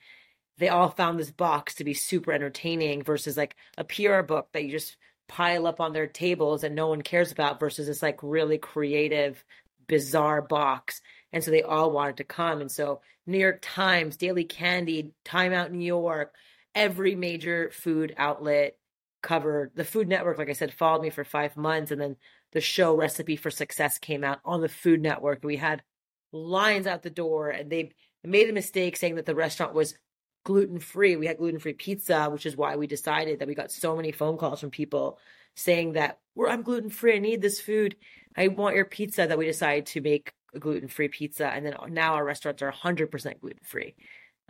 they 0.62 0.69
all 0.69 0.89
found 0.89 1.19
this 1.19 1.32
box 1.32 1.76
to 1.76 1.84
be 1.84 1.93
super 1.93 2.32
entertaining 2.32 3.04
versus 3.04 3.38
like 3.38 3.56
a 3.78 3.84
PR 3.84 4.21
book 4.21 4.50
that 4.54 4.63
you 4.63 4.71
just 4.71 4.97
pile 5.28 5.65
up 5.65 5.80
on 5.80 5.93
their 5.93 6.08
tables 6.08 6.63
and 6.63 6.76
no 6.76 6.88
one 6.88 7.02
cares 7.02 7.32
about 7.32 7.60
versus 7.60 7.88
this 7.88 8.02
like 8.02 8.19
really 8.21 8.58
creative 8.58 9.43
bizarre 9.88 10.41
box 10.41 11.02
and 11.34 11.43
so 11.43 11.52
they 11.52 11.63
all 11.63 11.91
wanted 11.91 12.17
to 12.17 12.24
come 12.24 12.62
and 12.62 12.71
so 12.71 13.02
New 13.28 13.38
York 13.38 13.60
Times, 13.62 14.17
Daily 14.17 14.43
Candy, 14.43 15.12
Time 15.24 15.54
Out 15.54 15.71
New 15.71 15.86
York, 15.86 16.34
every 16.74 17.15
major 17.15 17.69
food 17.71 18.13
outlet 18.17 18.78
covered 19.21 19.71
the 19.76 19.86
Food 19.86 20.08
Network, 20.08 20.38
like 20.38 20.50
I 20.50 20.54
said, 20.54 20.74
followed 20.74 21.04
me 21.04 21.10
for 21.10 21.24
five 21.24 21.56
months. 21.56 21.91
And 21.91 22.02
then 22.02 22.15
the 22.54 22.62
show 22.62 22.95
Recipe 22.95 23.36
for 23.36 23.52
Success 23.52 23.97
came 24.00 24.24
out 24.24 24.39
on 24.43 24.62
the 24.62 24.69
Food 24.69 25.02
Network. 25.02 25.43
We 25.43 25.58
had 25.58 25.84
lines 26.32 26.88
out 26.88 27.04
the 27.04 27.10
door, 27.10 27.50
and 27.50 27.69
they 27.69 27.91
made 28.24 28.50
a 28.50 28.54
mistake 28.54 28.97
saying 28.97 29.15
that 29.15 29.26
the 29.26 29.36
restaurant 29.36 29.74
was 29.74 29.95
gluten 30.43 30.80
free. 30.80 31.15
We 31.15 31.27
had 31.27 31.38
gluten 31.38 31.60
free 31.60 31.73
pizza, 31.73 32.30
which 32.30 32.45
is 32.45 32.58
why 32.58 32.75
we 32.75 32.88
decided 32.88 33.39
that 33.39 33.47
we 33.47 33.56
got 33.56 33.71
so 33.71 33.95
many 33.95 34.12
phone 34.12 34.38
calls 34.38 34.60
from 34.60 34.71
people 34.71 35.19
saying 35.56 35.93
that 35.93 36.19
well, 36.36 36.51
I'm 36.51 36.63
gluten 36.63 36.89
free. 36.89 37.15
I 37.15 37.19
need 37.19 37.41
this 37.41 37.60
food. 37.60 37.95
I 38.36 38.47
want 38.47 38.75
your 38.75 38.86
pizza. 38.86 39.27
That 39.27 39.38
we 39.38 39.45
decided 39.45 39.88
to 39.88 40.01
make 40.01 40.32
a 40.54 40.60
gluten 40.60 40.88
free 40.88 41.08
pizza, 41.08 41.47
and 41.47 41.65
then 41.65 41.75
now 41.89 42.15
our 42.15 42.25
restaurants 42.25 42.62
are 42.62 42.71
100% 42.71 43.39
gluten 43.39 43.63
free 43.63 43.95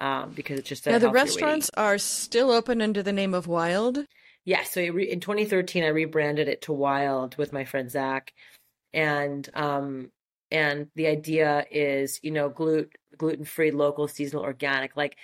um, 0.02 0.32
because 0.32 0.60
it's 0.60 0.68
just 0.68 0.86
now 0.88 0.98
the 0.98 1.12
restaurants 1.12 1.70
are 1.78 1.98
still 1.98 2.52
open 2.52 2.82
under 2.82 3.04
the 3.04 3.14
name 3.14 3.34
of 3.34 3.48
Wild. 3.48 4.00
Yeah, 4.44 4.64
so 4.64 4.82
in 4.82 5.20
2013, 5.20 5.84
I 5.84 5.88
rebranded 5.90 6.48
it 6.48 6.64
to 6.64 6.74
Wild 6.74 7.38
with 7.38 7.54
my 7.54 7.66
friend 7.66 7.92
Zach, 7.92 8.34
and 8.94 9.48
um, 9.54 10.10
and 10.50 10.88
the 10.96 11.08
idea 11.08 11.66
is, 11.70 12.20
you 12.24 12.32
know, 12.32 12.50
gluten 12.50 12.90
gluten 13.16 13.46
free, 13.46 13.70
local, 13.70 14.08
seasonal, 14.08 14.44
organic. 14.44 14.98
Like, 14.98 15.18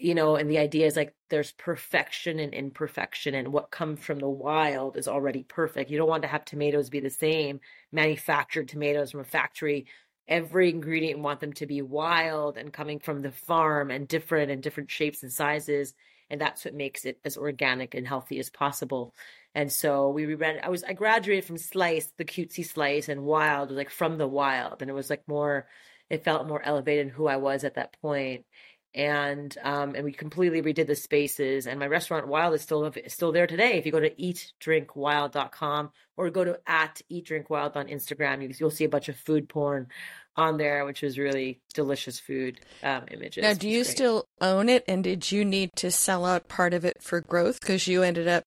you 0.00 0.14
know, 0.14 0.36
and 0.36 0.50
the 0.50 0.58
idea 0.58 0.86
is 0.86 0.96
like 0.96 1.14
there's 1.28 1.52
perfection 1.52 2.38
and 2.38 2.54
imperfection, 2.54 3.34
and 3.34 3.52
what 3.52 3.70
comes 3.70 4.00
from 4.00 4.18
the 4.18 4.28
wild 4.28 4.96
is 4.96 5.08
already 5.08 5.42
perfect. 5.42 5.90
You 5.90 5.98
don't 5.98 6.08
want 6.08 6.22
to 6.22 6.28
have 6.28 6.44
tomatoes 6.44 6.90
be 6.90 7.00
the 7.00 7.10
same, 7.10 7.60
manufactured 7.92 8.68
tomatoes 8.68 9.10
from 9.10 9.20
a 9.20 9.24
factory. 9.24 9.86
Every 10.28 10.70
ingredient 10.70 11.20
want 11.20 11.40
them 11.40 11.52
to 11.54 11.66
be 11.66 11.82
wild 11.82 12.56
and 12.56 12.72
coming 12.72 13.00
from 13.00 13.20
the 13.20 13.32
farm 13.32 13.90
and 13.90 14.06
different 14.06 14.50
and 14.50 14.62
different 14.62 14.90
shapes 14.90 15.22
and 15.22 15.32
sizes 15.32 15.94
and 16.30 16.40
that's 16.40 16.64
what 16.64 16.74
makes 16.74 17.04
it 17.04 17.18
as 17.24 17.36
organic 17.36 17.94
and 17.94 18.06
healthy 18.06 18.38
as 18.38 18.48
possible. 18.48 19.14
And 19.54 19.70
so 19.70 20.10
we 20.10 20.26
rebranded. 20.26 20.62
I 20.62 20.68
was 20.68 20.84
I 20.84 20.92
graduated 20.92 21.44
from 21.44 21.58
Slice, 21.58 22.12
the 22.16 22.24
cutesy 22.24 22.64
Slice, 22.64 23.08
and 23.08 23.24
Wild 23.24 23.70
was 23.70 23.76
like 23.76 23.90
from 23.90 24.16
the 24.16 24.28
wild, 24.28 24.80
and 24.80 24.88
it 24.88 24.94
was 24.94 25.10
like 25.10 25.26
more. 25.26 25.66
It 26.08 26.24
felt 26.24 26.48
more 26.48 26.62
elevated 26.62 27.06
in 27.06 27.12
who 27.12 27.28
I 27.28 27.36
was 27.36 27.62
at 27.62 27.74
that 27.74 27.96
point 28.00 28.44
and 28.94 29.56
um, 29.62 29.94
and 29.94 30.04
we 30.04 30.12
completely 30.12 30.62
redid 30.62 30.86
the 30.86 30.96
spaces. 30.96 31.66
And 31.66 31.78
my 31.78 31.86
restaurant 31.86 32.28
Wild 32.28 32.54
is 32.54 32.62
still 32.62 32.90
still 33.08 33.32
there 33.32 33.46
today. 33.46 33.78
If 33.78 33.86
you 33.86 33.92
go 33.92 34.00
to 34.00 34.10
eatdrinkwild.com 34.10 35.90
or 36.16 36.30
go 36.30 36.44
to 36.44 36.58
at 36.66 37.00
eatdrinkwild 37.10 37.76
on 37.76 37.86
Instagram, 37.86 38.42
you, 38.42 38.54
you'll 38.58 38.70
see 38.70 38.84
a 38.84 38.88
bunch 38.88 39.08
of 39.08 39.16
food 39.16 39.48
porn 39.48 39.88
on 40.36 40.56
there, 40.56 40.84
which 40.84 41.02
is 41.02 41.18
really 41.18 41.60
delicious 41.74 42.18
food 42.18 42.60
um, 42.82 43.04
images. 43.10 43.42
Now, 43.42 43.54
do 43.54 43.68
you 43.68 43.84
still 43.84 44.26
own 44.40 44.68
it? 44.68 44.84
And 44.88 45.04
did 45.04 45.30
you 45.30 45.44
need 45.44 45.70
to 45.76 45.90
sell 45.90 46.24
out 46.24 46.48
part 46.48 46.74
of 46.74 46.84
it 46.84 47.02
for 47.02 47.20
growth 47.20 47.60
because 47.60 47.86
you 47.86 48.02
ended 48.02 48.28
up 48.28 48.44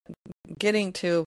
getting 0.58 0.92
to 0.94 1.26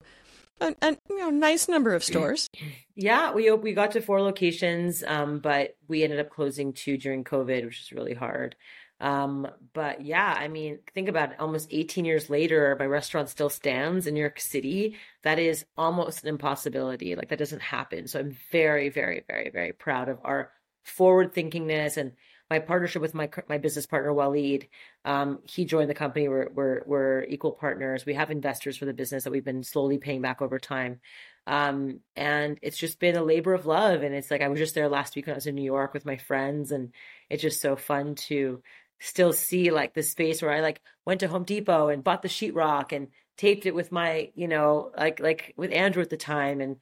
a, 0.60 0.74
a, 0.82 0.96
you 1.08 1.18
know 1.18 1.30
nice 1.30 1.68
number 1.68 1.94
of 1.94 2.04
stores? 2.04 2.48
Yeah, 2.94 3.32
we 3.32 3.50
we 3.52 3.72
got 3.74 3.92
to 3.92 4.00
four 4.00 4.20
locations, 4.20 5.02
um, 5.06 5.38
but 5.38 5.76
we 5.88 6.02
ended 6.02 6.20
up 6.20 6.30
closing 6.30 6.72
two 6.72 6.96
during 6.96 7.24
COVID, 7.24 7.64
which 7.64 7.80
is 7.80 7.92
really 7.92 8.14
hard. 8.14 8.56
Um, 9.00 9.46
but 9.74 10.04
yeah, 10.04 10.34
I 10.38 10.48
mean, 10.48 10.78
think 10.94 11.08
about 11.08 11.32
it. 11.32 11.40
Almost 11.40 11.68
18 11.70 12.04
years 12.04 12.30
later, 12.30 12.76
my 12.78 12.86
restaurant 12.86 13.28
still 13.28 13.50
stands 13.50 14.06
in 14.06 14.14
New 14.14 14.20
York 14.20 14.40
City. 14.40 14.96
That 15.22 15.38
is 15.38 15.64
almost 15.76 16.22
an 16.22 16.30
impossibility. 16.30 17.14
Like 17.14 17.28
that 17.28 17.38
doesn't 17.38 17.62
happen. 17.62 18.08
So 18.08 18.18
I'm 18.18 18.36
very, 18.50 18.88
very, 18.88 19.22
very, 19.28 19.50
very 19.50 19.72
proud 19.72 20.08
of 20.08 20.18
our 20.24 20.50
forward 20.84 21.34
thinkingness 21.34 21.96
and 21.96 22.12
my 22.48 22.60
partnership 22.60 23.02
with 23.02 23.12
my 23.12 23.28
my 23.48 23.58
business 23.58 23.86
partner 23.86 24.12
Waleed. 24.12 24.68
Um, 25.04 25.40
he 25.44 25.64
joined 25.64 25.90
the 25.90 25.94
company. 25.94 26.28
We're, 26.28 26.48
we're 26.54 26.82
we're 26.86 27.24
equal 27.24 27.52
partners. 27.52 28.06
We 28.06 28.14
have 28.14 28.30
investors 28.30 28.76
for 28.76 28.84
the 28.84 28.94
business 28.94 29.24
that 29.24 29.32
we've 29.32 29.44
been 29.44 29.64
slowly 29.64 29.98
paying 29.98 30.22
back 30.22 30.40
over 30.40 30.58
time. 30.58 31.00
Um, 31.48 32.00
and 32.16 32.58
it's 32.62 32.78
just 32.78 32.98
been 32.98 33.16
a 33.16 33.22
labor 33.22 33.54
of 33.54 33.66
love. 33.66 34.02
And 34.02 34.14
it's 34.14 34.30
like 34.30 34.42
I 34.42 34.48
was 34.48 34.58
just 34.58 34.74
there 34.74 34.88
last 34.88 35.14
week 35.14 35.26
when 35.26 35.34
I 35.34 35.36
was 35.36 35.46
in 35.46 35.54
New 35.54 35.62
York 35.62 35.94
with 35.94 36.06
my 36.06 36.16
friends, 36.16 36.72
and 36.72 36.92
it's 37.28 37.42
just 37.42 37.60
so 37.60 37.76
fun 37.76 38.14
to 38.26 38.62
still 38.98 39.32
see 39.32 39.70
like 39.70 39.94
the 39.94 40.02
space 40.02 40.42
where 40.42 40.52
I 40.52 40.60
like 40.60 40.80
went 41.04 41.20
to 41.20 41.28
Home 41.28 41.44
Depot 41.44 41.88
and 41.88 42.04
bought 42.04 42.22
the 42.22 42.28
sheetrock 42.28 42.92
and 42.92 43.08
taped 43.36 43.66
it 43.66 43.74
with 43.74 43.92
my, 43.92 44.30
you 44.34 44.48
know, 44.48 44.92
like 44.96 45.20
like 45.20 45.54
with 45.56 45.72
Andrew 45.72 46.02
at 46.02 46.10
the 46.10 46.16
time 46.16 46.60
and 46.60 46.76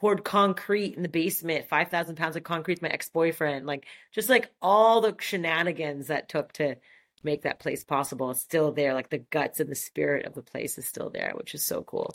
poured 0.00 0.24
concrete 0.24 0.94
in 0.94 1.02
the 1.02 1.08
basement, 1.08 1.68
five 1.68 1.88
thousand 1.88 2.16
pounds 2.16 2.36
of 2.36 2.44
concrete. 2.44 2.82
My 2.82 2.88
ex 2.88 3.08
boyfriend, 3.08 3.66
like 3.66 3.86
just 4.12 4.28
like 4.28 4.50
all 4.60 5.00
the 5.00 5.14
shenanigans 5.18 6.08
that 6.08 6.28
took 6.28 6.52
to 6.54 6.76
make 7.22 7.42
that 7.42 7.58
place 7.58 7.84
possible. 7.84 8.30
It's 8.30 8.40
still 8.40 8.72
there. 8.72 8.94
Like 8.94 9.10
the 9.10 9.18
guts 9.18 9.60
and 9.60 9.70
the 9.70 9.76
spirit 9.76 10.26
of 10.26 10.34
the 10.34 10.42
place 10.42 10.78
is 10.78 10.86
still 10.86 11.10
there, 11.10 11.32
which 11.36 11.54
is 11.54 11.64
so 11.64 11.82
cool. 11.82 12.14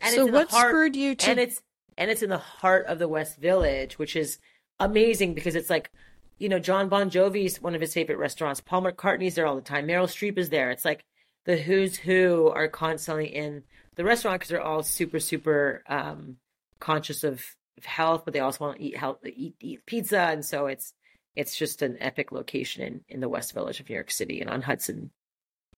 And 0.00 0.14
so 0.14 0.26
what 0.26 0.50
heart, 0.50 0.70
spurred 0.70 0.96
you 0.96 1.14
to? 1.14 1.30
And 1.30 1.40
it's 1.40 1.60
and 1.96 2.10
it's 2.10 2.22
in 2.22 2.30
the 2.30 2.38
heart 2.38 2.86
of 2.86 2.98
the 2.98 3.08
West 3.08 3.38
Village, 3.38 3.98
which 3.98 4.16
is 4.16 4.38
amazing 4.78 5.34
because 5.34 5.54
it's 5.54 5.70
like 5.70 5.90
you 6.38 6.48
know, 6.48 6.58
John 6.58 6.88
Bon 6.88 7.10
Jovi's 7.10 7.60
one 7.60 7.74
of 7.74 7.80
his 7.80 7.94
favorite 7.94 8.18
restaurants. 8.18 8.60
Paul 8.60 8.82
McCartney's 8.82 9.34
there 9.34 9.46
all 9.46 9.56
the 9.56 9.62
time. 9.62 9.86
Meryl 9.86 10.04
Streep 10.04 10.38
is 10.38 10.50
there. 10.50 10.70
It's 10.70 10.84
like 10.84 11.04
the 11.44 11.56
who's 11.56 11.96
who 11.96 12.48
are 12.48 12.68
constantly 12.68 13.34
in 13.34 13.62
the 13.94 14.04
restaurant 14.04 14.40
because 14.40 14.50
they're 14.50 14.60
all 14.62 14.82
super, 14.82 15.20
super 15.20 15.82
um, 15.88 16.36
conscious 16.80 17.24
of, 17.24 17.42
of 17.78 17.84
health, 17.84 18.22
but 18.24 18.34
they 18.34 18.40
also 18.40 18.64
want 18.64 18.78
to 18.78 18.84
eat 18.84 18.96
health, 18.96 19.18
eat, 19.24 19.54
eat 19.60 19.86
pizza, 19.86 20.20
and 20.20 20.44
so 20.44 20.66
it's 20.66 20.92
it's 21.34 21.56
just 21.56 21.82
an 21.82 21.96
epic 22.00 22.32
location 22.32 22.82
in 22.82 23.00
in 23.08 23.20
the 23.20 23.28
West 23.28 23.54
Village 23.54 23.80
of 23.80 23.88
New 23.88 23.94
York 23.94 24.10
City 24.10 24.40
and 24.40 24.50
on 24.50 24.62
Hudson 24.62 25.10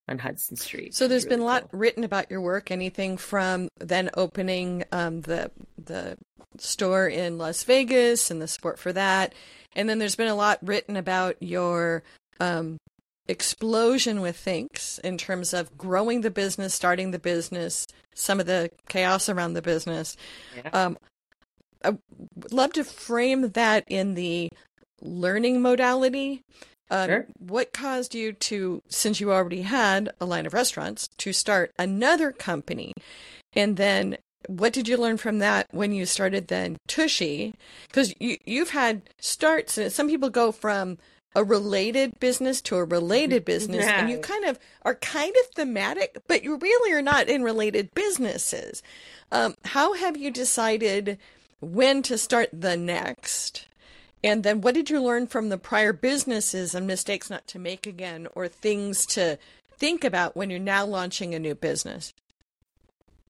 on 0.09 0.19
Hudson 0.19 0.57
Street. 0.57 0.95
So 0.95 1.09
there's 1.09 1.25
really 1.25 1.37
been 1.37 1.43
a 1.43 1.47
lot 1.47 1.71
cool. 1.71 1.81
written 1.81 2.05
about 2.05 2.31
your 2.31 2.41
work. 2.41 2.71
Anything 2.71 3.17
from 3.17 3.69
then 3.79 4.11
opening 4.15 4.85
um, 4.93 5.21
the 5.23 5.51
the 5.83 6.17
store 6.59 7.07
in 7.09 7.39
Las 7.39 7.63
Vegas 7.65 8.31
and 8.31 8.41
the 8.41 8.49
support 8.49 8.79
for 8.79 8.93
that, 8.93 9.35
and 9.75 9.89
then 9.89 9.99
there's 9.99 10.17
been 10.17 10.29
a 10.29 10.35
lot 10.35 10.59
written 10.63 10.97
about 10.97 11.37
your 11.41 12.03
um, 12.41 12.79
explosion 13.29 14.21
with 14.21 14.37
Thinx 14.37 14.99
in 15.01 15.19
terms 15.19 15.53
of 15.53 15.77
growing 15.77 16.23
the 16.23 16.31
business, 16.31 16.75
starting 16.75 17.11
the 17.11 17.19
business, 17.19 17.87
some 18.15 18.41
of 18.41 18.47
the 18.47 18.71
chaos 18.89 19.29
around 19.29 19.53
the 19.53 19.63
business. 19.63 20.17
Yeah. 20.57 20.71
Um, 20.73 20.99
I 21.85 21.91
would 21.91 22.53
love 22.53 22.73
to 22.73 22.85
frame 22.85 23.51
that 23.51 23.85
in 23.87 24.15
the 24.15 24.49
learning 25.01 25.63
modality 25.63 26.43
um, 26.91 27.09
sure. 27.09 27.27
What 27.39 27.73
caused 27.73 28.15
you 28.15 28.33
to, 28.33 28.83
since 28.89 29.21
you 29.21 29.33
already 29.33 29.63
had 29.63 30.11
a 30.21 30.27
line 30.27 30.47
of 30.47 30.55
restaurants, 30.55 31.09
to 31.19 31.33
start 31.33 31.73
another 31.79 32.33
company? 32.33 32.95
And 33.55 33.77
then 33.77 34.19
what 34.47 34.73
did 34.73 34.89
you 34.89 34.97
learn 34.97 35.17
from 35.17 35.39
that 35.39 35.67
when 35.71 35.93
you 35.93 36.07
started 36.07 36.49
then 36.49 36.79
Tushy? 36.87 37.55
Because 37.89 38.15
you, 38.19 38.39
you've 38.45 38.71
had 38.71 39.03
starts, 39.19 39.77
and 39.79 39.93
some 39.93 40.09
people 40.09 40.31
go 40.31 40.53
from 40.53 40.99
a 41.35 41.45
related 41.45 42.19
business 42.21 42.61
to 42.63 42.77
a 42.77 42.85
related 42.85 43.45
business, 43.45 43.85
and 43.85 44.11
you 44.11 44.19
kind 44.19 44.45
of 44.45 44.59
are 44.83 44.95
kind 44.95 45.35
of 45.43 45.55
thematic, 45.55 46.19
but 46.27 46.45
you 46.45 46.57
really 46.57 46.93
are 46.93 47.03
not 47.03 47.29
in 47.29 47.43
related 47.43 47.95
businesses. 47.95 48.83
Um, 49.31 49.55
how 49.65 49.93
have 49.93 50.17
you 50.17 50.31
decided 50.31 51.19
when 51.61 52.03
to 52.05 52.17
start 52.17 52.49
the 52.53 52.77
next? 52.77 53.68
And 54.23 54.43
then 54.43 54.61
what 54.61 54.75
did 54.75 54.91
you 54.91 55.01
learn 55.01 55.27
from 55.27 55.49
the 55.49 55.59
prior 55.59 55.93
businesses 55.93 56.75
and 56.75 56.87
mistakes 56.87 57.31
not 57.31 57.47
to 57.49 57.59
make 57.59 57.87
again, 57.87 58.27
or 58.35 58.49
things 58.49 59.07
to 59.07 59.39
think 59.71 60.05
about 60.05 60.37
when 60.37 60.51
you're 60.51 60.59
now 60.59 60.85
launching 60.85 61.35
a 61.35 61.39
new 61.39 61.55
business? 61.55 62.13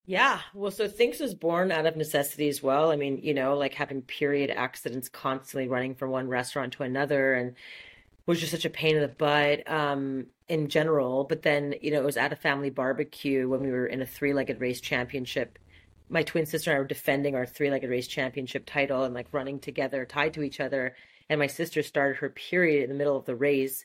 Yeah. 0.07 0.40
Well, 0.55 0.70
so 0.70 0.88
Thinx 0.88 1.20
was 1.20 1.35
born 1.35 1.70
out 1.70 1.85
of 1.85 1.94
necessity 1.94 2.48
as 2.48 2.62
well. 2.62 2.90
I 2.90 2.96
mean, 2.96 3.20
you 3.22 3.35
know, 3.35 3.59
like 3.59 3.74
having 3.74 4.01
period 4.01 4.48
accidents 4.48 5.11
constantly 5.11 5.68
running 5.68 5.94
from 5.94 6.11
one 6.11 6.29
restaurant 6.29 6.72
to 6.74 6.83
another 6.83 7.35
and 7.35 7.55
was 8.24 8.40
just 8.40 8.53
such 8.53 8.64
a 8.64 8.70
pain 8.70 8.96
in 8.96 9.03
the 9.03 9.09
butt 9.09 9.70
um, 9.70 10.24
in 10.48 10.68
general. 10.68 11.24
But 11.24 11.42
then, 11.42 11.74
you 11.83 11.90
know, 11.90 11.98
it 11.98 12.05
was 12.07 12.16
at 12.16 12.33
a 12.33 12.37
family 12.37 12.70
barbecue 12.70 13.51
when 13.51 13.61
we 13.61 13.70
were 13.70 13.87
in 13.87 14.01
a 14.01 14.07
three 14.07 14.33
legged 14.33 14.62
race 14.62 14.81
championship. 14.81 15.59
My 16.09 16.23
twin 16.23 16.47
sister 16.47 16.71
and 16.71 16.77
I 16.77 16.81
were 16.81 16.87
defending 16.87 17.35
our 17.35 17.47
three 17.47 17.71
legged 17.71 17.90
race 17.90 18.07
championship 18.07 18.64
title 18.66 19.05
and 19.05 19.14
like 19.14 19.29
running 19.33 19.59
together, 19.59 20.05
tied 20.05 20.35
to 20.35 20.42
each 20.42 20.61
other. 20.61 20.94
And 21.29 21.38
my 21.38 21.47
sister 21.47 21.83
started 21.83 22.18
her 22.18 22.31
period 22.31 22.85
in 22.85 22.88
the 22.88 22.97
middle 22.97 23.16
of 23.16 23.27
the 23.27 23.37
race. 23.37 23.85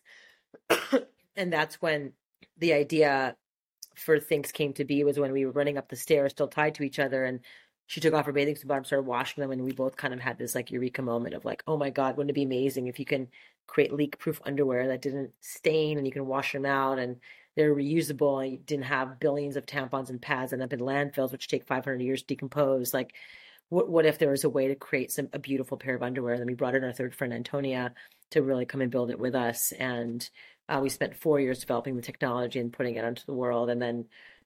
and 1.36 1.52
that's 1.52 1.82
when 1.82 2.14
the 2.58 2.74
idea 2.74 3.36
for 3.96 4.20
Thinx 4.20 4.52
came 4.52 4.74
to 4.74 4.86
be 4.86 5.04
was 5.04 5.20
when 5.20 5.32
we 5.32 5.46
were 5.46 5.52
running 5.52 5.78
up 5.78 5.90
the 5.90 5.96
stairs, 5.96 6.32
still 6.32 6.48
tied 6.48 6.76
to 6.76 6.84
each 6.84 7.00
other, 7.00 7.26
and 7.26 7.42
she 7.88 8.00
took 8.00 8.14
off 8.14 8.26
her 8.26 8.32
bathing 8.32 8.56
suit 8.56 8.68
bottom, 8.68 8.86
started 8.86 9.06
washing 9.06 9.42
them, 9.42 9.52
and 9.52 9.64
we 9.64 9.72
both 9.72 9.98
kind 9.98 10.14
of 10.14 10.20
had 10.20 10.38
this 10.38 10.56
like 10.56 10.72
eureka 10.72 11.02
moment 11.02 11.36
of 11.36 11.46
like, 11.46 11.64
oh 11.68 11.78
my 11.78 11.90
god, 11.90 12.18
wouldn't 12.18 12.32
it 12.32 12.34
be 12.34 12.44
amazing 12.44 12.88
if 12.88 13.00
you 13.00 13.06
can 13.06 13.28
create 13.68 13.94
leak-proof 13.94 14.42
underwear 14.46 14.88
that 14.88 15.02
didn't 15.02 15.32
stain 15.42 15.98
and 15.98 16.06
you 16.08 16.14
can 16.14 16.26
wash 16.26 16.52
them 16.52 16.66
out 16.66 17.00
and 17.00 17.18
they're 17.56 17.76
reusable 17.76 18.44
and 18.44 18.54
you 18.54 18.58
didn't 18.60 18.86
have 18.86 19.20
billions 19.20 19.56
of 19.56 19.66
tampons 19.66 20.10
and 20.10 20.22
pads 20.22 20.54
end 20.54 20.62
up 20.62 20.74
in 20.74 20.80
landfills 20.80 21.32
which 21.32 21.48
take 21.48 21.66
500 21.66 22.02
years 22.02 22.22
to 22.22 22.28
decompose 22.28 22.94
like 22.94 23.14
what, 23.70 23.90
what 23.90 24.06
if 24.06 24.20
there 24.20 24.32
was 24.32 24.44
a 24.44 24.50
way 24.50 24.68
to 24.68 24.76
create 24.76 25.12
some 25.12 25.30
a 25.34 25.40
beautiful 25.40 25.78
pair 25.78 25.96
of 25.96 26.04
underwear 26.04 26.34
and 26.34 26.42
then 26.42 26.48
we 26.48 26.54
brought 26.54 26.76
in 26.76 26.84
our 26.84 26.94
third 26.94 27.16
friend 27.16 27.34
antonia 27.34 27.94
to 28.32 28.42
really 28.42 28.66
come 28.66 28.82
and 28.82 28.92
build 28.92 29.10
it 29.10 29.20
with 29.20 29.36
us 29.36 29.72
and 29.74 30.30
uh, 30.70 30.80
we 30.82 30.90
spent 30.90 31.16
four 31.16 31.40
years 31.40 31.60
developing 31.60 31.96
the 31.96 32.02
technology 32.02 32.60
and 32.60 32.74
putting 32.74 32.96
it 32.96 33.06
onto 33.06 33.26
the 33.26 33.34
world. 33.34 33.70
And 33.70 33.82
then, 33.82 34.06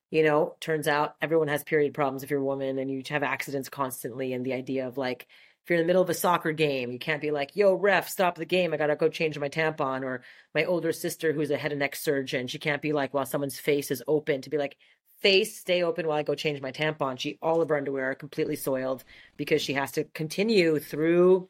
you 0.10 0.24
know, 0.24 0.56
turns 0.60 0.88
out 0.88 1.16
everyone 1.22 1.48
has 1.48 1.64
period 1.64 1.94
problems 1.94 2.24
if 2.24 2.32
you're 2.32 2.40
a 2.40 2.46
woman 2.46 2.80
and 2.80 2.90
you 2.90 3.04
have 3.10 3.24
accidents 3.24 3.70
constantly. 3.70 4.34
And 4.34 4.46
the 4.46 4.54
idea 4.54 4.88
of 4.88 4.98
like, 4.98 5.28
if 5.68 5.72
you're 5.72 5.82
in 5.82 5.86
the 5.86 5.88
middle 5.88 6.02
of 6.02 6.10
a 6.10 6.14
soccer 6.14 6.54
game, 6.54 6.94
you 6.94 6.98
can't 6.98 7.22
be 7.22 7.30
like, 7.30 7.54
yo, 7.54 7.74
ref, 7.74 8.08
stop 8.08 8.38
the 8.38 8.46
game. 8.46 8.74
I 8.74 8.78
got 8.78 8.88
to 8.88 8.96
go 8.96 9.10
change 9.10 9.38
my 9.38 9.50
tampon. 9.50 10.04
Or 10.04 10.22
my 10.56 10.64
older 10.64 10.94
sister, 10.94 11.34
who's 11.34 11.52
a 11.52 11.58
head 11.58 11.74
and 11.74 11.80
neck 11.80 11.98
surgeon, 11.98 12.48
she 12.48 12.58
can't 12.58 12.82
be 12.82 12.94
like, 12.94 13.14
while 13.14 13.26
someone's 13.26 13.60
face 13.60 13.92
is 13.92 14.02
open, 14.08 14.40
to 14.44 14.50
be 14.50 14.58
like, 14.58 14.78
face 15.20 15.58
stay 15.58 15.84
open 15.84 16.08
while 16.08 16.20
I 16.20 16.24
go 16.24 16.36
change 16.36 16.62
my 16.62 16.72
tampon. 16.72 17.20
She 17.20 17.38
all 17.42 17.62
of 17.62 17.68
her 17.68 17.76
underwear 17.76 18.12
are 18.12 18.16
completely 18.16 18.56
soiled 18.56 19.04
because 19.36 19.62
she 19.62 19.74
has 19.74 19.92
to 19.92 20.06
continue 20.06 20.80
through 20.80 21.50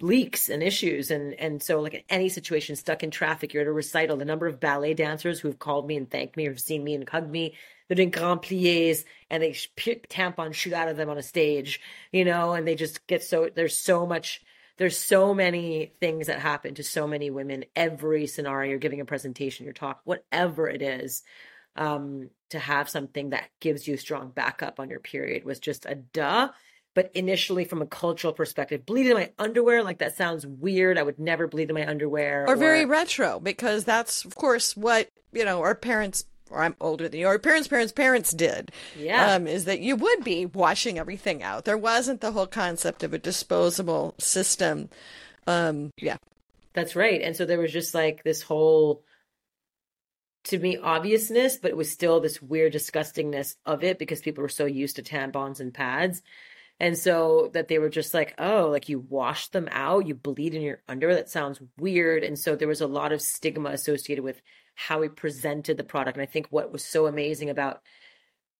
leaks 0.00 0.48
and 0.48 0.62
issues. 0.62 1.10
And 1.10 1.34
and 1.34 1.62
so 1.62 1.80
like 1.80 1.94
in 1.94 2.02
any 2.08 2.28
situation 2.28 2.76
stuck 2.76 3.02
in 3.02 3.10
traffic 3.10 3.52
you're 3.52 3.62
at 3.62 3.68
a 3.68 3.72
recital 3.72 4.16
the 4.16 4.24
number 4.24 4.46
of 4.46 4.60
ballet 4.60 4.94
dancers 4.94 5.40
who 5.40 5.48
have 5.48 5.58
called 5.58 5.86
me 5.86 5.96
and 5.96 6.10
thanked 6.10 6.36
me 6.36 6.46
or 6.46 6.56
seen 6.56 6.82
me 6.84 6.94
and 6.94 7.08
hugged 7.08 7.30
me 7.30 7.54
they're 7.88 7.96
doing 7.96 8.10
grand 8.10 8.42
plies 8.42 9.04
and 9.30 9.42
they 9.42 9.56
pick 9.76 10.08
tampons 10.08 10.54
shoot 10.54 10.72
out 10.72 10.88
of 10.88 10.96
them 10.96 11.10
on 11.10 11.18
a 11.18 11.22
stage 11.22 11.80
you 12.12 12.24
know 12.24 12.52
and 12.52 12.66
they 12.66 12.74
just 12.74 13.06
get 13.06 13.22
so 13.22 13.50
there's 13.54 13.76
so 13.76 14.06
much 14.06 14.42
there's 14.80 14.96
so 14.96 15.34
many 15.34 15.92
things 16.00 16.28
that 16.28 16.38
happen 16.38 16.74
to 16.76 16.82
so 16.82 17.06
many 17.06 17.28
women. 17.28 17.66
Every 17.76 18.26
scenario 18.26 18.70
you're 18.70 18.78
giving 18.78 19.02
a 19.02 19.04
presentation 19.04 19.64
your 19.64 19.74
talk 19.74 20.00
whatever 20.04 20.68
it 20.68 20.80
is 20.80 21.22
um 21.76 22.30
to 22.48 22.58
have 22.58 22.88
something 22.88 23.30
that 23.30 23.50
gives 23.60 23.86
you 23.86 23.96
strong 23.96 24.30
backup 24.30 24.80
on 24.80 24.88
your 24.88 24.98
period 24.98 25.44
was 25.44 25.60
just 25.60 25.84
a 25.86 25.94
duh 25.94 26.48
but 26.94 27.10
initially 27.14 27.64
from 27.64 27.82
a 27.82 27.86
cultural 27.86 28.32
perspective 28.32 28.84
bleed 28.84 29.06
in 29.06 29.14
my 29.14 29.30
underwear 29.38 29.82
like 29.82 29.98
that 29.98 30.16
sounds 30.16 30.46
weird 30.46 30.98
i 30.98 31.02
would 31.02 31.18
never 31.18 31.46
bleed 31.46 31.68
in 31.68 31.74
my 31.74 31.86
underwear 31.86 32.44
or, 32.44 32.54
or... 32.54 32.56
very 32.56 32.84
retro 32.84 33.40
because 33.40 33.84
that's 33.84 34.24
of 34.24 34.34
course 34.34 34.76
what 34.76 35.08
you 35.32 35.44
know 35.44 35.60
our 35.62 35.74
parents 35.74 36.24
or 36.50 36.62
I'm 36.62 36.76
older 36.80 37.08
than 37.08 37.20
you, 37.20 37.28
our 37.28 37.38
parents' 37.38 37.68
parents' 37.68 37.92
parents 37.92 38.32
did. 38.32 38.72
Yeah. 38.98 39.34
Um, 39.34 39.46
is 39.46 39.64
that 39.66 39.80
you 39.80 39.96
would 39.96 40.24
be 40.24 40.46
washing 40.46 40.98
everything 40.98 41.42
out. 41.42 41.64
There 41.64 41.78
wasn't 41.78 42.20
the 42.20 42.32
whole 42.32 42.48
concept 42.48 43.02
of 43.04 43.14
a 43.14 43.18
disposable 43.18 44.14
system. 44.18 44.90
Um, 45.46 45.92
yeah. 45.96 46.16
That's 46.72 46.96
right. 46.96 47.22
And 47.22 47.36
so 47.36 47.44
there 47.44 47.60
was 47.60 47.72
just 47.72 47.94
like 47.94 48.22
this 48.22 48.42
whole, 48.42 49.02
to 50.44 50.58
me, 50.58 50.76
obviousness, 50.76 51.56
but 51.56 51.70
it 51.70 51.76
was 51.76 51.90
still 51.90 52.20
this 52.20 52.42
weird 52.42 52.72
disgustingness 52.72 53.56
of 53.64 53.84
it 53.84 53.98
because 53.98 54.20
people 54.20 54.42
were 54.42 54.48
so 54.48 54.66
used 54.66 54.96
to 54.96 55.02
tampons 55.02 55.60
and 55.60 55.72
pads 55.72 56.22
and 56.80 56.96
so 56.96 57.50
that 57.52 57.68
they 57.68 57.78
were 57.78 57.90
just 57.90 58.14
like, 58.14 58.34
oh, 58.38 58.68
like 58.70 58.88
you 58.88 58.98
wash 58.98 59.48
them 59.48 59.68
out, 59.70 60.06
you 60.06 60.14
bleed 60.14 60.54
in 60.54 60.62
your 60.62 60.82
underwear. 60.88 61.14
That 61.14 61.28
sounds 61.28 61.60
weird. 61.78 62.24
And 62.24 62.38
so 62.38 62.56
there 62.56 62.66
was 62.68 62.80
a 62.80 62.86
lot 62.86 63.12
of 63.12 63.20
stigma 63.20 63.68
associated 63.68 64.24
with 64.24 64.40
how 64.74 65.00
we 65.00 65.10
presented 65.10 65.76
the 65.76 65.84
product. 65.84 66.16
And 66.16 66.22
I 66.22 66.26
think 66.26 66.46
what 66.48 66.72
was 66.72 66.82
so 66.82 67.06
amazing 67.06 67.50
about 67.50 67.82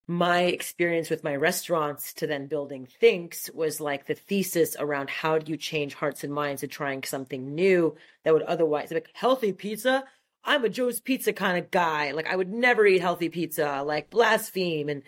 my 0.07 0.43
experience 0.43 1.09
with 1.09 1.25
my 1.25 1.35
restaurants 1.35 2.13
to 2.15 2.27
then 2.27 2.47
building 2.47 2.87
Thinx 3.01 3.53
was 3.55 3.81
like 3.81 4.07
the 4.07 4.15
thesis 4.15 4.77
around 4.79 5.09
how 5.09 5.39
do 5.39 5.51
you 5.51 5.57
change 5.57 5.95
hearts 5.95 6.23
and 6.23 6.33
minds 6.33 6.61
to 6.61 6.67
trying 6.67 7.05
something 7.05 7.55
new 7.55 7.97
that 8.25 8.35
would 8.35 8.43
otherwise 8.43 8.91
like 8.91 9.09
healthy 9.15 9.55
pizza. 9.55 10.05
I'm 10.45 10.65
a 10.65 10.69
Joe's 10.69 11.01
Pizza 11.01 11.33
kind 11.33 11.57
of 11.59 11.71
guy. 11.71 12.11
Like 12.11 12.27
I 12.27 12.37
would 12.37 12.53
never 12.53 12.85
eat 12.85 13.01
healthy 13.01 13.31
pizza, 13.31 13.83
like 13.83 14.11
blaspheme. 14.11 14.91
And 14.91 15.05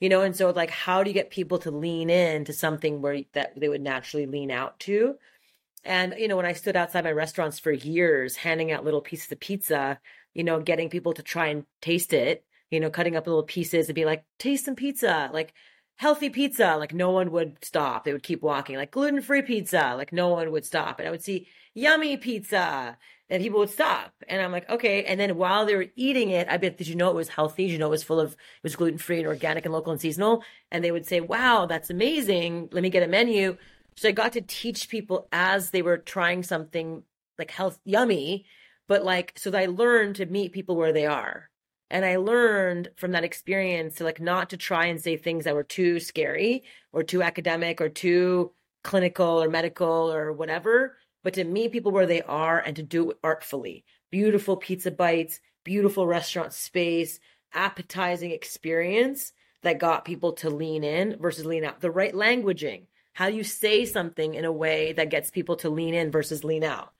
you 0.00 0.08
know 0.08 0.22
and 0.22 0.36
so 0.36 0.50
like 0.50 0.70
how 0.70 1.02
do 1.02 1.10
you 1.10 1.14
get 1.14 1.30
people 1.30 1.58
to 1.58 1.70
lean 1.70 2.10
in 2.10 2.44
to 2.44 2.52
something 2.52 3.00
where 3.02 3.22
that 3.32 3.58
they 3.58 3.68
would 3.68 3.80
naturally 3.82 4.26
lean 4.26 4.50
out 4.50 4.78
to? 4.80 5.16
And 5.84 6.14
you 6.18 6.28
know 6.28 6.36
when 6.36 6.46
i 6.46 6.52
stood 6.52 6.76
outside 6.76 7.04
my 7.04 7.12
restaurants 7.12 7.58
for 7.58 7.70
years 7.72 8.36
handing 8.36 8.72
out 8.72 8.84
little 8.84 9.00
pieces 9.00 9.30
of 9.30 9.40
pizza 9.40 10.00
you 10.34 10.42
know 10.44 10.60
getting 10.60 10.90
people 10.90 11.14
to 11.14 11.22
try 11.22 11.46
and 11.46 11.64
taste 11.80 12.12
it 12.12 12.44
you 12.70 12.80
know 12.80 12.90
cutting 12.90 13.16
up 13.16 13.26
little 13.26 13.44
pieces 13.44 13.88
and 13.88 13.94
be 13.94 14.04
like 14.04 14.24
taste 14.38 14.64
some 14.64 14.74
pizza 14.74 15.30
like 15.32 15.54
healthy 15.96 16.28
pizza 16.28 16.76
like 16.76 16.92
no 16.92 17.10
one 17.10 17.30
would 17.30 17.64
stop. 17.64 18.04
They 18.04 18.12
would 18.12 18.22
keep 18.22 18.42
walking 18.42 18.76
like 18.76 18.90
gluten-free 18.90 19.42
pizza 19.42 19.94
like 19.96 20.12
no 20.12 20.28
one 20.28 20.50
would 20.52 20.64
stop. 20.64 20.98
And 20.98 21.08
i 21.08 21.10
would 21.10 21.22
see 21.22 21.48
yummy 21.74 22.16
pizza 22.16 22.98
and 23.28 23.42
people 23.42 23.58
would 23.58 23.70
stop. 23.70 24.12
And 24.28 24.40
I'm 24.40 24.52
like, 24.52 24.68
okay. 24.70 25.04
And 25.04 25.18
then 25.18 25.36
while 25.36 25.66
they 25.66 25.74
were 25.74 25.86
eating 25.96 26.30
it, 26.30 26.48
I 26.48 26.56
bet, 26.56 26.76
did 26.76 26.88
you 26.88 26.94
know 26.94 27.10
it 27.10 27.16
was 27.16 27.28
healthy? 27.28 27.66
Did 27.66 27.72
you 27.72 27.78
know 27.78 27.88
it 27.88 27.90
was 27.90 28.04
full 28.04 28.20
of, 28.20 28.32
it 28.32 28.62
was 28.62 28.76
gluten 28.76 28.98
free 28.98 29.18
and 29.18 29.26
organic 29.26 29.64
and 29.64 29.74
local 29.74 29.92
and 29.92 30.00
seasonal? 30.00 30.44
And 30.70 30.84
they 30.84 30.92
would 30.92 31.06
say, 31.06 31.20
wow, 31.20 31.66
that's 31.66 31.90
amazing. 31.90 32.68
Let 32.72 32.82
me 32.82 32.90
get 32.90 33.02
a 33.02 33.08
menu. 33.08 33.56
So 33.96 34.08
I 34.08 34.12
got 34.12 34.32
to 34.34 34.42
teach 34.42 34.88
people 34.88 35.26
as 35.32 35.70
they 35.70 35.82
were 35.82 35.98
trying 35.98 36.42
something 36.42 37.02
like 37.38 37.50
health 37.50 37.78
yummy, 37.84 38.46
but 38.88 39.04
like, 39.04 39.32
so 39.36 39.50
that 39.50 39.60
I 39.60 39.66
learned 39.66 40.16
to 40.16 40.26
meet 40.26 40.52
people 40.52 40.76
where 40.76 40.92
they 40.92 41.06
are. 41.06 41.50
And 41.90 42.04
I 42.04 42.16
learned 42.16 42.90
from 42.96 43.12
that 43.12 43.24
experience 43.24 43.96
to 43.96 44.04
like 44.04 44.20
not 44.20 44.50
to 44.50 44.56
try 44.56 44.86
and 44.86 45.00
say 45.00 45.16
things 45.16 45.44
that 45.44 45.54
were 45.54 45.62
too 45.62 46.00
scary 46.00 46.64
or 46.92 47.02
too 47.02 47.22
academic 47.22 47.80
or 47.80 47.88
too 47.88 48.52
clinical 48.82 49.42
or 49.42 49.48
medical 49.48 50.12
or 50.12 50.32
whatever, 50.32 50.96
but 51.26 51.34
to 51.34 51.42
meet 51.42 51.72
people 51.72 51.90
where 51.90 52.06
they 52.06 52.22
are 52.22 52.60
and 52.60 52.76
to 52.76 52.84
do 52.84 53.10
it 53.10 53.18
artfully. 53.24 53.84
Beautiful 54.12 54.56
pizza 54.56 54.92
bites, 54.92 55.40
beautiful 55.64 56.06
restaurant 56.06 56.52
space, 56.52 57.18
appetizing 57.52 58.30
experience 58.30 59.32
that 59.62 59.80
got 59.80 60.04
people 60.04 60.34
to 60.34 60.50
lean 60.50 60.84
in 60.84 61.18
versus 61.18 61.44
lean 61.44 61.64
out. 61.64 61.80
The 61.80 61.90
right 61.90 62.14
languaging, 62.14 62.86
how 63.12 63.26
you 63.26 63.42
say 63.42 63.84
something 63.86 64.34
in 64.34 64.44
a 64.44 64.52
way 64.52 64.92
that 64.92 65.10
gets 65.10 65.32
people 65.32 65.56
to 65.56 65.68
lean 65.68 65.94
in 65.94 66.12
versus 66.12 66.44
lean 66.44 66.62
out. 66.62 66.92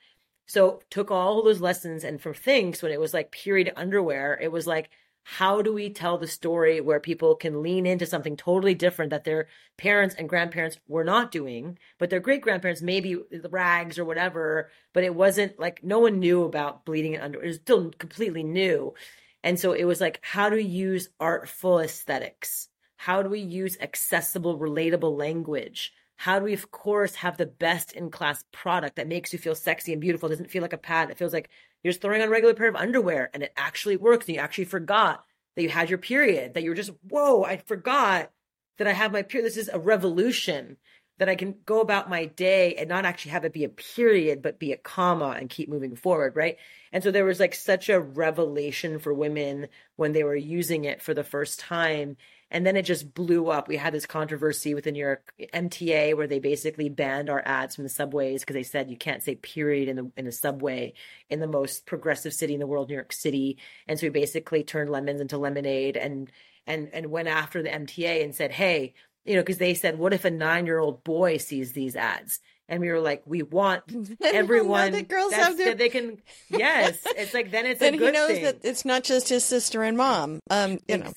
So 0.46 0.80
took 0.90 1.12
all 1.12 1.44
those 1.44 1.60
lessons 1.60 2.02
and 2.02 2.20
from 2.20 2.34
Thinx 2.34 2.82
when 2.82 2.90
it 2.90 2.98
was 2.98 3.14
like 3.14 3.30
period 3.30 3.72
underwear, 3.76 4.36
it 4.42 4.50
was 4.50 4.66
like 4.66 4.90
how 5.28 5.60
do 5.60 5.72
we 5.72 5.90
tell 5.90 6.18
the 6.18 6.28
story 6.28 6.80
where 6.80 7.00
people 7.00 7.34
can 7.34 7.60
lean 7.60 7.84
into 7.84 8.06
something 8.06 8.36
totally 8.36 8.76
different 8.76 9.10
that 9.10 9.24
their 9.24 9.48
parents 9.76 10.14
and 10.14 10.28
grandparents 10.28 10.78
were 10.86 11.02
not 11.02 11.32
doing, 11.32 11.76
but 11.98 12.10
their 12.10 12.20
great 12.20 12.42
grandparents 12.42 12.80
maybe 12.80 13.16
the 13.32 13.48
rags 13.48 13.98
or 13.98 14.04
whatever, 14.04 14.70
but 14.92 15.02
it 15.02 15.16
wasn't 15.16 15.58
like 15.58 15.82
no 15.82 15.98
one 15.98 16.20
knew 16.20 16.44
about 16.44 16.84
bleeding 16.84 17.14
it 17.14 17.22
under. 17.22 17.42
It 17.42 17.48
was 17.48 17.56
still 17.56 17.90
completely 17.98 18.44
new. 18.44 18.94
And 19.42 19.58
so 19.58 19.72
it 19.72 19.82
was 19.82 20.00
like, 20.00 20.20
how 20.22 20.48
do 20.48 20.54
we 20.54 20.62
use 20.62 21.08
artful 21.18 21.80
aesthetics? 21.80 22.68
How 22.94 23.24
do 23.24 23.28
we 23.28 23.40
use 23.40 23.76
accessible, 23.80 24.60
relatable 24.60 25.18
language? 25.18 25.92
How 26.14 26.38
do 26.38 26.44
we, 26.44 26.54
of 26.54 26.70
course, 26.70 27.16
have 27.16 27.36
the 27.36 27.46
best 27.46 27.92
in 27.92 28.10
class 28.10 28.44
product 28.52 28.94
that 28.94 29.08
makes 29.08 29.32
you 29.32 29.40
feel 29.40 29.56
sexy 29.56 29.92
and 29.92 30.00
beautiful? 30.00 30.28
It 30.28 30.34
doesn't 30.34 30.50
feel 30.52 30.62
like 30.62 30.72
a 30.72 30.78
pad. 30.78 31.10
It 31.10 31.18
feels 31.18 31.32
like 31.32 31.50
you're 31.86 31.92
just 31.92 32.02
throwing 32.02 32.20
on 32.20 32.26
a 32.26 32.30
regular 32.32 32.52
pair 32.52 32.66
of 32.66 32.74
underwear 32.74 33.30
and 33.32 33.44
it 33.44 33.52
actually 33.56 33.96
works. 33.96 34.26
And 34.26 34.34
you 34.34 34.40
actually 34.40 34.64
forgot 34.64 35.24
that 35.54 35.62
you 35.62 35.68
had 35.68 35.88
your 35.88 36.00
period, 36.00 36.54
that 36.54 36.64
you 36.64 36.70
were 36.70 36.74
just, 36.74 36.90
whoa, 37.08 37.44
I 37.44 37.58
forgot 37.58 38.32
that 38.78 38.88
I 38.88 38.92
have 38.92 39.12
my 39.12 39.22
period. 39.22 39.46
This 39.46 39.56
is 39.56 39.70
a 39.72 39.78
revolution 39.78 40.78
that 41.18 41.28
I 41.28 41.36
can 41.36 41.54
go 41.64 41.80
about 41.80 42.10
my 42.10 42.24
day 42.24 42.74
and 42.74 42.88
not 42.88 43.04
actually 43.04 43.30
have 43.30 43.44
it 43.44 43.52
be 43.52 43.62
a 43.62 43.68
period, 43.68 44.42
but 44.42 44.58
be 44.58 44.72
a 44.72 44.76
comma 44.76 45.36
and 45.38 45.48
keep 45.48 45.68
moving 45.68 45.94
forward, 45.94 46.34
right? 46.34 46.56
And 46.90 47.04
so 47.04 47.12
there 47.12 47.24
was 47.24 47.38
like 47.38 47.54
such 47.54 47.88
a 47.88 48.00
revelation 48.00 48.98
for 48.98 49.14
women 49.14 49.68
when 49.94 50.12
they 50.12 50.24
were 50.24 50.34
using 50.34 50.86
it 50.86 51.00
for 51.00 51.14
the 51.14 51.22
first 51.22 51.60
time. 51.60 52.16
And 52.50 52.64
then 52.64 52.76
it 52.76 52.82
just 52.82 53.12
blew 53.12 53.48
up. 53.48 53.66
We 53.66 53.76
had 53.76 53.92
this 53.92 54.06
controversy 54.06 54.74
with 54.74 54.84
the 54.84 54.92
New 54.92 55.00
York 55.00 55.32
MTA 55.52 56.16
where 56.16 56.28
they 56.28 56.38
basically 56.38 56.88
banned 56.88 57.28
our 57.28 57.42
ads 57.44 57.74
from 57.74 57.84
the 57.84 57.90
subways 57.90 58.42
because 58.42 58.54
they 58.54 58.62
said 58.62 58.90
you 58.90 58.96
can't 58.96 59.22
say 59.22 59.34
period 59.34 59.88
in 59.88 59.96
the 59.96 60.12
in 60.16 60.26
a 60.26 60.32
subway 60.32 60.94
in 61.28 61.40
the 61.40 61.48
most 61.48 61.86
progressive 61.86 62.32
city 62.32 62.54
in 62.54 62.60
the 62.60 62.66
world, 62.66 62.88
New 62.88 62.94
York 62.94 63.12
City. 63.12 63.58
And 63.88 63.98
so 63.98 64.06
we 64.06 64.10
basically 64.10 64.62
turned 64.62 64.90
lemons 64.90 65.20
into 65.20 65.38
lemonade 65.38 65.96
and 65.96 66.30
and 66.66 66.88
and 66.92 67.06
went 67.10 67.28
after 67.28 67.62
the 67.62 67.68
MTA 67.68 68.22
and 68.22 68.34
said, 68.34 68.52
"Hey, 68.52 68.94
you 69.26 69.34
know, 69.34 69.42
because 69.42 69.58
they 69.58 69.74
said, 69.74 69.98
what 69.98 70.12
if 70.12 70.24
a 70.24 70.30
nine 70.30 70.66
year 70.66 70.78
old 70.78 71.02
boy 71.04 71.36
sees 71.36 71.72
these 71.72 71.96
ads? 71.96 72.40
And 72.68 72.80
we 72.80 72.88
were 72.90 73.00
like, 73.00 73.22
we 73.26 73.42
want 73.42 73.84
everyone 74.20 74.92
that 74.92 75.08
girls 75.08 75.32
have 75.32 75.56
their... 75.56 75.68
that 75.68 75.78
they 75.78 75.88
can. 75.88 76.18
Yes, 76.48 76.98
it's 77.16 77.32
like 77.34 77.50
then 77.50 77.66
it's 77.66 77.80
then 77.80 77.94
a 77.94 77.96
good 77.96 78.06
he 78.06 78.12
knows 78.12 78.30
thing. 78.30 78.44
that 78.44 78.56
it's 78.62 78.84
not 78.84 79.04
just 79.04 79.28
his 79.28 79.44
sister 79.44 79.82
and 79.82 79.96
mom. 79.96 80.40
Um, 80.50 80.78
you 80.88 80.98
know, 80.98 81.12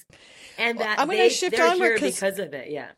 and 0.58 0.80
that 0.80 1.00
I'm 1.00 1.08
gonna 1.08 1.30
shift 1.30 1.56
they're 1.56 1.68
onward 1.68 2.02
because 2.02 2.38
of 2.40 2.54
it. 2.54 2.70
Yeah, 2.70 2.90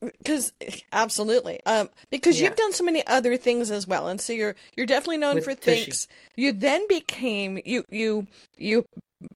because 0.00 0.52
absolutely, 0.92 1.60
um, 1.66 1.88
because 2.10 2.38
Yeah. 2.40 2.48
you've 2.48 2.56
done 2.56 2.72
so 2.72 2.84
many 2.84 3.06
other 3.06 3.36
things 3.36 3.70
as 3.70 3.86
well, 3.86 4.08
and 4.08 4.20
so 4.20 4.32
you're 4.32 4.54
you're 4.76 4.86
definitely 4.86 5.18
known 5.18 5.36
With 5.36 5.44
for. 5.44 5.54
Thinx. 5.54 6.06
You 6.36 6.52
then 6.52 6.86
became 6.88 7.60
you 7.64 7.84
you 7.90 8.26
you 8.58 8.84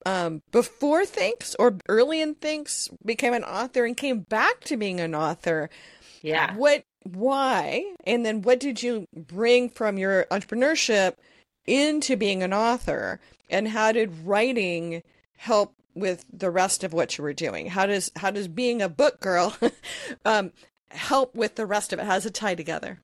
um 0.05 0.43
before 0.53 1.03
Thinx 1.05 1.55
or 1.59 1.77
early 1.89 2.21
in 2.21 2.35
Thinx 2.35 2.91
became 3.05 3.33
an 3.33 3.45
author 3.45 3.85
and 3.87 3.97
came 3.97 4.21
back 4.21 4.61
to 4.65 4.77
being 4.77 5.01
an 5.01 5.15
author. 5.15 5.71
yeah. 6.23 6.55
What 6.55 6.85
why 7.15 7.85
and 8.07 8.25
then 8.25 8.43
what 8.43 8.61
did 8.61 8.83
you 8.83 9.07
bring 9.15 9.69
from 9.69 9.99
your 9.99 10.25
entrepreneurship 10.31 11.15
into 11.67 12.17
being 12.17 12.43
an 12.43 12.53
author 12.53 13.21
and 13.51 13.69
how 13.69 13.93
did 13.93 14.27
writing 14.27 15.03
help 15.37 15.75
with 15.95 16.25
the 16.33 16.51
rest 16.51 16.85
of 16.85 16.93
what 16.93 17.19
you 17.19 17.25
were 17.25 17.33
doing 17.33 17.67
how 17.67 17.87
does 17.87 18.11
how 18.17 18.31
does 18.31 18.49
being 18.49 18.81
a 18.83 18.89
book 18.89 19.21
girl 19.21 19.57
um 20.25 20.53
help 20.91 21.35
with 21.35 21.57
the 21.57 21.67
rest 21.67 21.93
of 21.93 21.99
it 21.99 22.07
how 22.07 22.15
does 22.15 22.27
it 22.27 22.35
tie 22.35 22.55
together 22.55 23.01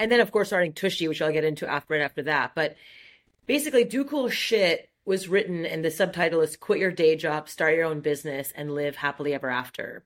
and 0.00 0.10
then 0.10 0.20
of 0.20 0.32
course 0.32 0.48
starting 0.48 0.72
Tushy, 0.72 1.06
which 1.06 1.20
I'll 1.20 1.30
get 1.30 1.44
into 1.44 1.70
after 1.70 1.94
after 2.00 2.22
that. 2.22 2.52
But 2.56 2.74
basically, 3.46 3.84
Do 3.84 4.02
Cool 4.02 4.30
Shit 4.30 4.88
was 5.04 5.28
written, 5.28 5.66
and 5.66 5.84
the 5.84 5.90
subtitle 5.90 6.40
is 6.40 6.56
"Quit 6.56 6.80
Your 6.80 6.90
Day 6.90 7.14
Job, 7.16 7.48
Start 7.48 7.74
Your 7.74 7.84
Own 7.84 8.00
Business, 8.00 8.50
and 8.56 8.74
Live 8.74 8.96
Happily 8.96 9.34
Ever 9.34 9.50
After." 9.50 10.02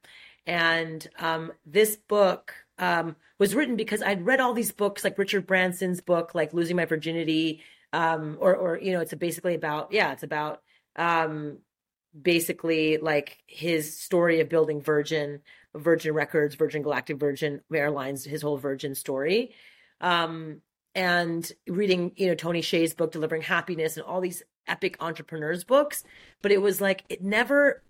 And 0.46 1.08
um, 1.20 1.52
this 1.64 1.96
book 1.96 2.63
um, 2.78 3.16
was 3.38 3.54
written 3.54 3.76
because 3.76 4.02
I'd 4.02 4.26
read 4.26 4.40
all 4.40 4.52
these 4.52 4.72
books, 4.72 5.04
like 5.04 5.18
Richard 5.18 5.46
Branson's 5.46 6.00
book, 6.00 6.34
like 6.34 6.52
Losing 6.52 6.76
My 6.76 6.84
Virginity, 6.84 7.62
um, 7.92 8.36
or 8.40 8.54
or 8.54 8.78
you 8.78 8.92
know, 8.92 9.00
it's 9.00 9.14
basically 9.14 9.54
about 9.54 9.92
yeah, 9.92 10.12
it's 10.12 10.22
about 10.22 10.62
um, 10.96 11.58
basically 12.20 12.98
like 12.98 13.38
his 13.46 14.00
story 14.00 14.40
of 14.40 14.48
building 14.48 14.80
Virgin, 14.80 15.40
Virgin 15.74 16.14
Records, 16.14 16.54
Virgin 16.54 16.82
Galactic, 16.82 17.18
Virgin 17.18 17.60
Airlines, 17.72 18.24
his 18.24 18.42
whole 18.42 18.56
Virgin 18.56 18.94
story. 18.94 19.54
Um, 20.00 20.60
and 20.94 21.50
reading, 21.66 22.12
you 22.16 22.28
know, 22.28 22.34
Tony 22.34 22.62
Hsieh's 22.62 22.94
book, 22.94 23.12
Delivering 23.12 23.42
Happiness, 23.42 23.96
and 23.96 24.06
all 24.06 24.20
these 24.20 24.42
epic 24.66 24.96
entrepreneurs 25.00 25.64
books. 25.64 26.04
But 26.40 26.52
it 26.52 26.62
was 26.62 26.80
like, 26.80 27.04
it 27.08 27.22
never, 27.22 27.82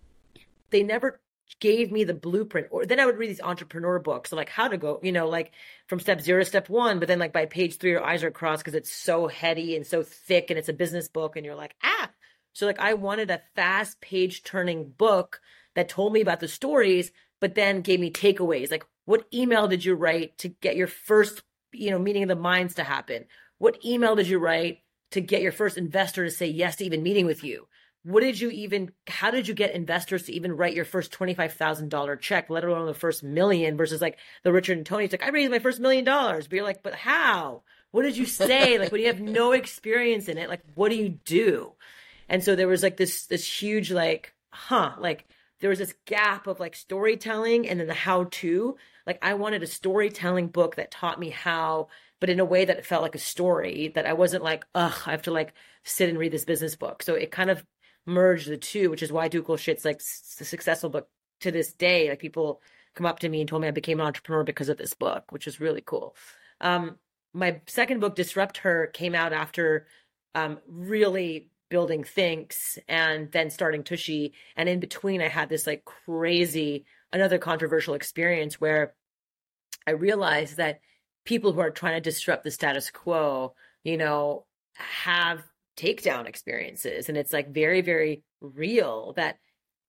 they 0.71 0.83
never 0.83 1.21
gave 1.61 1.93
me 1.93 2.05
the 2.05 2.15
blueprint. 2.15 2.69
Or 2.71 2.87
then 2.87 3.01
I 3.01 3.07
would 3.07 3.19
read 3.19 3.31
these 3.31 3.41
entrepreneur 3.41 3.99
books, 3.99 4.33
like 4.33 4.49
how 4.49 4.69
to 4.69 4.77
go, 4.77 5.01
you 5.03 5.13
know, 5.13 5.29
like 5.29 5.53
from 5.87 6.01
step 6.01 6.21
zero 6.21 6.41
to 6.41 6.45
step 6.45 6.69
one. 6.69 6.99
But 6.99 7.09
then, 7.09 7.19
like 7.19 7.33
by 7.33 7.47
page 7.47 7.79
three, 7.79 7.91
your 7.91 8.05
eyes 8.05 8.25
are 8.25 8.31
crossed 8.31 8.63
because 8.65 8.75
it's 8.75 8.93
so 8.93 9.29
heady 9.29 9.77
and 9.77 9.87
so 9.87 10.03
thick 10.03 10.51
and 10.51 10.59
it's 10.59 10.69
a 10.69 10.75
business 10.75 11.09
book. 11.09 11.37
And 11.37 11.45
you're 11.45 11.55
like, 11.55 11.75
ah. 11.83 12.11
So, 12.53 12.67
like, 12.67 12.79
I 12.79 12.95
wanted 12.95 13.31
a 13.31 13.43
fast 13.57 14.01
page 14.01 14.45
turning 14.45 14.89
book 14.89 15.41
that 15.75 15.89
told 15.89 16.13
me 16.13 16.21
about 16.21 16.41
the 16.41 16.49
stories, 16.49 17.11
but 17.41 17.55
then 17.55 17.81
gave 17.81 17.99
me 17.99 18.13
takeaways. 18.13 18.71
Like, 18.71 18.87
what 19.07 19.27
email 19.35 19.67
did 19.67 19.85
you 19.85 19.95
write 19.95 20.39
to 20.39 20.49
get 20.49 20.77
your 20.77 20.87
first, 20.87 21.43
you 21.73 21.91
know, 21.91 21.99
meeting 21.99 22.23
of 22.23 22.29
the 22.29 22.37
minds 22.37 22.77
to 22.77 22.85
happen? 22.85 23.25
What 23.59 23.85
email 23.85 24.15
did 24.15 24.29
you 24.29 24.39
write 24.39 24.79
to 25.11 25.21
get 25.21 25.43
your 25.43 25.53
first 25.53 25.77
investor 25.77 26.25
to 26.25 26.31
say 26.31 26.47
yes 26.47 26.77
to 26.77 26.85
even 26.85 27.03
meeting 27.03 27.27
with 27.27 27.43
you? 27.43 27.67
What 28.05 28.21
did 28.21 28.39
you 28.39 28.51
even, 28.51 28.93
how 29.07 29.31
did 29.31 29.49
you 29.49 29.55
get 29.55 29.75
investors 29.75 30.25
to 30.25 30.33
even 30.33 30.57
write 30.57 30.75
your 30.75 30.85
first 30.85 31.11
$25,000 31.11 32.21
check, 32.21 32.51
let 32.51 32.63
alone 32.63 32.87
the 32.87 32.95
first 32.95 33.23
million 33.23 33.77
versus 33.77 34.03
like 34.03 34.19
the 34.43 34.53
Richard 34.53 34.77
and 34.77 34.87
Tony's 34.87 35.11
like, 35.11 35.23
I 35.23 35.31
raised 35.31 35.51
my 35.51 35.59
first 35.59 35.81
million 35.81 36.05
dollars. 36.05 36.47
But 36.47 36.57
you're 36.57 36.65
like, 36.65 36.83
but 36.83 36.95
how? 36.95 37.63
What 37.93 38.03
did 38.03 38.17
you 38.17 38.27
say? 38.27 38.79
like 38.79 38.93
when 38.93 39.01
you 39.01 39.07
have 39.07 39.21
no 39.21 39.53
experience 39.63 40.29
in 40.29 40.37
it, 40.37 40.51
like 40.51 40.61
what 40.75 40.91
do 40.91 40.97
you 40.97 41.09
do? 41.09 41.73
And 42.29 42.45
so 42.45 42.55
there 42.55 42.69
was 42.69 42.83
like 42.83 42.99
this, 42.99 43.27
this 43.27 43.47
huge 43.47 43.91
like, 43.91 44.35
huh, 44.51 44.93
like 44.99 45.27
there 45.61 45.71
was 45.71 45.79
this 45.79 45.95
gap 46.05 46.47
of 46.47 46.61
like 46.61 46.75
storytelling 46.75 47.67
and 47.67 47.81
then 47.81 47.87
the 47.87 47.95
how 47.95 48.25
to. 48.25 48.77
Like 49.07 49.19
I 49.23 49.33
wanted 49.35 49.63
a 49.63 49.67
storytelling 49.67 50.49
book 50.49 50.77
that 50.77 50.91
taught 50.91 51.19
me 51.19 51.31
how, 51.31 51.89
but 52.21 52.29
in 52.29 52.41
a 52.41 52.45
way 52.45 52.67
that 52.67 52.77
it 52.77 52.85
felt 52.85 53.03
like 53.03 53.15
a 53.15 53.19
story 53.19 53.93
that 53.95 54.05
I 54.05 54.13
wasn't 54.13 54.45
like, 54.45 54.67
ugh, 54.75 54.95
I 55.07 55.11
have 55.13 55.23
to 55.23 55.31
like 55.31 55.55
sit 55.83 56.11
and 56.11 56.19
read 56.19 56.33
this 56.33 56.45
business 56.45 56.77
book. 56.77 57.03
So 57.03 57.15
it 57.15 57.31
kind 57.31 57.49
of 57.49 57.65
merged 58.07 58.49
the 58.49 58.57
two, 58.57 58.91
which 58.91 59.03
is 59.03 59.13
why 59.13 59.29
Do 59.29 59.43
Cool 59.43 59.57
Shit's 59.57 59.85
like 59.85 60.01
a 60.01 60.45
successful 60.45 60.91
book 60.91 61.09
to 61.41 61.51
this 61.51 61.73
day. 61.73 62.09
Like 62.09 62.19
people 62.19 62.61
come 62.95 63.07
up 63.07 63.21
to 63.21 63.29
me 63.29 63.41
and 63.41 63.49
told 63.49 63.63
me 63.63 63.69
I 63.69 63.73
became 63.73 64.01
an 64.01 64.07
entrepreneur 64.07 64.45
because 64.45 64.69
of 64.69 64.79
this 64.79 64.95
book, 64.95 65.31
which 65.31 65.47
is 65.47 65.61
really 65.61 65.83
cool. 65.85 66.17
Um, 66.61 66.99
my 67.33 67.61
second 67.67 68.01
book, 68.01 68.15
Disrupt 68.15 68.59
Her, 68.59 68.87
came 68.87 69.15
out 69.15 69.33
after 69.33 69.87
um, 70.35 70.59
really 70.69 71.51
building 71.69 72.05
Thinx 72.05 72.79
and 72.89 73.33
then 73.33 73.51
starting 73.51 73.83
Tushy. 73.83 74.35
And 74.57 74.69
in 74.69 74.81
between, 74.81 75.21
I 75.21 75.29
had 75.29 75.49
this 75.49 75.67
like 75.67 75.85
crazy, 75.85 76.85
another 77.13 77.39
controversial 77.39 77.95
experience 77.95 78.61
where 78.61 78.95
I 79.87 79.93
realized 79.93 80.59
that 80.59 80.81
people 81.25 81.53
who 81.53 81.61
are 81.61 81.71
trying 81.71 81.95
to 81.95 82.01
disrupt 82.01 82.45
the 82.45 82.51
status 82.51 82.91
quo, 82.91 83.55
you 83.83 83.97
know, 83.97 84.47
have 84.77 85.43
takedown 85.77 86.27
experiences. 86.27 87.09
And 87.09 87.19
it's 87.19 87.33
like 87.33 87.53
very, 87.53 87.81
very 87.81 88.23
real 88.41 89.13
that 89.17 89.39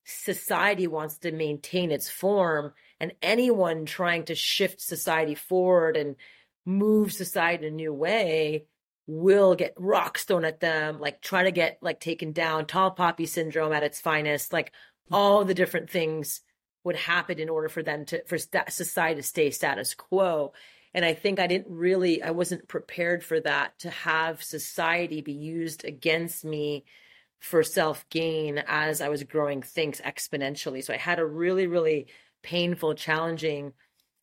society 0.05 0.87
wants 0.87 1.17
to 1.19 1.31
maintain 1.31 1.91
its 1.91 2.09
form 2.09 2.73
and 2.99 3.11
anyone 3.21 3.85
trying 3.85 4.23
to 4.25 4.35
shift 4.35 4.79
society 4.79 5.35
forward 5.35 5.97
and 5.97 6.15
move 6.65 7.11
society 7.11 7.65
in 7.65 7.73
a 7.73 7.75
new 7.75 7.93
way 7.93 8.65
will 9.07 9.55
get 9.55 9.73
rocks 9.77 10.23
thrown 10.23 10.45
at 10.45 10.59
them 10.59 10.99
like 10.99 11.21
try 11.21 11.43
to 11.43 11.51
get 11.51 11.77
like 11.81 11.99
taken 11.99 12.31
down 12.31 12.65
tall 12.65 12.91
poppy 12.91 13.25
syndrome 13.25 13.73
at 13.73 13.83
its 13.83 13.99
finest 13.99 14.53
like 14.53 14.71
all 15.11 15.43
the 15.45 15.53
different 15.53 15.89
things 15.89 16.41
would 16.83 16.95
happen 16.95 17.39
in 17.39 17.49
order 17.49 17.69
for 17.69 17.83
them 17.83 18.05
to 18.05 18.23
for 18.25 18.37
sta- 18.37 18.69
society 18.69 19.21
to 19.21 19.23
stay 19.23 19.51
status 19.51 19.93
quo 19.93 20.53
and 20.95 21.05
i 21.05 21.13
think 21.13 21.39
i 21.39 21.45
didn't 21.45 21.69
really 21.69 22.23
i 22.23 22.31
wasn't 22.31 22.67
prepared 22.67 23.23
for 23.23 23.39
that 23.39 23.77
to 23.77 23.91
have 23.91 24.41
society 24.41 25.21
be 25.21 25.33
used 25.33 25.85
against 25.85 26.43
me 26.43 26.85
for 27.39 27.61
self 27.61 28.09
gain 28.09 28.63
as 28.65 29.01
i 29.01 29.09
was 29.09 29.23
growing 29.23 29.61
things 29.61 30.01
exponentially. 30.03 30.83
So 30.83 30.93
i 30.93 30.97
had 30.97 31.19
a 31.19 31.25
really 31.25 31.67
really 31.67 32.07
painful 32.41 32.95
challenging 32.95 33.73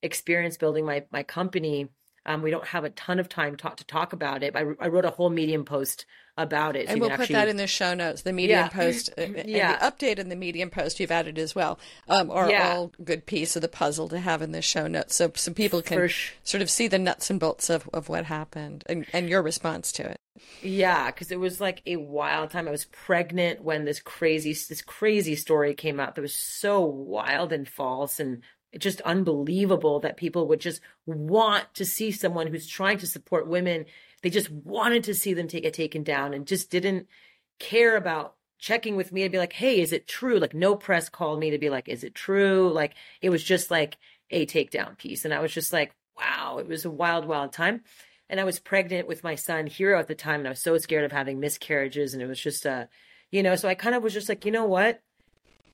experience 0.03 0.57
building 0.57 0.85
my 0.85 1.05
my 1.13 1.23
company 1.23 1.89
um, 2.27 2.43
we 2.43 2.51
don't 2.51 2.67
have 2.67 2.85
a 2.85 2.91
ton 2.91 3.19
of 3.19 3.29
time 3.29 3.57
talk, 3.57 3.77
to 3.79 3.85
talk 3.85 4.13
about 4.13 4.43
it. 4.43 4.55
I, 4.57 4.61
I 4.81 4.89
wrote 4.89 5.05
a 5.05 5.11
whole 5.11 5.31
Medium 5.31 5.65
post 5.65 6.07
about 6.39 6.77
it. 6.77 6.87
so 6.87 6.93
and 6.93 7.01
we'll 7.03 7.11
put 7.11 7.21
actually- 7.21 7.35
that 7.35 7.49
in 7.49 7.59
the 7.59 7.67
show 7.67 7.93
notes 7.93 8.23
the 8.23 8.33
medium 8.33 8.61
Yeah. 8.61 8.69
post 8.69 9.11
uh, 9.19 9.21
and 9.21 9.49
Yeah. 9.51 9.77
the 9.79 9.85
update 10.07 10.19
in 10.19 10.31
the 10.31 10.37
medium 10.37 10.71
post 10.71 10.99
you've 10.99 11.11
added 11.11 11.39
as 11.39 11.55
well 11.55 11.79
um, 12.09 12.31
are 12.31 12.49
Yeah. 12.51 12.73
all 12.75 12.93
good 13.05 13.27
piece 13.27 13.55
of 13.55 13.61
the 13.61 13.69
puzzle 13.69 14.09
to 14.09 14.19
have 14.19 14.41
in 14.41 14.53
the 14.53 14.63
show 14.63 14.87
notes 14.87 15.15
so 15.15 15.31
some 15.35 15.53
people 15.53 15.83
can 15.83 16.09
sh- 16.09 16.31
sort 16.43 16.63
of 16.63 16.71
see 16.71 16.89
the 16.89 16.99
nuts 16.99 17.29
and 17.29 17.39
bolts 17.39 17.69
of, 17.69 17.87
of 17.93 18.09
what 18.09 18.25
happened 18.25 18.83
and, 18.89 19.05
and 19.13 19.29
your 19.29 19.43
response 19.43 19.93
to 19.93 20.09
it 20.09 20.17
Yeah, 20.63 21.11
because 21.11 21.31
it 21.31 21.39
was 21.39 21.61
like 21.61 21.83
a 21.85 21.97
wild 21.97 22.51
time. 22.51 22.67
I 22.67 22.71
was 22.71 22.87
pregnant 22.87 23.63
when 23.63 23.85
this 23.85 24.01
crazy 24.01 24.53
this 24.55 24.81
crazy 24.81 25.37
story 25.37 25.75
came 25.75 26.01
out 26.01 26.15
that 26.15 26.23
was 26.23 26.35
so 26.35 26.81
wild 26.81 27.53
and 27.53 27.69
false 27.69 28.19
and 28.21 28.43
just 28.79 29.01
unbelievable 29.03 30.01
that 30.01 30.17
people 30.17 30.49
would 30.49 30.61
just 30.61 30.81
want 31.07 31.65
to 31.75 31.85
see 31.85 32.11
someone 32.11 32.47
who's 32.47 32.67
trying 32.67 32.99
to 32.99 33.07
support 33.07 33.47
women. 33.47 33.87
They 34.23 34.31
just 34.31 34.51
wanted 34.51 35.05
to 35.05 35.15
see 35.15 35.35
them 35.35 35.49
take 35.49 35.65
it 35.65 35.75
taken 35.75 36.03
down 36.03 36.35
and 36.35 36.47
just 36.47 36.71
didn't 36.71 37.09
care 37.59 37.97
about 37.97 38.35
checking 38.59 38.97
with 38.97 39.13
me 39.13 39.23
and 39.23 39.33
be 39.33 39.39
like, 39.39 39.53
hey, 39.53 39.81
is 39.81 39.93
it 39.93 40.07
true? 40.07 40.39
Like 40.39 40.55
no 40.55 40.77
press 40.77 41.09
called 41.09 41.41
me 41.41 41.51
to 41.51 41.59
be 41.59 41.71
like, 41.71 41.89
is 41.89 42.05
it 42.05 42.15
true? 42.15 42.71
Like 42.73 42.95
it 43.21 43.31
was 43.31 43.43
just 43.43 43.71
like 43.71 43.99
a 44.31 44.47
takedown 44.47 44.97
piece. 44.97 45.25
And 45.25 45.35
I 45.35 45.41
was 45.41 45.53
just 45.53 45.73
like, 45.73 45.95
wow, 46.17 46.59
it 46.59 46.69
was 46.69 46.85
a 46.85 46.91
wild, 46.91 47.27
wild 47.27 47.53
time 47.53 47.83
and 48.33 48.41
I 48.41 48.45
was 48.45 48.59
pregnant 48.59 49.07
with 49.07 49.23
my 49.23 49.35
son 49.35 49.67
Hero 49.67 50.01
at 50.01 50.09
the 50.09 50.15
time, 50.15 50.41
and 50.41 50.47
I 50.49 50.53
was 50.53 50.63
so 50.63 50.79
scared 50.79 51.05
of 51.05 51.13
having 51.13 51.39
miscarriages, 51.39 52.15
and 52.15 52.23
it 52.23 52.27
was 52.27 52.41
just 52.41 52.65
a, 52.65 52.89
you 53.31 53.43
know, 53.43 53.57
so 53.57 53.69
I 53.69 53.75
kind 53.75 53.95
of 53.95 54.03
was 54.03 54.15
just 54.15 54.29
like, 54.31 54.47
you 54.47 54.51
know 54.51 54.65
what, 54.65 55.03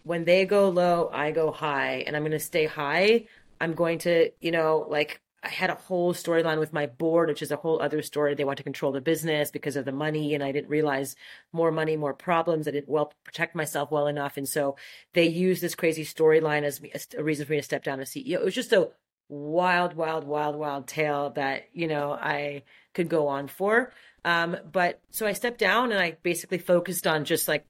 when 0.05 0.25
they 0.25 0.45
go 0.45 0.69
low, 0.69 1.11
I 1.13 1.31
go 1.31 1.51
high, 1.51 2.05
and 2.07 2.17
I'm 2.17 2.23
going 2.23 2.33
to 2.33 2.41
stay 2.41 2.67
high. 2.67 3.27
I'm 3.61 3.75
going 3.75 3.99
to, 4.01 4.31
you 4.41 4.51
know, 4.51 4.87
like 4.89 5.21
I 5.43 5.49
had 5.49 5.71
a 5.71 5.75
whole 5.75 6.15
storyline 6.15 6.59
with 6.59 6.73
my 6.73 6.87
board, 6.87 7.29
which 7.29 7.43
is 7.43 7.53
a 7.53 7.57
whole 7.57 7.81
other 7.81 8.03
story. 8.03 8.35
They 8.35 8.45
want 8.45 8.57
to 8.57 8.65
control 8.65 8.91
the 8.91 9.01
business 9.01 9.51
because 9.51 9.77
of 9.77 9.85
the 9.85 9.93
money, 9.93 10.35
and 10.35 10.43
I 10.43 10.51
didn't 10.51 10.69
realize 10.69 11.15
more 11.53 11.71
money, 11.71 11.97
more 11.97 12.15
problems. 12.15 12.67
I 12.67 12.73
didn't 12.73 12.89
well 12.89 13.13
protect 13.25 13.55
myself 13.55 13.93
well 13.93 14.09
enough, 14.09 14.37
and 14.37 14.49
so 14.49 14.77
they 15.13 15.29
used 15.29 15.63
this 15.63 15.77
crazy 15.77 16.05
storyline 16.05 16.65
as, 16.65 16.81
a 17.17 17.23
reason 17.23 17.47
for 17.47 17.53
me 17.53 17.59
to 17.59 17.63
step 17.63 17.85
down 17.85 18.01
as 18.01 18.11
CEO. 18.11 18.33
It 18.33 18.45
was 18.45 18.55
just 18.55 18.73
a 18.73 18.91
wild, 19.29 19.95
wild, 19.95 20.25
wild, 20.25 20.57
wild 20.57 20.89
tale 20.89 21.31
that 21.31 21.69
you 21.73 21.87
know 21.87 22.13
I 22.13 22.65
could 22.93 23.09
go 23.09 23.29
on 23.29 23.47
for. 23.47 23.93
Um, 24.25 24.57
but 24.73 25.01
so 25.11 25.27
I 25.27 25.35
stepped 25.35 25.59
down, 25.59 25.93
and 25.93 26.01
I 26.01 26.17
basically 26.23 26.59
focused 26.59 27.07
on 27.07 27.25
just 27.25 27.47
like 27.47 27.65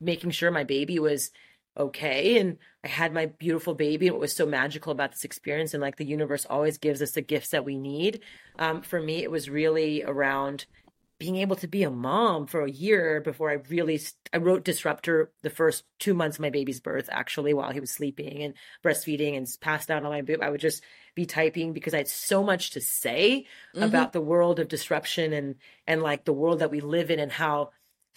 making 0.00 0.30
sure 0.30 0.50
my 0.52 0.64
baby 0.64 1.00
was 1.00 1.32
okay 1.80 2.38
and 2.38 2.58
i 2.84 2.88
had 2.88 3.12
my 3.12 3.26
beautiful 3.26 3.74
baby 3.74 4.06
and 4.06 4.14
what 4.14 4.20
was 4.20 4.36
so 4.36 4.46
magical 4.46 4.92
about 4.92 5.12
this 5.12 5.24
experience 5.24 5.72
and 5.74 5.80
like 5.80 5.96
the 5.96 6.04
universe 6.04 6.46
always 6.48 6.78
gives 6.78 7.00
us 7.00 7.12
the 7.12 7.22
gifts 7.22 7.50
that 7.50 7.64
we 7.64 7.76
need 7.76 8.20
um, 8.58 8.82
for 8.82 9.00
me 9.00 9.22
it 9.22 9.30
was 9.30 9.48
really 9.48 10.02
around 10.04 10.66
being 11.18 11.36
able 11.36 11.56
to 11.56 11.68
be 11.68 11.82
a 11.82 11.90
mom 11.90 12.46
for 12.46 12.62
a 12.64 12.70
year 12.70 13.20
before 13.20 13.50
i 13.50 13.54
really 13.68 13.98
i 14.32 14.36
wrote 14.36 14.64
Disrupt-Her 14.64 15.30
the 15.42 15.50
first 15.50 15.84
two 15.98 16.14
months 16.14 16.36
of 16.36 16.42
my 16.42 16.50
baby's 16.50 16.80
birth 16.80 17.08
actually 17.10 17.54
while 17.54 17.70
he 17.70 17.80
was 17.80 17.90
sleeping 17.90 18.42
and 18.42 18.54
breastfeeding 18.84 19.36
and 19.36 19.46
passed 19.60 19.90
out 19.90 20.04
on 20.04 20.10
my 20.10 20.22
boob 20.22 20.42
i 20.42 20.50
would 20.50 20.60
just 20.60 20.82
be 21.14 21.26
typing 21.26 21.72
because 21.72 21.94
i 21.94 21.98
had 21.98 22.08
so 22.08 22.42
much 22.42 22.70
to 22.70 22.80
say 22.80 23.46
mm-hmm. 23.74 23.84
about 23.84 24.12
the 24.12 24.20
world 24.20 24.60
of 24.60 24.68
disruption 24.68 25.32
and 25.32 25.56
and 25.86 26.02
like 26.02 26.24
the 26.24 26.32
world 26.32 26.58
that 26.58 26.70
we 26.70 26.80
live 26.80 27.10
in 27.10 27.18
and 27.18 27.32
how 27.32 27.70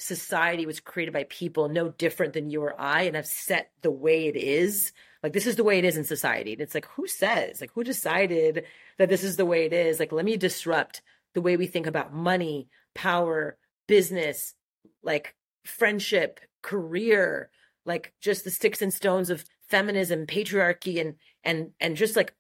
society 0.04 0.66
was 0.66 0.80
created 0.80 1.14
by 1.14 1.26
people 1.30 1.70
no 1.70 1.89
different 1.89 2.34
than 2.34 2.49
you 2.49 2.62
or 2.62 2.80
I 2.80 3.04
and 3.04 3.16
have 3.16 3.26
set 3.26 3.72
the 3.82 3.91
way 3.91 4.28
it 4.28 4.36
is. 4.36 4.91
Like 5.22 5.34
this 5.34 5.47
is 5.47 5.56
the 5.56 5.64
way 5.64 5.80
it 5.80 5.86
is 5.86 5.97
in 5.97 6.04
society. 6.04 6.54
And 6.54 6.62
it's 6.62 6.76
like 6.76 6.88
who 6.95 7.08
says? 7.08 7.62
Like 7.62 7.72
who 7.74 7.84
decided 7.84 8.66
that 8.97 9.10
this 9.10 9.24
is 9.24 9.38
the 9.38 9.45
way 9.45 9.66
it 9.66 9.74
is? 9.74 9.99
Like 9.99 10.12
let 10.12 10.26
me 10.26 10.38
disrupt 10.38 11.01
the 11.34 11.41
way 11.41 11.58
we 11.58 11.68
think 11.68 11.88
about 11.88 12.14
money, 12.14 12.68
power, 12.93 13.58
business, 13.88 14.54
like 15.01 15.36
friendship, 15.64 16.39
career, 16.62 17.49
like 17.86 18.14
just 18.22 18.43
the 18.43 18.51
sticks 18.51 18.82
and 18.82 18.93
stones 18.93 19.30
of 19.30 19.45
feminism, 19.70 20.28
patriarchy 20.28 21.01
and 21.01 21.16
and 21.43 21.72
and 21.80 21.95
just 21.95 22.16
like 22.16 22.34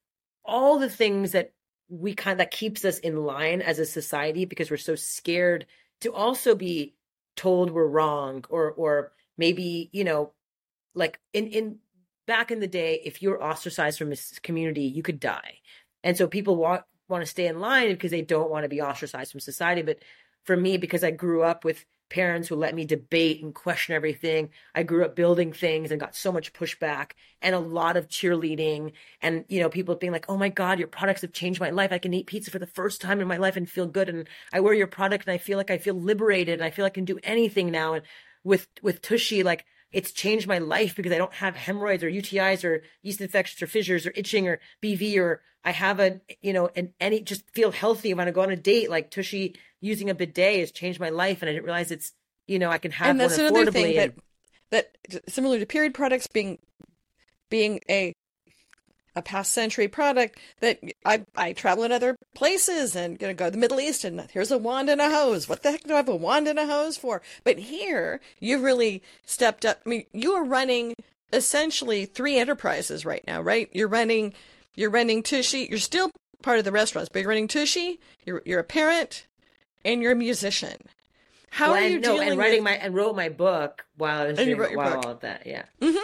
all 0.45 0.79
the 0.79 0.89
things 0.89 1.31
that 1.31 1.53
we 1.89 2.13
kind 2.13 2.33
of 2.33 2.37
that 2.39 2.51
keeps 2.51 2.85
us 2.85 2.99
in 2.99 3.15
line 3.17 3.61
as 3.61 3.79
a 3.79 3.85
society 3.85 4.45
because 4.45 4.69
we're 4.71 4.77
so 4.77 4.95
scared 4.95 5.65
to 6.01 6.13
also 6.13 6.55
be 6.55 6.95
told 7.35 7.71
we're 7.71 7.87
wrong 7.87 8.45
or 8.49 8.71
or 8.71 9.11
maybe 9.37 9.89
you 9.91 10.03
know 10.03 10.31
like 10.93 11.19
in 11.33 11.47
in 11.47 11.77
back 12.25 12.51
in 12.51 12.59
the 12.59 12.67
day 12.67 13.01
if 13.03 13.21
you 13.21 13.29
were 13.29 13.43
ostracized 13.43 13.97
from 13.97 14.11
a 14.11 14.17
community 14.41 14.83
you 14.83 15.03
could 15.03 15.19
die. 15.19 15.59
And 16.03 16.17
so 16.17 16.27
people 16.27 16.55
want 16.55 16.83
want 17.07 17.23
to 17.23 17.29
stay 17.29 17.47
in 17.47 17.59
line 17.59 17.89
because 17.89 18.11
they 18.11 18.21
don't 18.21 18.49
want 18.49 18.63
to 18.63 18.69
be 18.69 18.81
ostracized 18.81 19.31
from 19.31 19.39
society. 19.39 19.81
But 19.81 19.99
for 20.43 20.57
me 20.57 20.77
because 20.77 21.03
i 21.03 21.11
grew 21.11 21.41
up 21.43 21.63
with 21.63 21.85
parents 22.13 22.47
who 22.47 22.55
let 22.55 22.75
me 22.75 22.85
debate 22.85 23.41
and 23.41 23.55
question 23.55 23.95
everything. 23.95 24.49
I 24.75 24.83
grew 24.83 25.03
up 25.03 25.15
building 25.15 25.51
things 25.51 25.89
and 25.89 25.99
got 25.99 26.15
so 26.15 26.31
much 26.31 26.53
pushback 26.53 27.11
and 27.41 27.55
a 27.55 27.59
lot 27.59 27.97
of 27.97 28.07
cheerleading 28.07 28.91
and 29.19 29.45
you 29.49 29.59
know 29.59 29.69
people 29.69 29.95
being 29.95 30.13
like, 30.13 30.29
"Oh 30.29 30.37
my 30.37 30.49
god, 30.49 30.77
your 30.77 30.87
products 30.87 31.21
have 31.21 31.33
changed 31.33 31.59
my 31.59 31.71
life. 31.71 31.91
I 31.91 31.97
can 31.97 32.13
eat 32.13 32.27
pizza 32.27 32.51
for 32.51 32.59
the 32.59 32.67
first 32.67 33.01
time 33.01 33.19
in 33.19 33.27
my 33.27 33.37
life 33.37 33.57
and 33.57 33.67
feel 33.67 33.87
good 33.87 34.09
and 34.09 34.27
I 34.53 34.59
wear 34.59 34.75
your 34.75 34.87
product 34.87 35.25
and 35.25 35.33
I 35.33 35.39
feel 35.39 35.57
like 35.57 35.71
I 35.71 35.79
feel 35.79 35.95
liberated 35.95 36.59
and 36.59 36.63
I 36.63 36.69
feel 36.69 36.85
like 36.85 36.93
I 36.93 37.01
can 37.01 37.05
do 37.05 37.19
anything 37.23 37.71
now." 37.71 37.95
And 37.95 38.03
with 38.43 38.67
with 38.83 39.01
Tushy 39.01 39.41
like 39.41 39.65
it's 39.91 40.11
changed 40.11 40.47
my 40.47 40.59
life 40.59 40.95
because 40.95 41.11
I 41.11 41.17
don't 41.17 41.33
have 41.33 41.55
hemorrhoids 41.55 42.03
or 42.03 42.09
UTIs 42.09 42.63
or 42.63 42.83
yeast 43.01 43.21
infections 43.21 43.61
or 43.61 43.67
fissures 43.67 44.05
or 44.05 44.13
itching 44.15 44.47
or 44.47 44.59
BV 44.81 45.17
or 45.17 45.41
I 45.63 45.71
have 45.71 45.99
a 45.99 46.21
you 46.41 46.53
know 46.53 46.69
and 46.75 46.93
any 46.99 47.21
just 47.21 47.49
feel 47.51 47.71
healthy 47.71 48.13
when 48.13 48.27
I 48.27 48.31
go 48.31 48.41
on 48.41 48.51
a 48.51 48.55
date 48.55 48.89
like 48.89 49.09
Tushy 49.11 49.55
using 49.83 50.09
a 50.09 50.15
bidet 50.15 50.61
has 50.61 50.71
changed 50.71 50.99
my 50.99 51.09
life 51.09 51.41
and 51.41 51.49
I 51.49 51.53
didn't 51.53 51.65
realize 51.65 51.91
it's 51.91 52.13
you 52.47 52.57
know 52.57 52.69
I 52.69 52.77
can 52.77 52.91
have 52.91 53.09
and 53.09 53.19
that's 53.19 53.37
one 53.37 53.47
another 53.47 53.65
affordably 53.65 53.73
thing 53.73 53.97
and, 53.97 54.13
that 54.71 54.91
that 55.09 55.29
similar 55.29 55.59
to 55.59 55.65
period 55.65 55.93
products 55.93 56.25
being 56.27 56.57
being 57.49 57.81
a 57.89 58.13
a 59.15 59.21
past 59.21 59.51
century 59.51 59.87
product 59.87 60.39
that 60.61 60.79
I 61.05 61.25
I 61.35 61.53
travel 61.53 61.83
in 61.83 61.91
other 61.91 62.15
places 62.33 62.95
and 62.95 63.19
gonna 63.19 63.33
go 63.33 63.45
to 63.45 63.51
the 63.51 63.57
Middle 63.57 63.79
East 63.79 64.05
and 64.05 64.21
here's 64.31 64.51
a 64.51 64.57
wand 64.57 64.89
and 64.89 65.01
a 65.01 65.09
hose. 65.09 65.47
What 65.47 65.61
the 65.61 65.71
heck 65.71 65.83
do 65.83 65.93
I 65.93 65.97
have 65.97 66.09
a 66.09 66.15
wand 66.15 66.47
and 66.47 66.57
a 66.57 66.65
hose 66.65 66.97
for? 66.97 67.21
But 67.43 67.59
here 67.59 68.21
you've 68.39 68.63
really 68.63 69.03
stepped 69.25 69.65
up. 69.65 69.81
I 69.85 69.89
mean, 69.89 70.05
you 70.13 70.33
are 70.33 70.43
running 70.43 70.95
essentially 71.31 72.05
three 72.05 72.37
enterprises 72.37 73.05
right 73.05 73.23
now, 73.27 73.41
right? 73.41 73.69
You're 73.73 73.87
running 73.87 74.33
you're 74.75 74.89
running 74.89 75.21
Tushy. 75.21 75.67
You're 75.69 75.77
still 75.77 76.09
part 76.41 76.57
of 76.57 76.65
the 76.65 76.71
restaurants, 76.71 77.09
but 77.11 77.19
you're 77.19 77.29
running 77.29 77.49
Tushy. 77.49 77.99
You're 78.25 78.41
you're 78.45 78.61
a 78.61 78.63
parent 78.63 79.27
and 79.85 80.01
you're 80.01 80.11
a 80.13 80.15
musician. 80.15 80.77
How 81.49 81.73
well, 81.73 81.83
are 81.83 81.87
you 81.87 81.95
and, 81.95 82.03
no, 82.03 82.19
and 82.19 82.37
writing 82.37 82.63
with... 82.63 82.71
my 82.73 82.77
and 82.77 82.95
wrote 82.95 83.15
my 83.15 83.29
book 83.29 83.85
while 83.97 84.21
I 84.21 84.27
was 84.27 84.39
And 84.39 84.55
doing 84.55 84.75
while 84.75 84.95
book. 84.95 85.05
all 85.05 85.11
of 85.11 85.19
that. 85.21 85.45
Yeah. 85.45 85.63
Mhm. 85.81 85.95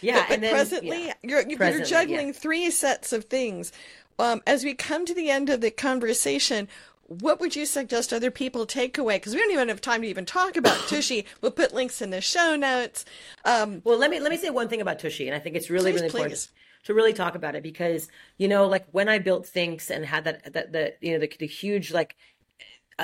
Yeah. 0.00 0.14
but, 0.20 0.28
but 0.28 0.34
and 0.34 0.42
then, 0.42 0.52
presently 0.52 1.06
yeah. 1.06 1.14
you're, 1.22 1.48
you're 1.48 1.58
Presently, 1.58 1.88
juggling 1.90 2.26
yeah. 2.28 2.32
three 2.34 2.70
sets 2.70 3.12
of 3.12 3.24
things. 3.24 3.72
Um, 4.18 4.42
as 4.46 4.62
we 4.62 4.74
come 4.74 5.04
to 5.06 5.14
the 5.14 5.30
end 5.30 5.50
of 5.50 5.60
the 5.60 5.70
conversation, 5.72 6.68
what 7.06 7.40
would 7.40 7.56
you 7.56 7.66
suggest 7.66 8.12
other 8.12 8.30
people 8.30 8.66
take 8.66 8.96
away? 8.96 9.16
Because 9.16 9.34
we 9.34 9.40
don't 9.40 9.50
even 9.50 9.68
have 9.68 9.80
time 9.80 10.02
to 10.02 10.08
even 10.08 10.24
talk 10.24 10.56
about 10.56 10.78
Tushy. 10.88 11.26
We'll 11.40 11.50
put 11.52 11.74
links 11.74 12.00
in 12.00 12.10
the 12.10 12.20
show 12.20 12.54
notes. 12.54 13.04
Um, 13.44 13.80
Well, 13.84 13.98
let 13.98 14.10
me 14.10 14.20
let 14.20 14.30
me 14.30 14.36
say 14.36 14.50
one 14.50 14.68
thing 14.68 14.80
about 14.80 15.00
Tushy, 15.00 15.26
and 15.26 15.34
I 15.34 15.38
think 15.40 15.56
it's 15.56 15.70
really 15.70 15.90
Please, 15.90 16.02
really 16.02 16.06
important 16.06 16.32
please. 16.32 16.48
to 16.84 16.94
really 16.94 17.12
talk 17.12 17.34
about 17.34 17.56
it 17.56 17.62
because 17.62 18.08
you 18.38 18.46
know, 18.46 18.66
like 18.66 18.86
when 18.92 19.08
I 19.08 19.18
built 19.18 19.44
Thinx 19.46 19.90
and 19.90 20.04
had 20.06 20.24
that 20.24 20.52
that 20.52 20.72
the 20.72 20.94
you 21.00 21.12
know 21.14 21.18
the, 21.18 21.32
the 21.38 21.46
huge 21.46 21.92
like 21.92 22.14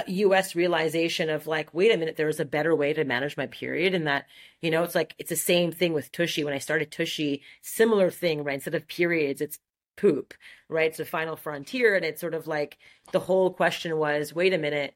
U.S. 0.06 0.54
realization 0.54 1.28
of 1.30 1.46
like, 1.46 1.74
wait 1.74 1.92
a 1.92 1.96
minute, 1.96 2.16
there 2.16 2.28
is 2.28 2.40
a 2.40 2.44
better 2.44 2.74
way 2.74 2.92
to 2.92 3.04
manage 3.04 3.36
my 3.36 3.46
period, 3.46 3.94
and 3.94 4.06
that 4.06 4.26
you 4.60 4.70
know, 4.70 4.82
it's 4.82 4.94
like 4.94 5.14
it's 5.18 5.30
the 5.30 5.36
same 5.36 5.72
thing 5.72 5.92
with 5.92 6.12
Tushy. 6.12 6.44
When 6.44 6.54
I 6.54 6.58
started 6.58 6.90
Tushy, 6.90 7.42
similar 7.62 8.10
thing, 8.10 8.44
right? 8.44 8.54
Instead 8.54 8.74
of 8.74 8.86
periods, 8.86 9.40
it's 9.40 9.58
poop, 9.96 10.34
right? 10.68 10.98
A 10.98 11.04
final 11.04 11.36
frontier, 11.36 11.96
and 11.96 12.04
it's 12.04 12.20
sort 12.20 12.34
of 12.34 12.46
like 12.46 12.78
the 13.12 13.20
whole 13.20 13.52
question 13.52 13.96
was, 13.96 14.34
wait 14.34 14.54
a 14.54 14.58
minute, 14.58 14.94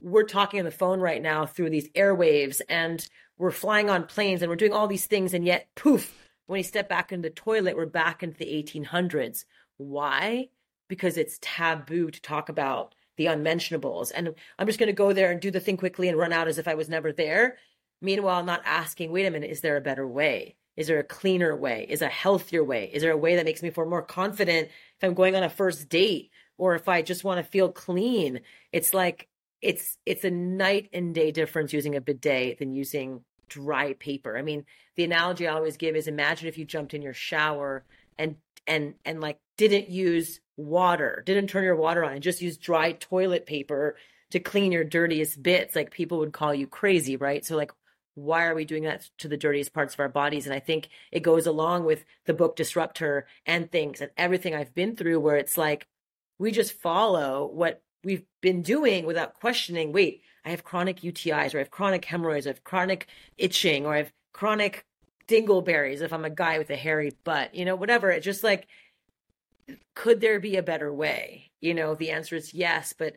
we're 0.00 0.24
talking 0.24 0.58
on 0.58 0.64
the 0.64 0.70
phone 0.70 1.00
right 1.00 1.22
now 1.22 1.46
through 1.46 1.70
these 1.70 1.88
airwaves 1.90 2.60
and 2.68 3.08
we're 3.38 3.50
flying 3.50 3.90
on 3.90 4.04
planes 4.04 4.40
and 4.42 4.48
we're 4.48 4.56
doing 4.56 4.72
all 4.72 4.86
these 4.86 5.06
things 5.06 5.34
and 5.34 5.44
yet 5.44 5.68
poof 5.74 6.14
when 6.46 6.58
you 6.58 6.64
step 6.64 6.88
back 6.88 7.12
in 7.12 7.20
the 7.20 7.30
toilet 7.30 7.76
we're 7.76 7.86
back 7.86 8.22
into 8.22 8.38
the 8.38 8.46
1800s 8.46 9.44
why 9.76 10.48
because 10.88 11.18
it's 11.18 11.38
taboo 11.42 12.10
to 12.10 12.22
talk 12.22 12.48
about 12.48 12.94
the 13.16 13.26
unmentionables. 13.26 14.10
And 14.10 14.34
i'm 14.58 14.66
just 14.66 14.78
going 14.78 14.88
to 14.88 14.92
go 14.92 15.12
there 15.12 15.30
and 15.30 15.40
do 15.40 15.50
the 15.50 15.60
thing 15.60 15.76
quickly 15.76 16.08
and 16.08 16.18
run 16.18 16.32
out 16.32 16.48
as 16.48 16.58
if 16.58 16.68
i 16.68 16.74
was 16.74 16.88
never 16.88 17.12
there. 17.12 17.58
Meanwhile 18.00 18.44
not 18.44 18.62
asking 18.64 19.12
wait 19.12 19.26
a 19.26 19.30
minute 19.30 19.50
is 19.50 19.60
there 19.60 19.76
a 19.76 19.82
better 19.82 20.06
way? 20.06 20.56
Is 20.76 20.88
there 20.88 20.98
a 20.98 21.04
cleaner 21.04 21.56
way? 21.56 21.86
Is 21.88 22.02
a 22.02 22.08
healthier 22.08 22.62
way? 22.62 22.90
Is 22.92 23.02
there 23.02 23.12
a 23.12 23.16
way 23.16 23.36
that 23.36 23.46
makes 23.46 23.62
me 23.62 23.70
feel 23.70 23.86
more 23.86 24.02
confident 24.02 24.68
if 24.68 25.04
i'm 25.04 25.14
going 25.14 25.34
on 25.34 25.42
a 25.42 25.50
first 25.50 25.88
date 25.88 26.30
or 26.58 26.74
if 26.74 26.88
i 26.88 27.02
just 27.02 27.24
want 27.24 27.44
to 27.44 27.50
feel 27.50 27.70
clean? 27.72 28.40
It's 28.72 28.94
like 28.94 29.28
it's 29.62 29.96
it's 30.04 30.24
a 30.24 30.30
night 30.30 30.90
and 30.92 31.14
day 31.14 31.32
difference 31.32 31.72
using 31.72 31.96
a 31.96 32.00
bidet 32.00 32.58
than 32.58 32.74
using 32.74 33.24
dry 33.48 33.94
paper. 33.94 34.36
I 34.36 34.42
mean, 34.42 34.64
the 34.96 35.04
analogy 35.04 35.46
I 35.46 35.54
always 35.54 35.76
give 35.76 35.96
is 35.96 36.08
imagine 36.08 36.48
if 36.48 36.58
you 36.58 36.64
jumped 36.64 36.94
in 36.94 37.02
your 37.02 37.14
shower 37.14 37.84
and 38.18 38.36
and 38.66 38.94
and 39.04 39.20
like 39.20 39.38
didn't 39.56 39.88
use 39.88 40.40
water, 40.56 41.22
didn't 41.26 41.48
turn 41.48 41.64
your 41.64 41.76
water 41.76 42.04
on 42.04 42.14
and 42.14 42.22
just 42.22 42.42
used 42.42 42.60
dry 42.60 42.92
toilet 42.92 43.46
paper 43.46 43.96
to 44.30 44.40
clean 44.40 44.72
your 44.72 44.84
dirtiest 44.84 45.42
bits, 45.42 45.76
like 45.76 45.90
people 45.90 46.18
would 46.18 46.32
call 46.32 46.54
you 46.54 46.66
crazy, 46.66 47.16
right? 47.16 47.44
So 47.44 47.56
like 47.56 47.72
why 48.14 48.46
are 48.46 48.54
we 48.54 48.64
doing 48.64 48.84
that 48.84 49.08
to 49.18 49.28
the 49.28 49.36
dirtiest 49.36 49.74
parts 49.74 49.92
of 49.92 50.00
our 50.00 50.08
bodies? 50.08 50.46
And 50.46 50.54
I 50.54 50.58
think 50.58 50.88
it 51.12 51.20
goes 51.22 51.46
along 51.46 51.84
with 51.84 52.04
the 52.24 52.32
book 52.32 52.56
Disrupt-Her 52.56 53.26
and 53.44 53.70
things 53.70 54.00
and 54.00 54.10
everything 54.16 54.54
I've 54.54 54.74
been 54.74 54.96
through 54.96 55.20
where 55.20 55.36
it's 55.36 55.58
like 55.58 55.86
we 56.38 56.50
just 56.50 56.72
follow 56.72 57.46
what 57.46 57.82
we've 58.04 58.24
been 58.40 58.62
doing 58.62 59.04
without 59.04 59.34
questioning 59.34 59.92
wait 59.92 60.22
i 60.44 60.50
have 60.50 60.64
chronic 60.64 61.00
utis 61.00 61.54
or 61.54 61.58
i 61.58 61.60
have 61.60 61.70
chronic 61.70 62.04
hemorrhoids 62.04 62.46
i 62.46 62.50
have 62.50 62.64
chronic 62.64 63.06
itching 63.36 63.84
or 63.84 63.94
i 63.94 63.98
have 63.98 64.12
chronic 64.32 64.86
dingleberries 65.28 66.00
if 66.00 66.12
i'm 66.12 66.24
a 66.24 66.30
guy 66.30 66.58
with 66.58 66.70
a 66.70 66.76
hairy 66.76 67.12
butt 67.24 67.54
you 67.54 67.64
know 67.64 67.74
whatever 67.74 68.10
it's 68.10 68.24
just 68.24 68.44
like 68.44 68.68
could 69.94 70.20
there 70.20 70.40
be 70.40 70.56
a 70.56 70.62
better 70.62 70.92
way? 70.92 71.50
You 71.60 71.74
know 71.74 71.94
the 71.94 72.10
answer 72.10 72.36
is 72.36 72.54
yes 72.54 72.94
but 72.96 73.16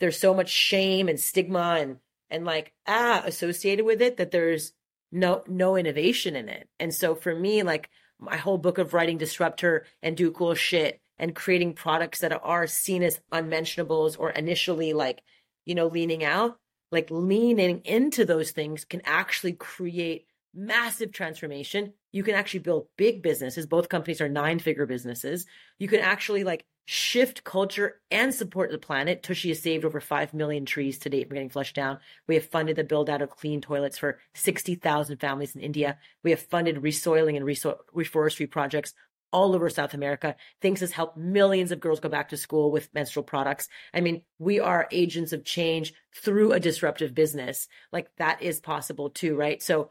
there's 0.00 0.18
so 0.18 0.34
much 0.34 0.50
shame 0.50 1.08
and 1.08 1.18
stigma 1.18 1.78
and 1.80 1.98
and 2.30 2.44
like 2.44 2.72
ah 2.86 3.22
associated 3.24 3.84
with 3.84 4.02
it 4.02 4.18
that 4.18 4.30
there's 4.30 4.72
no 5.10 5.42
no 5.46 5.76
innovation 5.76 6.36
in 6.36 6.48
it. 6.48 6.68
And 6.78 6.94
so 6.94 7.14
for 7.14 7.34
me 7.34 7.62
like 7.62 7.88
my 8.18 8.36
whole 8.36 8.58
book 8.58 8.78
of 8.78 8.94
writing 8.94 9.18
Disrupt-Her 9.18 9.86
and 10.02 10.16
do 10.16 10.30
cool 10.30 10.54
shit 10.54 11.00
and 11.18 11.34
creating 11.34 11.74
products 11.74 12.20
that 12.20 12.32
are 12.32 12.66
seen 12.66 13.02
as 13.02 13.20
unmentionables 13.32 14.16
or 14.16 14.30
initially 14.30 14.92
like 14.92 15.22
you 15.64 15.74
know 15.74 15.86
leaning 15.86 16.24
out 16.24 16.58
like 16.90 17.10
leaning 17.10 17.80
into 17.84 18.24
those 18.24 18.50
things 18.50 18.84
can 18.84 19.02
actually 19.04 19.52
create 19.52 20.26
massive 20.58 21.12
transformation. 21.12 21.92
You 22.12 22.22
can 22.22 22.34
actually 22.34 22.60
build 22.60 22.88
big 22.96 23.22
businesses. 23.22 23.66
Both 23.66 23.88
companies 23.88 24.20
are 24.20 24.28
nine 24.28 24.58
figure 24.58 24.86
businesses. 24.86 25.46
You 25.78 25.88
can 25.88 26.00
actually 26.00 26.42
like 26.44 26.64
shift 26.84 27.44
culture 27.44 28.00
and 28.10 28.34
support 28.34 28.70
the 28.70 28.78
planet. 28.78 29.22
Tushy 29.22 29.50
has 29.50 29.60
saved 29.60 29.84
over 29.84 30.00
5 30.00 30.34
million 30.34 30.64
trees 30.64 30.98
to 31.00 31.10
date 31.10 31.28
from 31.28 31.34
getting 31.34 31.50
flushed 31.50 31.76
down. 31.76 31.98
We 32.26 32.34
have 32.34 32.46
funded 32.46 32.76
the 32.76 32.84
build 32.84 33.10
out 33.10 33.22
of 33.22 33.30
clean 33.30 33.60
toilets 33.60 33.98
for 33.98 34.18
60,000 34.34 35.18
families 35.18 35.54
in 35.54 35.60
India. 35.60 35.98
We 36.24 36.30
have 36.30 36.40
funded 36.40 36.82
resoiling 36.82 37.36
and 37.36 37.44
reforestry 37.44 38.46
projects 38.46 38.94
all 39.32 39.54
over 39.54 39.68
South 39.68 39.94
America. 39.94 40.36
Thinx 40.62 40.80
has 40.80 40.92
helped 40.92 41.18
millions 41.18 41.72
of 41.72 41.80
girls 41.80 42.00
go 42.00 42.08
back 42.08 42.30
to 42.30 42.36
school 42.36 42.70
with 42.70 42.92
menstrual 42.94 43.24
products. 43.24 43.68
I 43.92 44.00
mean, 44.00 44.22
we 44.38 44.58
are 44.58 44.88
agents 44.90 45.32
of 45.32 45.44
change 45.44 45.92
through 46.16 46.52
a 46.52 46.60
disruptive 46.60 47.14
business. 47.14 47.68
Like 47.92 48.08
that 48.16 48.42
is 48.42 48.60
possible 48.60 49.10
too, 49.10 49.36
right? 49.36 49.62
So 49.62 49.90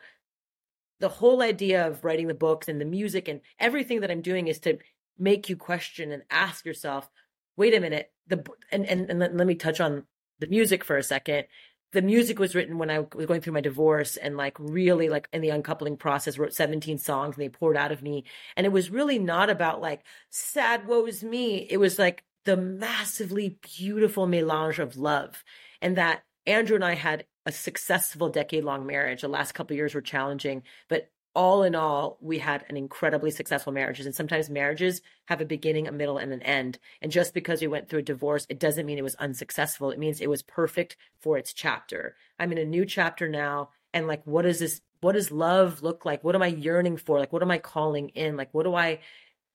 the 1.00 1.10
whole 1.10 1.42
idea 1.42 1.88
of 1.88 2.04
writing 2.04 2.28
the 2.28 2.34
books 2.34 2.68
and 2.68 2.82
the 2.82 2.86
music 2.86 3.28
and 3.28 3.42
everything 3.60 4.02
that 4.02 4.12
I'm 4.12 4.22
doing 4.22 4.48
is 4.48 4.60
to 4.62 4.78
make 5.18 5.50
you 5.50 5.56
question 5.56 6.12
and 6.12 6.24
ask 6.30 6.66
yourself, 6.66 7.10
wait 7.56 7.74
a 7.74 7.80
minute, 7.80 8.12
the 8.28 8.44
and 8.72 8.86
and, 8.86 9.10
and 9.10 9.20
let, 9.20 9.36
let 9.36 9.48
me 9.48 9.56
touch 9.56 9.80
on 9.80 10.04
the 10.40 10.48
music 10.48 10.84
for 10.84 10.98
a 10.98 11.04
second. 11.04 11.46
The 11.94 12.02
music 12.02 12.38
was 12.38 12.54
written 12.54 12.78
when 12.78 12.90
I 12.90 13.00
was 13.00 13.26
going 13.26 13.42
through 13.42 13.54
my 13.54 13.62
divorce 13.62 14.18
and 14.18 14.36
like 14.36 14.58
really 14.60 15.08
like 15.08 15.30
in 15.32 15.42
the 15.42 15.50
uncoupling 15.50 15.98
process, 15.98 16.38
wrote 16.38 16.54
17 16.54 16.98
songs 16.98 17.36
and 17.36 17.44
they 17.44 17.50
poured 17.50 17.78
out 17.78 17.94
of 17.94 18.04
me. 18.04 18.26
And 18.56 18.66
it 18.66 18.72
was 18.72 18.90
really 18.90 19.20
not 19.20 19.50
about 19.50 19.82
like 19.82 20.04
sad 20.30 20.86
woes 20.86 21.24
me. 21.24 21.66
It 21.70 21.78
was 21.78 21.98
like 21.98 22.26
the 22.44 22.58
massively 22.58 23.58
beautiful 23.78 24.28
melange 24.28 24.80
of 24.80 24.98
love. 24.98 25.44
And 25.82 25.96
that 25.96 26.24
Andrew 26.48 26.76
and 26.76 26.86
I 26.86 26.96
had 26.96 27.26
a 27.46 27.52
successful 27.52 28.30
decade 28.30 28.64
long 28.64 28.86
marriage. 28.86 29.22
The 29.22 29.28
last 29.28 29.54
couple 29.54 29.76
years 29.76 29.94
were 29.94 30.02
challenging, 30.02 30.64
but 30.88 31.12
all 31.36 31.62
in 31.62 31.76
all, 31.76 32.18
we 32.20 32.40
had 32.40 32.66
an 32.68 32.78
incredibly 32.78 33.30
successful 33.30 33.72
marriage. 33.72 34.00
And 34.00 34.16
sometimes 34.16 34.50
marriages 34.50 35.04
have 35.26 35.40
a 35.40 35.46
beginning, 35.46 35.88
a 35.88 35.92
middle, 35.92 36.18
and 36.18 36.34
an 36.34 36.42
end. 36.42 36.80
And 37.00 37.12
just 37.12 37.36
because 37.36 37.62
we 37.62 37.68
went 37.68 37.90
through 37.90 38.00
a 38.00 38.04
divorce, 38.04 38.48
it 38.50 38.60
doesn't 38.60 38.88
mean 38.88 38.98
it 38.98 39.04
was 39.04 39.14
unsuccessful. 39.16 39.92
It 39.92 40.00
means 40.00 40.20
it 40.20 40.32
was 40.32 40.42
perfect 40.42 40.98
for 41.20 41.38
its 41.38 41.54
chapter. 41.54 42.16
I'm 42.40 42.52
in 42.52 42.58
a 42.58 42.66
new 42.66 42.86
chapter 42.86 43.30
now. 43.30 43.70
And 43.94 44.08
like, 44.08 44.26
what 44.26 44.44
does 44.44 44.58
this, 44.58 44.82
what 45.02 45.12
does 45.12 45.30
love 45.30 45.84
look 45.84 46.06
like? 46.06 46.24
What 46.24 46.34
am 46.34 46.42
I 46.42 46.48
yearning 46.48 46.98
for? 46.98 47.20
Like, 47.20 47.32
what 47.32 47.44
am 47.44 47.52
I 47.52 47.60
calling 47.60 48.10
in? 48.10 48.36
Like, 48.36 48.52
what 48.52 48.64
do 48.64 48.74
I 48.74 49.02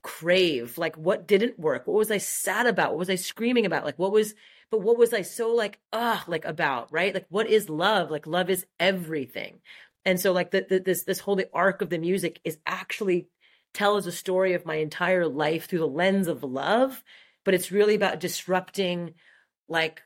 crave? 0.03 0.79
Like, 0.79 0.97
what 0.97 1.27
didn't 1.27 1.59
work? 1.59 1.89
What 1.89 1.97
was 1.97 2.13
I 2.13 2.19
sad 2.19 2.67
about? 2.67 2.91
What 2.91 2.99
was 3.01 3.11
I 3.11 3.17
screaming 3.17 3.67
about? 3.67 3.85
Like, 3.85 3.99
what 3.99 4.13
was 4.13 4.37
but 4.73 4.81
what 4.81 4.97
was 4.97 5.13
I 5.13 5.21
so 5.21 5.55
like, 5.55 5.79
ah, 5.93 6.25
like 6.27 6.47
about, 6.47 6.91
right? 6.91 7.13
Like, 7.13 7.27
what 7.29 7.47
is 7.47 7.69
love? 7.69 8.11
Like, 8.11 8.27
love 8.27 8.49
is 8.49 8.65
everything. 8.81 9.61
And 10.07 10.19
so, 10.19 10.33
like, 10.33 10.51
the, 10.51 10.67
the, 10.67 10.79
this 10.81 11.05
this 11.05 11.21
whole 11.21 11.37
the 11.37 11.51
arc 11.53 11.83
of 11.83 11.91
the 11.91 11.99
music 11.99 12.41
is 12.43 12.57
actually 12.67 13.29
tells 13.75 14.07
a 14.07 14.13
story 14.13 14.55
of 14.55 14.65
my 14.65 14.77
entire 14.77 15.29
life 15.29 15.67
through 15.67 15.81
the 15.81 15.87
lens 15.87 16.27
of 16.27 16.43
love, 16.43 17.05
but 17.45 17.53
it's 17.53 17.71
really 17.71 17.95
about 17.95 18.19
disrupting, 18.19 19.13
like, 19.69 20.03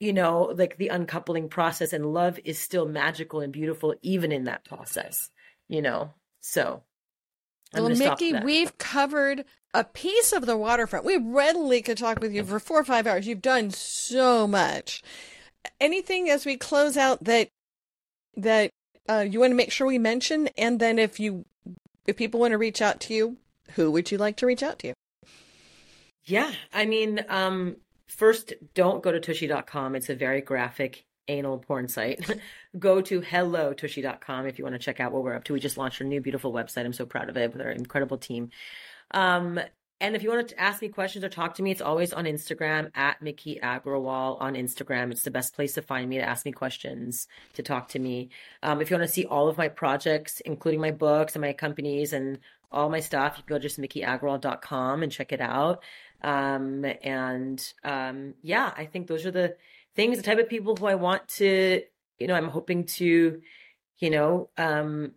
you 0.00 0.14
know, 0.14 0.54
like 0.56 0.78
the 0.78 0.88
uncoupling 0.88 1.50
process. 1.50 1.92
And 1.92 2.06
love 2.06 2.40
is 2.46 2.58
still 2.58 2.88
magical 2.88 3.40
and 3.42 3.52
beautiful, 3.52 3.94
even 4.00 4.32
in 4.32 4.44
that 4.44 4.64
process, 4.64 5.28
you 5.68 5.82
know. 5.82 6.14
So 6.40 6.82
I'm 7.74 7.84
well, 7.84 7.94
Miki, 7.94 8.32
we've 8.32 8.78
covered 8.78 9.44
a 9.74 9.84
piece 9.84 10.32
of 10.32 10.46
the 10.46 10.56
waterfront. 10.56 11.04
We 11.04 11.16
readily 11.16 11.82
could 11.82 11.98
talk 11.98 12.20
with 12.20 12.32
you 12.32 12.44
for 12.44 12.58
four 12.58 12.80
or 12.80 12.84
five 12.84 13.06
hours. 13.06 13.26
You've 13.26 13.42
done 13.42 13.70
so 13.70 14.46
much. 14.46 15.02
Anything 15.80 16.30
as 16.30 16.46
we 16.46 16.56
close 16.56 16.96
out 16.96 17.24
that 17.24 17.48
that 18.36 18.70
uh, 19.08 19.24
you 19.28 19.40
want 19.40 19.50
to 19.50 19.56
make 19.56 19.72
sure 19.72 19.86
we 19.86 19.98
mention, 19.98 20.48
and 20.56 20.80
then 20.80 20.98
if 20.98 21.18
you 21.18 21.44
if 22.06 22.16
people 22.16 22.40
want 22.40 22.52
to 22.52 22.58
reach 22.58 22.80
out 22.80 23.00
to 23.00 23.14
you, 23.14 23.36
who 23.72 23.90
would 23.90 24.10
you 24.10 24.18
like 24.18 24.36
to 24.36 24.46
reach 24.46 24.62
out 24.62 24.78
to? 24.80 24.88
You? 24.88 24.94
Yeah, 26.24 26.52
I 26.72 26.84
mean, 26.84 27.24
um, 27.28 27.76
first, 28.06 28.52
don't 28.74 29.02
go 29.02 29.12
to 29.12 29.20
tushy.com. 29.20 29.94
It's 29.94 30.10
a 30.10 30.14
very 30.14 30.40
graphic 30.40 31.04
anal 31.28 31.58
porn 31.58 31.88
site, 31.88 32.38
go 32.78 33.00
to 33.02 33.20
hellotushy.com 33.20 34.46
if 34.46 34.58
you 34.58 34.64
want 34.64 34.74
to 34.74 34.78
check 34.78 35.00
out 35.00 35.12
what 35.12 35.22
we're 35.22 35.34
up 35.34 35.44
to. 35.44 35.52
We 35.52 35.60
just 35.60 35.76
launched 35.76 36.00
our 36.00 36.06
new 36.06 36.20
beautiful 36.20 36.52
website. 36.52 36.84
I'm 36.84 36.92
so 36.92 37.06
proud 37.06 37.28
of 37.28 37.36
it 37.36 37.52
with 37.52 37.62
our 37.62 37.70
incredible 37.70 38.18
team. 38.18 38.50
Um, 39.12 39.60
and 40.00 40.14
if 40.14 40.22
you 40.22 40.30
want 40.30 40.48
to 40.48 40.60
ask 40.60 40.80
me 40.80 40.88
questions 40.88 41.24
or 41.24 41.28
talk 41.28 41.54
to 41.54 41.62
me, 41.62 41.72
it's 41.72 41.80
always 41.80 42.12
on 42.12 42.24
Instagram 42.24 42.96
at 42.96 43.20
Miki 43.20 43.58
Agrawal 43.60 44.40
on 44.40 44.54
Instagram. 44.54 45.10
It's 45.10 45.22
the 45.22 45.32
best 45.32 45.54
place 45.54 45.74
to 45.74 45.82
find 45.82 46.08
me 46.08 46.18
to 46.18 46.28
ask 46.28 46.44
me 46.44 46.52
questions, 46.52 47.26
to 47.54 47.64
talk 47.64 47.88
to 47.88 47.98
me. 47.98 48.30
Um, 48.62 48.80
if 48.80 48.90
you 48.90 48.96
want 48.96 49.08
to 49.08 49.12
see 49.12 49.24
all 49.24 49.48
of 49.48 49.58
my 49.58 49.68
projects, 49.68 50.40
including 50.40 50.80
my 50.80 50.92
books 50.92 51.34
and 51.34 51.42
my 51.42 51.52
companies 51.52 52.12
and 52.12 52.38
all 52.70 52.88
my 52.88 53.00
stuff, 53.00 53.34
you 53.38 53.42
can 53.42 53.56
go 53.56 53.58
just 53.58 53.80
mikiagrawal.com 53.80 55.02
and 55.02 55.10
check 55.10 55.32
it 55.32 55.40
out. 55.40 55.82
Um, 56.22 56.84
and 57.02 57.72
um, 57.82 58.34
yeah, 58.42 58.72
I 58.76 58.86
think 58.86 59.08
those 59.08 59.26
are 59.26 59.32
the 59.32 59.56
things, 59.96 60.16
the 60.16 60.22
type 60.22 60.38
of 60.38 60.48
people 60.48 60.76
who 60.76 60.86
I 60.86 60.94
want 60.94 61.26
to, 61.38 61.82
you 62.20 62.26
know, 62.28 62.34
I'm 62.34 62.48
hoping 62.48 62.84
to, 62.84 63.40
you 63.98 64.10
know, 64.10 64.50
um, 64.56 65.14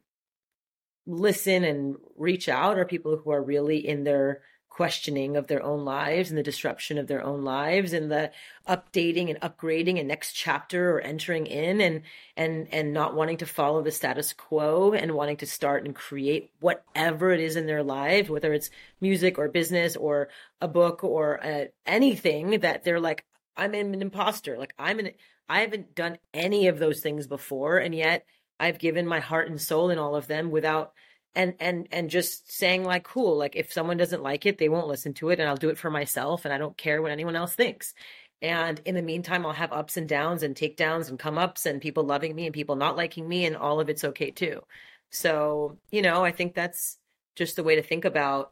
listen 1.06 1.64
and 1.64 1.96
reach 2.18 2.48
out 2.50 2.78
are 2.78 2.86
people 2.86 3.18
who 3.18 3.32
are 3.32 3.44
really 3.44 3.86
in 3.86 4.04
their 4.04 4.42
questioning 4.70 5.36
of 5.36 5.48
their 5.48 5.62
own 5.62 5.84
lives 5.84 6.30
and 6.30 6.38
the 6.38 6.44
disruption 6.44 6.98
of 6.98 7.08
their 7.08 7.22
own 7.22 7.44
lives 7.44 7.92
and 7.92 8.10
the 8.10 8.32
updating 8.70 9.30
and 9.30 9.42
upgrading 9.42 10.00
and 10.00 10.08
next 10.08 10.32
chapter 10.32 10.92
or 10.92 11.02
entering 11.02 11.46
in 11.46 11.82
and 11.82 12.02
and 12.38 12.70
and 12.72 12.94
not 12.94 13.14
wanting 13.14 13.36
to 13.36 13.46
follow 13.46 13.82
the 13.82 13.92
status 13.92 14.32
quo 14.32 14.94
and 14.94 15.12
wanting 15.12 15.36
to 15.36 15.46
start 15.46 15.84
and 15.84 15.94
create 15.94 16.52
whatever 16.62 17.32
it 17.32 17.42
is 17.42 17.58
in 17.58 17.66
their 17.66 17.84
life 17.84 18.30
whether 18.30 18.54
it's 18.54 18.70
music 19.02 19.38
or 19.38 19.50
business 19.50 19.98
or 19.98 20.30
a 20.62 20.70
book 20.70 21.04
or 21.04 21.46
uh, 21.46 21.66
anything 21.86 22.62
that 22.62 22.86
they're 22.86 23.00
like 23.00 23.26
I'm 23.58 23.74
an 23.74 24.02
imposter. 24.02 24.58
Like 24.58 24.74
I'm 24.80 25.00
an 25.00 25.12
I 25.50 25.60
haven't 25.60 25.96
done 25.96 26.18
any 26.34 26.68
of 26.68 26.80
those 26.80 27.02
things 27.02 27.28
before 27.28 27.78
and 27.78 27.94
yet 27.94 28.26
I've 28.62 28.78
given 28.78 29.08
my 29.08 29.20
heart 29.20 29.50
and 29.50 29.60
soul 29.60 29.90
in 29.90 29.98
all 29.98 30.16
of 30.16 30.28
them 30.28 30.52
without 30.52 30.94
and 31.34 31.56
and 31.60 31.88
and 31.92 32.12
just 32.12 32.52
saying 32.52 32.84
like 32.84 33.04
cool 33.04 33.36
like 33.38 33.56
if 33.56 33.74
someone 33.74 33.98
doesn't 33.98 34.22
like 34.22 34.46
it 34.46 34.60
they 34.60 34.70
won't 34.70 34.88
listen 34.88 35.14
to 35.16 35.30
it 35.30 35.40
and 35.40 35.50
I'll 35.50 35.56
do 35.56 35.70
it 35.70 35.80
for 35.80 35.90
myself 35.90 36.46
and 36.46 36.54
I 36.54 36.60
don't 36.60 36.78
care 36.78 37.02
what 37.02 37.12
anyone 37.12 37.36
else 37.36 37.56
thinks. 37.56 37.96
And 38.40 38.80
in 38.86 38.94
the 38.94 39.02
meantime 39.02 39.46
I'll 39.46 39.54
have 39.54 39.74
ups 39.74 39.98
and 39.98 40.08
downs 40.08 40.44
and 40.44 40.56
takedowns 40.56 41.10
and 41.10 41.18
come 41.18 41.40
ups 41.40 41.66
and 41.66 41.82
people 41.82 42.04
loving 42.04 42.36
me 42.36 42.46
and 42.46 42.54
people 42.54 42.76
not 42.76 42.96
liking 42.96 43.28
me 43.28 43.46
and 43.46 43.58
all 43.58 43.80
of 43.80 43.90
it's 43.90 44.04
okay 44.04 44.30
too. 44.30 44.62
So, 45.10 45.78
you 45.90 46.04
know, 46.04 46.24
I 46.24 46.32
think 46.32 46.54
that's 46.54 46.98
just 47.36 47.56
the 47.56 47.64
way 47.64 47.76
to 47.76 47.82
think 47.84 48.06
about 48.06 48.52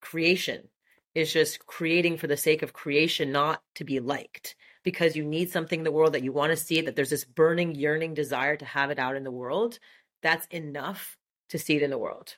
creation 0.00 0.68
is 1.14 1.30
just 1.30 1.66
creating 1.66 2.16
for 2.16 2.26
the 2.26 2.36
sake 2.38 2.62
of 2.62 2.72
creation, 2.72 3.32
not 3.32 3.62
to 3.74 3.84
be 3.84 4.00
liked 4.00 4.56
because 4.82 5.16
you 5.16 5.24
need 5.24 5.50
something 5.50 5.80
in 5.80 5.84
the 5.84 5.92
world 5.92 6.14
that 6.14 6.24
you 6.24 6.32
want 6.32 6.50
to 6.50 6.56
see, 6.56 6.80
that 6.80 6.96
there's 6.96 7.10
this 7.10 7.24
burning, 7.24 7.74
yearning 7.74 8.14
desire 8.14 8.56
to 8.56 8.64
have 8.64 8.90
it 8.90 8.98
out 8.98 9.16
in 9.16 9.24
the 9.24 9.30
world. 9.30 9.78
That's 10.22 10.46
enough 10.46 11.16
to 11.50 11.58
see 11.58 11.76
it 11.76 11.82
in 11.82 11.90
the 11.90 11.98
world. 11.98 12.36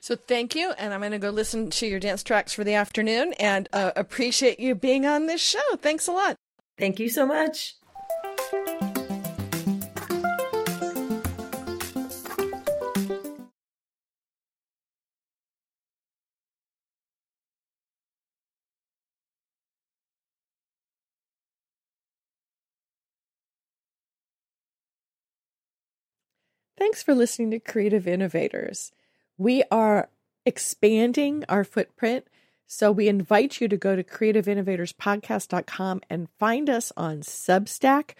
So 0.00 0.16
thank 0.16 0.54
you, 0.54 0.72
and 0.78 0.94
I'm 0.94 1.00
going 1.00 1.12
to 1.12 1.18
go 1.18 1.28
listen 1.28 1.68
to 1.70 1.86
your 1.86 2.00
dance 2.00 2.22
tracks 2.22 2.54
for 2.54 2.64
the 2.64 2.74
afternoon 2.74 3.34
and 3.34 3.68
uh, 3.72 3.92
appreciate 3.96 4.58
you 4.58 4.74
being 4.74 5.04
on 5.04 5.26
this 5.26 5.42
show. 5.42 5.76
Thanks 5.76 6.06
a 6.06 6.12
lot. 6.12 6.36
Thank 6.78 6.98
you 6.98 7.10
so 7.10 7.26
much. 7.26 7.76
Thanks 26.80 27.02
for 27.02 27.14
listening 27.14 27.50
to 27.50 27.60
Creative 27.60 28.08
Innovators. 28.08 28.90
We 29.36 29.62
are 29.70 30.08
expanding 30.46 31.44
our 31.46 31.62
footprint, 31.62 32.26
so 32.66 32.90
we 32.90 33.06
invite 33.06 33.60
you 33.60 33.68
to 33.68 33.76
go 33.76 33.94
to 33.94 34.02
creativeinnovatorspodcast.com 34.02 36.00
and 36.08 36.30
find 36.38 36.70
us 36.70 36.90
on 36.96 37.20
Substack, 37.20 38.12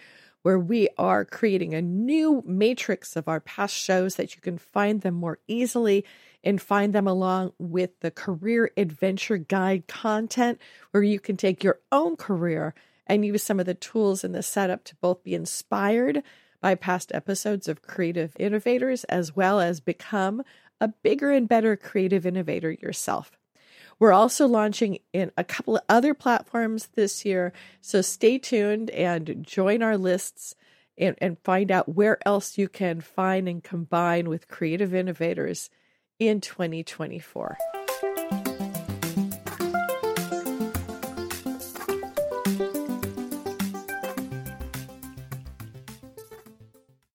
where 0.43 0.59
we 0.59 0.89
are 0.99 1.25
creating 1.25 1.73
a 1.73 1.81
new 1.81 2.43
matrix 2.45 3.15
of 3.15 3.27
our 3.27 3.39
past 3.39 3.73
shows 3.73 4.17
that 4.17 4.35
you 4.35 4.41
can 4.41 4.59
find 4.59 5.01
them 5.01 5.15
more 5.15 5.39
easily 5.47 6.05
and 6.43 6.61
find 6.61 6.93
them 6.93 7.07
along 7.07 7.53
with 7.57 7.99
the 8.01 8.11
career 8.11 8.69
adventure 8.77 9.37
guide 9.37 9.87
content, 9.87 10.61
where 10.91 11.01
you 11.01 11.19
can 11.19 11.35
take 11.35 11.63
your 11.63 11.79
own 11.91 12.15
career 12.15 12.75
and 13.07 13.25
use 13.25 13.41
some 13.41 13.59
of 13.59 13.65
the 13.65 13.73
tools 13.73 14.23
in 14.23 14.33
the 14.33 14.43
setup 14.43 14.83
to 14.83 14.95
both 14.97 15.23
be 15.23 15.33
inspired 15.33 16.21
by 16.61 16.75
past 16.75 17.11
episodes 17.13 17.67
of 17.67 17.81
Creative 17.81 18.35
Innovators, 18.39 19.03
as 19.05 19.35
well 19.35 19.59
as 19.59 19.79
become 19.79 20.43
a 20.79 20.87
bigger 20.87 21.31
and 21.31 21.49
better 21.49 21.75
creative 21.75 22.25
innovator 22.25 22.71
yourself. 22.71 23.31
We're 23.99 24.13
also 24.13 24.47
launching 24.47 24.99
in 25.13 25.31
a 25.37 25.43
couple 25.43 25.75
of 25.75 25.83
other 25.89 26.13
platforms 26.13 26.87
this 26.95 27.25
year, 27.25 27.53
so 27.81 28.01
stay 28.01 28.39
tuned 28.39 28.89
and 28.91 29.43
join 29.45 29.83
our 29.83 29.97
lists 29.97 30.55
and, 30.97 31.15
and 31.19 31.37
find 31.43 31.71
out 31.71 31.95
where 31.95 32.17
else 32.25 32.57
you 32.57 32.67
can 32.67 33.01
find 33.01 33.47
and 33.47 33.63
combine 33.63 34.29
with 34.29 34.47
creative 34.47 34.93
innovators 34.93 35.69
in 36.19 36.41
2024. 36.41 37.57